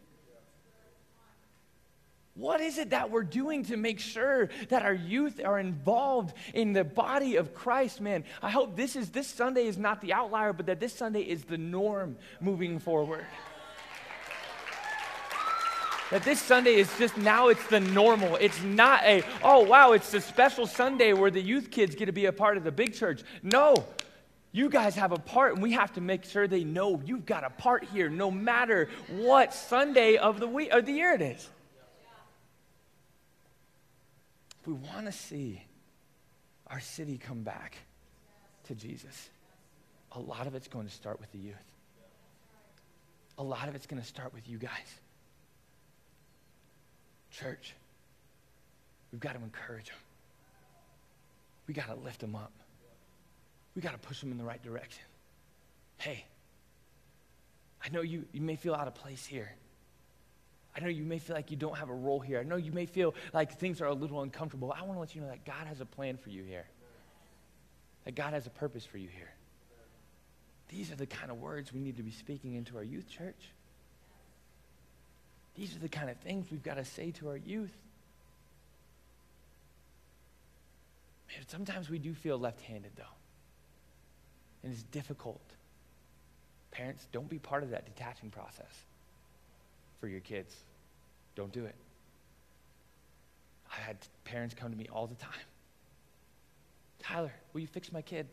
What 2.37 2.61
is 2.61 2.79
it 2.79 2.91
that 2.91 3.11
we're 3.11 3.23
doing 3.23 3.65
to 3.67 3.77
make 3.77 4.01
sure 4.01 4.49
that 4.69 4.83
our 4.83 4.95
youth 4.95 5.41
are 5.45 5.61
involved 5.61 6.35
in 6.53 6.73
the 6.73 6.83
body 6.83 7.37
of 7.37 7.55
Christ, 7.55 8.01
man? 8.01 8.25
I 8.43 8.51
hope 8.51 8.75
this 8.75 8.97
is 8.97 9.11
this 9.11 9.29
Sunday 9.29 9.67
is 9.67 9.79
not 9.79 10.01
the 10.01 10.13
outlier, 10.13 10.53
but 10.53 10.67
that 10.67 10.81
this 10.81 10.93
Sunday 10.93 11.21
is 11.21 11.45
the 11.45 11.59
norm 11.59 12.17
moving 12.41 12.81
forward. 12.81 13.25
That 16.11 16.25
this 16.25 16.43
Sunday 16.43 16.75
is 16.75 16.91
just 16.99 17.17
now 17.17 17.49
it's 17.49 17.67
the 17.69 17.79
normal. 17.79 18.35
It's 18.37 18.61
not 18.65 19.05
a, 19.05 19.23
oh 19.45 19.63
wow, 19.63 19.93
it's 19.93 20.11
the 20.11 20.21
special 20.21 20.67
Sunday 20.67 21.13
where 21.13 21.31
the 21.31 21.41
youth 21.41 21.71
kids 21.71 21.95
get 21.95 22.07
to 22.07 22.13
be 22.13 22.27
a 22.27 22.33
part 22.33 22.57
of 22.57 22.65
the 22.65 22.73
big 22.73 22.95
church. 22.95 23.23
No, 23.45 23.77
you 24.51 24.69
guys 24.69 24.97
have 24.97 25.13
a 25.13 25.19
part, 25.19 25.55
and 25.55 25.63
we 25.63 25.73
have 25.73 25.93
to 25.95 26.01
make 26.01 26.25
sure 26.25 26.49
they 26.49 26.65
know 26.65 27.01
you've 27.07 27.27
got 27.27 27.45
a 27.45 27.51
part 27.51 27.85
here, 27.85 28.11
no 28.11 28.31
matter 28.31 28.89
what 29.09 29.55
Sunday 29.55 30.17
of 30.17 30.41
the 30.41 30.49
week 30.49 30.71
or 30.73 30.83
the 30.83 30.93
year 30.93 31.13
it 31.13 31.23
is. 31.23 31.49
If 34.51 34.54
we 34.67 34.73
want 34.73 35.07
to 35.07 35.13
see 35.13 35.63
our 36.69 36.81
city 36.81 37.19
come 37.19 37.43
back 37.43 37.77
to 38.65 38.75
Jesus, 38.75 39.31
a 40.13 40.21
lot 40.21 40.47
of 40.47 40.55
it's 40.55 40.69
going 40.69 40.87
to 40.87 40.93
start 40.93 41.21
with 41.21 41.31
the 41.33 41.39
youth. 41.39 41.55
A 43.37 43.43
lot 43.43 43.69
of 43.69 43.75
it's 43.75 43.87
going 43.87 44.01
to 44.01 44.07
start 44.07 44.33
with 44.33 44.49
you 44.49 44.59
guys. 44.59 45.01
Church, 47.31 47.75
we've 49.11 49.21
got 49.21 49.35
to 49.35 49.43
encourage 49.43 49.87
them. 49.87 49.97
We 51.67 51.75
got 51.75 51.89
to 51.89 51.95
lift 51.95 52.21
them 52.21 52.37
up. 52.37 52.53
We 53.75 53.83
got 53.83 53.93
to 53.93 53.99
push 53.99 54.21
them 54.21 54.31
in 54.31 54.39
the 54.39 54.45
right 54.45 54.63
direction. 54.63 55.03
Hey, 55.99 56.25
I 57.85 57.89
know 57.89 58.03
you, 58.03 58.25
you 58.33 58.41
may 58.41 58.57
feel 58.57 58.75
out 58.75 58.87
of 58.87 58.95
place 58.95 59.27
here. 59.27 59.53
I 60.77 60.81
know 60.81 60.89
you 60.89 61.05
may 61.05 61.19
feel 61.19 61.37
like 61.37 61.51
you 61.51 61.57
don't 61.57 61.79
have 61.79 61.89
a 61.89 61.95
role 61.95 62.21
here. 62.21 62.41
I 62.41 62.43
know 62.43 62.57
you 62.57 62.73
may 62.73 62.87
feel 62.87 63.15
like 63.33 63.59
things 63.59 63.81
are 63.81 63.87
a 63.87 63.95
little 63.95 64.23
uncomfortable. 64.23 64.73
I 64.77 64.83
want 64.83 64.95
to 64.95 65.01
let 65.01 65.15
you 65.15 65.21
know 65.21 65.29
that 65.29 65.45
God 65.45 65.67
has 65.67 65.81
a 65.81 65.85
plan 65.85 66.17
for 66.17 66.31
you 66.31 66.43
here, 66.43 66.67
that 68.05 68.15
God 68.15 68.33
has 68.33 68.47
a 68.47 68.51
purpose 68.51 68.85
for 68.85 68.99
you 68.99 69.09
here. 69.09 69.33
These 70.69 70.91
are 70.91 70.97
the 70.97 71.07
kind 71.07 71.31
of 71.31 71.41
words 71.41 71.73
we 71.73 71.81
need 71.81 71.97
to 71.99 72.03
be 72.03 72.11
speaking 72.11 72.55
into 72.55 72.77
our 72.77 72.83
youth 72.83 73.09
church. 73.09 73.51
These 75.55 75.77
are 75.77 75.79
the 75.79 75.89
kind 75.89 76.11
of 76.11 76.17
things 76.19 76.47
we've 76.51 76.63
got 76.63 76.79
to 76.79 76.85
say 76.85 77.13
to 77.13 77.29
our 77.29 77.37
youth. 77.37 77.77
Man, 81.29 81.47
sometimes 81.47 81.89
we 81.89 82.01
do 82.01 82.13
feel 82.15 82.39
left 82.39 82.61
handed, 82.63 82.91
though. 82.97 83.05
And 84.65 84.73
it's 84.73 84.83
difficult 84.83 85.41
Parents, 86.75 87.07
don't 87.13 87.29
be 87.29 87.39
part 87.39 87.63
of 87.63 87.71
that 87.71 87.87
detaching 87.87 88.31
process 88.31 88.85
for 90.05 90.09
your 90.09 90.21
kids. 90.21 90.55
Don't 91.35 91.51
do 91.51 91.65
it. 91.65 91.75
I 93.75 93.81
had 93.81 93.97
parents 94.25 94.55
come 94.55 94.71
to 94.71 94.77
me 94.77 94.87
all 94.93 95.07
the 95.07 95.15
time. 95.15 95.33
Tyler, 96.99 97.33
will 97.55 97.63
you 97.63 97.67
fix 97.67 97.91
my 97.91 98.03
kid? 98.03 98.27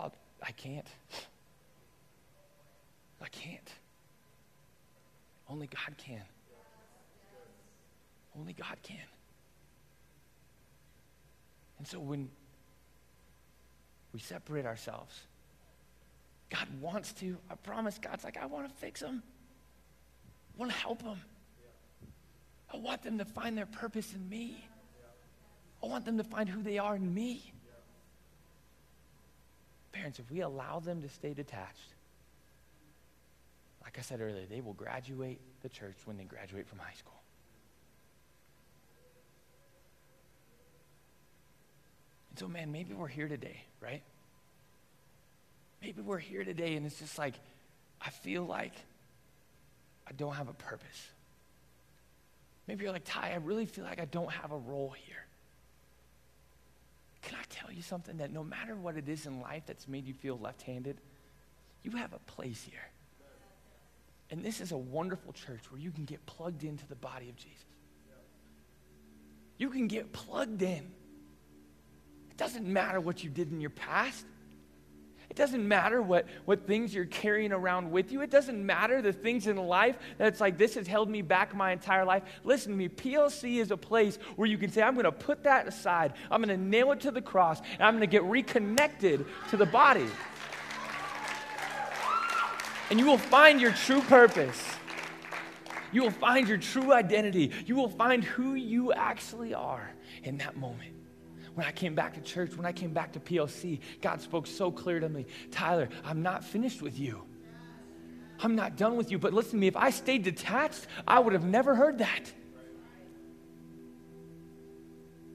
I'll, 0.00 0.12
I 0.42 0.50
can't. 0.50 0.88
I 3.22 3.28
can't. 3.28 3.70
Only 5.48 5.68
God 5.68 5.96
can. 5.96 6.22
Only 8.36 8.52
God 8.52 8.78
can. 8.82 8.96
And 11.78 11.86
so 11.86 12.00
when 12.00 12.28
we 14.12 14.18
separate 14.18 14.66
ourselves, 14.66 15.20
God 16.50 16.66
wants 16.80 17.12
to, 17.12 17.36
I 17.48 17.54
promise, 17.54 18.00
God's 18.02 18.24
like, 18.24 18.36
I 18.36 18.46
want 18.46 18.68
to 18.68 18.74
fix 18.74 18.98
them. 18.98 19.22
I 20.54 20.60
want 20.60 20.72
to 20.72 20.78
help 20.78 21.02
them. 21.02 21.20
I 22.72 22.76
want 22.76 23.02
them 23.02 23.18
to 23.18 23.24
find 23.24 23.56
their 23.56 23.66
purpose 23.66 24.12
in 24.14 24.28
me. 24.28 24.64
I 25.82 25.86
want 25.86 26.04
them 26.04 26.16
to 26.18 26.24
find 26.24 26.48
who 26.48 26.62
they 26.62 26.78
are 26.78 26.96
in 26.96 27.12
me. 27.12 27.52
Parents, 29.92 30.18
if 30.18 30.30
we 30.30 30.40
allow 30.40 30.80
them 30.80 31.02
to 31.02 31.08
stay 31.08 31.34
detached, 31.34 31.94
like 33.82 33.98
I 33.98 34.02
said 34.02 34.20
earlier, 34.20 34.46
they 34.46 34.60
will 34.60 34.72
graduate 34.72 35.40
the 35.62 35.68
church 35.68 35.96
when 36.04 36.16
they 36.16 36.24
graduate 36.24 36.66
from 36.66 36.78
high 36.78 36.94
school. 36.94 37.12
And 42.30 42.38
so, 42.38 42.48
man, 42.48 42.72
maybe 42.72 42.94
we're 42.94 43.06
here 43.06 43.28
today, 43.28 43.62
right? 43.80 44.02
Maybe 45.82 46.00
we're 46.00 46.18
here 46.18 46.44
today 46.44 46.74
and 46.74 46.86
it's 46.86 46.98
just 46.98 47.18
like, 47.18 47.34
I 48.00 48.10
feel 48.10 48.44
like 48.44 48.72
I 50.06 50.12
don't 50.12 50.34
have 50.34 50.48
a 50.48 50.54
purpose. 50.54 51.08
Maybe 52.66 52.84
you're 52.84 52.92
like, 52.92 53.04
Ty, 53.04 53.32
I 53.32 53.36
really 53.36 53.66
feel 53.66 53.84
like 53.84 54.00
I 54.00 54.06
don't 54.06 54.30
have 54.30 54.52
a 54.52 54.56
role 54.56 54.94
here. 55.06 55.24
Can 57.22 57.38
I 57.38 57.44
tell 57.48 57.72
you 57.72 57.82
something 57.82 58.18
that 58.18 58.32
no 58.32 58.44
matter 58.44 58.74
what 58.74 58.96
it 58.96 59.08
is 59.08 59.26
in 59.26 59.40
life 59.40 59.62
that's 59.66 59.88
made 59.88 60.06
you 60.06 60.14
feel 60.14 60.38
left 60.38 60.62
handed, 60.62 60.98
you 61.82 61.92
have 61.92 62.12
a 62.12 62.18
place 62.30 62.66
here. 62.68 62.90
And 64.30 64.42
this 64.42 64.60
is 64.60 64.72
a 64.72 64.76
wonderful 64.76 65.32
church 65.32 65.70
where 65.70 65.80
you 65.80 65.90
can 65.90 66.04
get 66.04 66.24
plugged 66.26 66.64
into 66.64 66.86
the 66.86 66.94
body 66.96 67.28
of 67.28 67.36
Jesus. 67.36 67.64
You 69.58 69.70
can 69.70 69.86
get 69.86 70.12
plugged 70.12 70.62
in. 70.62 70.90
It 72.30 72.36
doesn't 72.36 72.66
matter 72.66 73.00
what 73.00 73.22
you 73.22 73.30
did 73.30 73.52
in 73.52 73.60
your 73.60 73.70
past. 73.70 74.26
It 75.30 75.36
doesn't 75.36 75.66
matter 75.66 76.02
what, 76.02 76.26
what 76.44 76.66
things 76.66 76.94
you're 76.94 77.06
carrying 77.06 77.52
around 77.52 77.90
with 77.90 78.12
you. 78.12 78.20
It 78.20 78.30
doesn't 78.30 78.64
matter 78.64 79.00
the 79.00 79.12
things 79.12 79.46
in 79.46 79.56
life 79.56 79.96
that's 80.18 80.40
like, 80.40 80.58
this 80.58 80.74
has 80.74 80.86
held 80.86 81.08
me 81.08 81.22
back 81.22 81.54
my 81.54 81.72
entire 81.72 82.04
life. 82.04 82.22
Listen 82.44 82.72
to 82.72 82.78
me, 82.78 82.88
PLC 82.88 83.56
is 83.56 83.70
a 83.70 83.76
place 83.76 84.18
where 84.36 84.48
you 84.48 84.58
can 84.58 84.70
say, 84.70 84.82
I'm 84.82 84.94
going 84.94 85.04
to 85.04 85.12
put 85.12 85.42
that 85.44 85.66
aside. 85.66 86.12
I'm 86.30 86.42
going 86.42 86.56
to 86.56 86.62
nail 86.62 86.92
it 86.92 87.00
to 87.00 87.10
the 87.10 87.22
cross, 87.22 87.60
and 87.72 87.82
I'm 87.82 87.94
going 87.94 88.02
to 88.02 88.06
get 88.06 88.24
reconnected 88.24 89.24
to 89.50 89.56
the 89.56 89.66
body. 89.66 90.06
And 92.90 93.00
you 93.00 93.06
will 93.06 93.18
find 93.18 93.60
your 93.60 93.72
true 93.72 94.02
purpose. 94.02 94.62
You 95.90 96.02
will 96.02 96.10
find 96.10 96.46
your 96.48 96.58
true 96.58 96.92
identity. 96.92 97.50
You 97.66 97.76
will 97.76 97.88
find 97.88 98.22
who 98.22 98.54
you 98.54 98.92
actually 98.92 99.54
are 99.54 99.90
in 100.22 100.38
that 100.38 100.56
moment 100.56 100.93
when 101.54 101.66
I 101.66 101.72
came 101.72 101.94
back 101.94 102.14
to 102.14 102.20
church, 102.20 102.56
when 102.56 102.66
I 102.66 102.72
came 102.72 102.92
back 102.92 103.12
to 103.12 103.20
PLC, 103.20 103.80
God 104.00 104.20
spoke 104.20 104.46
so 104.46 104.70
clear 104.70 105.00
to 105.00 105.08
me 105.08 105.26
Tyler, 105.50 105.88
I'm 106.04 106.22
not 106.22 106.44
finished 106.44 106.82
with 106.82 106.98
you. 106.98 107.22
I'm 108.40 108.56
not 108.56 108.76
done 108.76 108.96
with 108.96 109.10
you. 109.10 109.18
But 109.18 109.32
listen 109.32 109.52
to 109.52 109.56
me, 109.58 109.68
if 109.68 109.76
I 109.76 109.90
stayed 109.90 110.24
detached, 110.24 110.86
I 111.06 111.20
would 111.20 111.32
have 111.32 111.44
never 111.44 111.74
heard 111.74 111.98
that. 111.98 112.32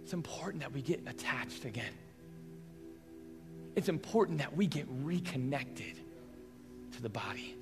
It's 0.03 0.13
important 0.13 0.61
that 0.61 0.73
we 0.73 0.81
get 0.81 1.01
attached 1.07 1.65
again. 1.65 1.93
It's 3.75 3.87
important 3.89 4.39
that 4.39 4.55
we 4.55 4.67
get 4.67 4.85
reconnected 5.03 5.99
to 6.93 7.01
the 7.01 7.09
body. 7.09 7.55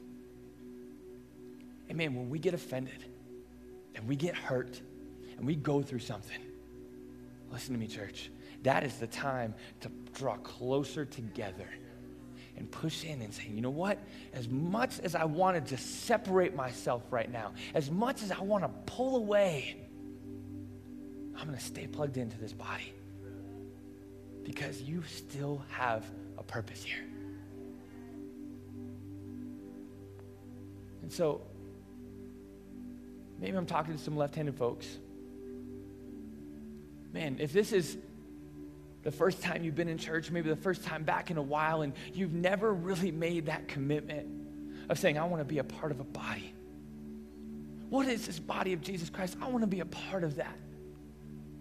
And 1.89 1.97
man, 1.97 2.16
when 2.16 2.30
we 2.30 2.39
get 2.39 2.53
offended 2.53 3.05
and 3.93 4.08
we 4.08 4.16
get 4.16 4.34
hurt 4.34 4.82
and 5.38 5.45
we 5.45 5.55
go 5.55 5.82
through 5.84 5.99
something, 5.99 6.39
listen 7.51 7.74
to 7.74 7.80
me, 7.80 7.88
church 7.88 8.32
that 8.64 8.84
is 8.84 8.95
the 8.97 9.08
time 9.08 9.53
to 9.82 9.89
draw 10.14 10.38
closer 10.38 11.05
together 11.05 11.68
and 12.58 12.70
push 12.72 13.03
in 13.03 13.22
and 13.22 13.34
say, 13.34 13.47
you 13.47 13.62
know 13.62 13.70
what? 13.70 13.99
As 14.34 14.49
much 14.49 14.99
as 15.01 15.14
I 15.14 15.26
want 15.26 15.66
to 15.68 15.78
separate 15.78 16.55
myself 16.55 17.03
right 17.12 17.32
now, 17.32 17.53
as 17.74 17.91
much 17.91 18.24
as 18.24 18.32
I 18.32 18.41
want 18.41 18.64
to 18.64 18.70
pull 18.91 19.18
away, 19.18 19.78
I'm 21.38 21.45
going 21.45 21.58
to 21.58 21.64
stay 21.64 21.86
plugged 21.86 22.18
into 22.18 22.38
this 22.39 22.53
body 22.53 22.91
because 24.43 24.82
you 24.82 25.03
still 25.03 25.64
have 25.70 26.03
a 26.38 26.43
purpose 26.43 26.84
here. 26.84 27.03
And 31.03 31.12
so, 31.12 31.41
maybe 33.39 33.55
I'm 33.55 33.68
talking 33.68 33.95
to 33.95 33.99
some 33.99 34.18
left 34.18 34.36
handed 34.36 34.58
folks. 34.58 34.88
Man, 37.14 37.38
if 37.39 37.53
this 37.53 37.72
is 37.72 37.97
the 39.08 39.12
first 39.14 39.41
time 39.41 39.64
you've 39.64 39.74
been 39.74 39.88
in 39.88 39.97
church, 39.97 40.30
maybe 40.32 40.49
the 40.49 40.55
first 40.58 40.84
time 40.84 41.05
back 41.05 41.32
in 41.32 41.38
a 41.38 41.41
while, 41.41 41.82
and 41.82 41.93
you've 42.14 42.34
never 42.34 42.74
really 42.74 43.10
made 43.10 43.45
that 43.45 43.66
commitment 43.70 44.28
of 44.89 44.99
saying, 44.99 45.18
I 45.18 45.24
want 45.24 45.39
to 45.39 45.45
be 45.45 45.60
a 45.60 45.64
part 45.64 45.93
of 45.93 46.01
a 46.01 46.03
body. 46.03 46.53
What 47.89 48.05
is 48.10 48.26
this 48.26 48.38
body 48.38 48.74
of 48.74 48.82
Jesus 48.82 49.10
Christ? 49.10 49.38
I 49.41 49.47
want 49.47 49.62
to 49.62 49.68
be 49.68 49.80
a 49.80 49.86
part 49.86 50.26
of 50.26 50.36
that. 50.36 50.58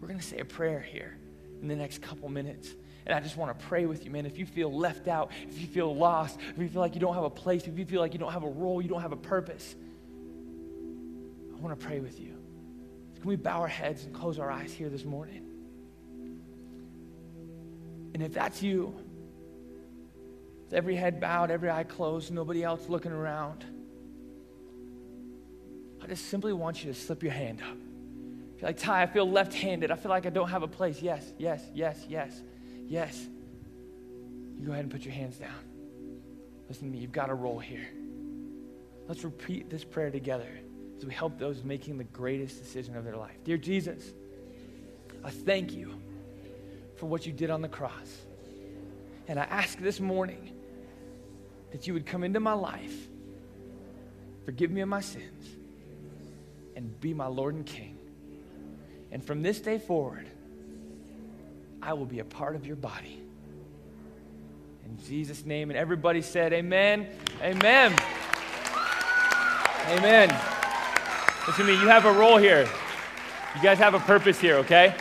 We're 0.01 0.09
going 0.09 0.19
to 0.19 0.27
say 0.27 0.39
a 0.39 0.45
prayer 0.45 0.81
here 0.81 1.17
in 1.63 1.69
the 1.69 1.77
next 1.77 2.03
couple 2.03 2.29
minutes. 2.29 2.75
And 3.07 3.15
I 3.15 3.21
just 3.21 3.37
want 3.37 3.57
to 3.57 3.67
pray 3.67 3.87
with 3.87 4.05
you, 4.05 4.11
man. 4.11 4.27
If 4.27 4.39
you 4.39 4.45
feel 4.45 4.77
left 4.77 5.07
out, 5.07 5.31
if 5.49 5.61
you 5.61 5.69
feel 5.69 5.95
lost, 5.95 6.41
if 6.51 6.59
you 6.59 6.69
feel 6.69 6.81
like 6.81 6.95
you 6.95 7.01
don't 7.01 7.15
have 7.15 7.23
a 7.23 7.31
place, 7.31 7.69
if 7.69 7.79
you 7.79 7.85
feel 7.85 8.01
like 8.01 8.13
you 8.13 8.19
don't 8.19 8.33
have 8.33 8.43
a 8.43 8.51
role, 8.51 8.83
you 8.83 8.89
don't 8.89 9.03
have 9.03 9.13
a 9.13 9.17
purpose, 9.17 9.77
I 11.57 11.61
want 11.61 11.79
to 11.79 11.87
pray 11.87 12.01
with 12.01 12.19
you. 12.19 12.35
Can 13.21 13.25
we 13.25 13.37
bow 13.37 13.61
our 13.61 13.69
heads 13.69 14.03
and 14.03 14.13
close 14.13 14.41
our 14.41 14.51
eyes 14.51 14.73
here 14.73 14.89
this 14.89 15.05
morning? 15.05 15.45
And 18.17 18.25
if 18.25 18.33
that's 18.33 18.63
you, 18.63 18.95
with 20.65 20.73
every 20.73 20.97
head 20.97 21.21
bowed, 21.21 21.51
every 21.51 21.71
eye 21.71 21.85
closed, 21.85 22.33
nobody 22.33 22.65
else 22.65 22.89
looking 22.89 23.13
around, 23.13 23.63
I 26.03 26.07
just 26.07 26.31
simply 26.31 26.55
want 26.55 26.83
you 26.83 26.91
to 26.91 26.99
slip 26.99 27.23
your 27.23 27.33
hand 27.33 27.61
up. 27.61 27.77
If 28.55 28.63
you're 28.63 28.71
like, 28.71 28.79
Ty, 28.79 29.03
I 29.03 29.07
feel 29.07 29.31
left 29.31 29.53
handed. 29.53 29.91
I 29.91 29.97
feel 29.97 30.09
like 30.09 30.25
I 30.25 30.31
don't 30.31 30.49
have 30.49 30.63
a 30.63 30.67
place. 30.67 31.03
Yes, 31.03 31.31
yes, 31.37 31.63
yes, 31.75 32.07
yes, 32.09 32.41
yes. 32.87 33.29
You 34.57 34.65
go 34.65 34.73
ahead 34.73 34.85
and 34.85 34.91
put 34.91 35.03
your 35.03 35.13
hands 35.13 35.37
down. 35.37 35.51
Listen 36.71 36.85
to 36.89 36.93
me, 36.95 37.01
you've 37.01 37.13
got 37.13 37.29
a 37.29 37.35
role 37.35 37.59
here. 37.59 37.87
Let's 39.09 39.25
repeat 39.25 39.69
this 39.69 39.85
prayer 39.85 40.11
together 40.11 40.49
as 40.97 41.05
we 41.05 41.13
help 41.13 41.39
those 41.39 41.65
making 41.65 41.99
the 41.99 42.05
greatest 42.05 42.63
decision 42.63 42.97
of 42.97 43.05
their 43.05 43.19
life. 43.19 43.37
Dear 43.45 43.59
Jesus, 43.59 44.15
I 45.23 45.29
thank 45.29 45.75
you 45.75 46.01
for 46.97 47.07
what 47.07 47.27
you 47.27 47.33
did 47.33 47.51
on 47.51 47.63
the 47.63 47.69
cross. 47.69 48.23
And 49.29 49.39
I 49.39 49.45
ask 49.45 49.79
this 49.79 50.01
morning 50.01 50.53
that 51.73 51.87
you 51.87 51.95
would 51.95 52.07
come 52.07 52.25
into 52.25 52.41
my 52.41 52.53
life, 52.53 53.09
forgive 54.45 54.71
me 54.71 54.81
of 54.81 54.89
my 54.89 55.01
sins, 55.01 55.47
and 56.75 57.01
be 57.01 57.15
my 57.15 57.27
Lord 57.27 57.55
and 57.55 57.67
King. 57.67 57.99
And 59.11 59.25
from 59.25 59.43
this 59.43 59.61
day 59.61 59.79
forward, 59.79 60.27
I 61.83 61.93
will 61.93 62.07
be 62.07 62.19
a 62.19 62.25
part 62.25 62.57
of 62.57 62.67
your 62.67 62.77
body. 62.77 63.21
In 64.85 65.05
Jesus' 65.05 65.45
name. 65.45 65.71
And 65.71 65.79
everybody 65.79 66.23
said, 66.23 66.53
Amen. 66.53 67.09
Amen. 67.43 67.95
Amen. 69.89 70.29
Listen 71.47 71.67
to 71.67 71.73
me, 71.73 71.81
you 71.81 71.89
have 71.89 72.07
a 72.07 72.13
role 72.13 72.39
here. 72.39 72.69
You 73.55 73.63
guys 73.63 73.79
have 73.79 73.95
a 73.95 74.01
purpose 74.01 74.41
here, 74.41 74.57
okay? 74.57 74.95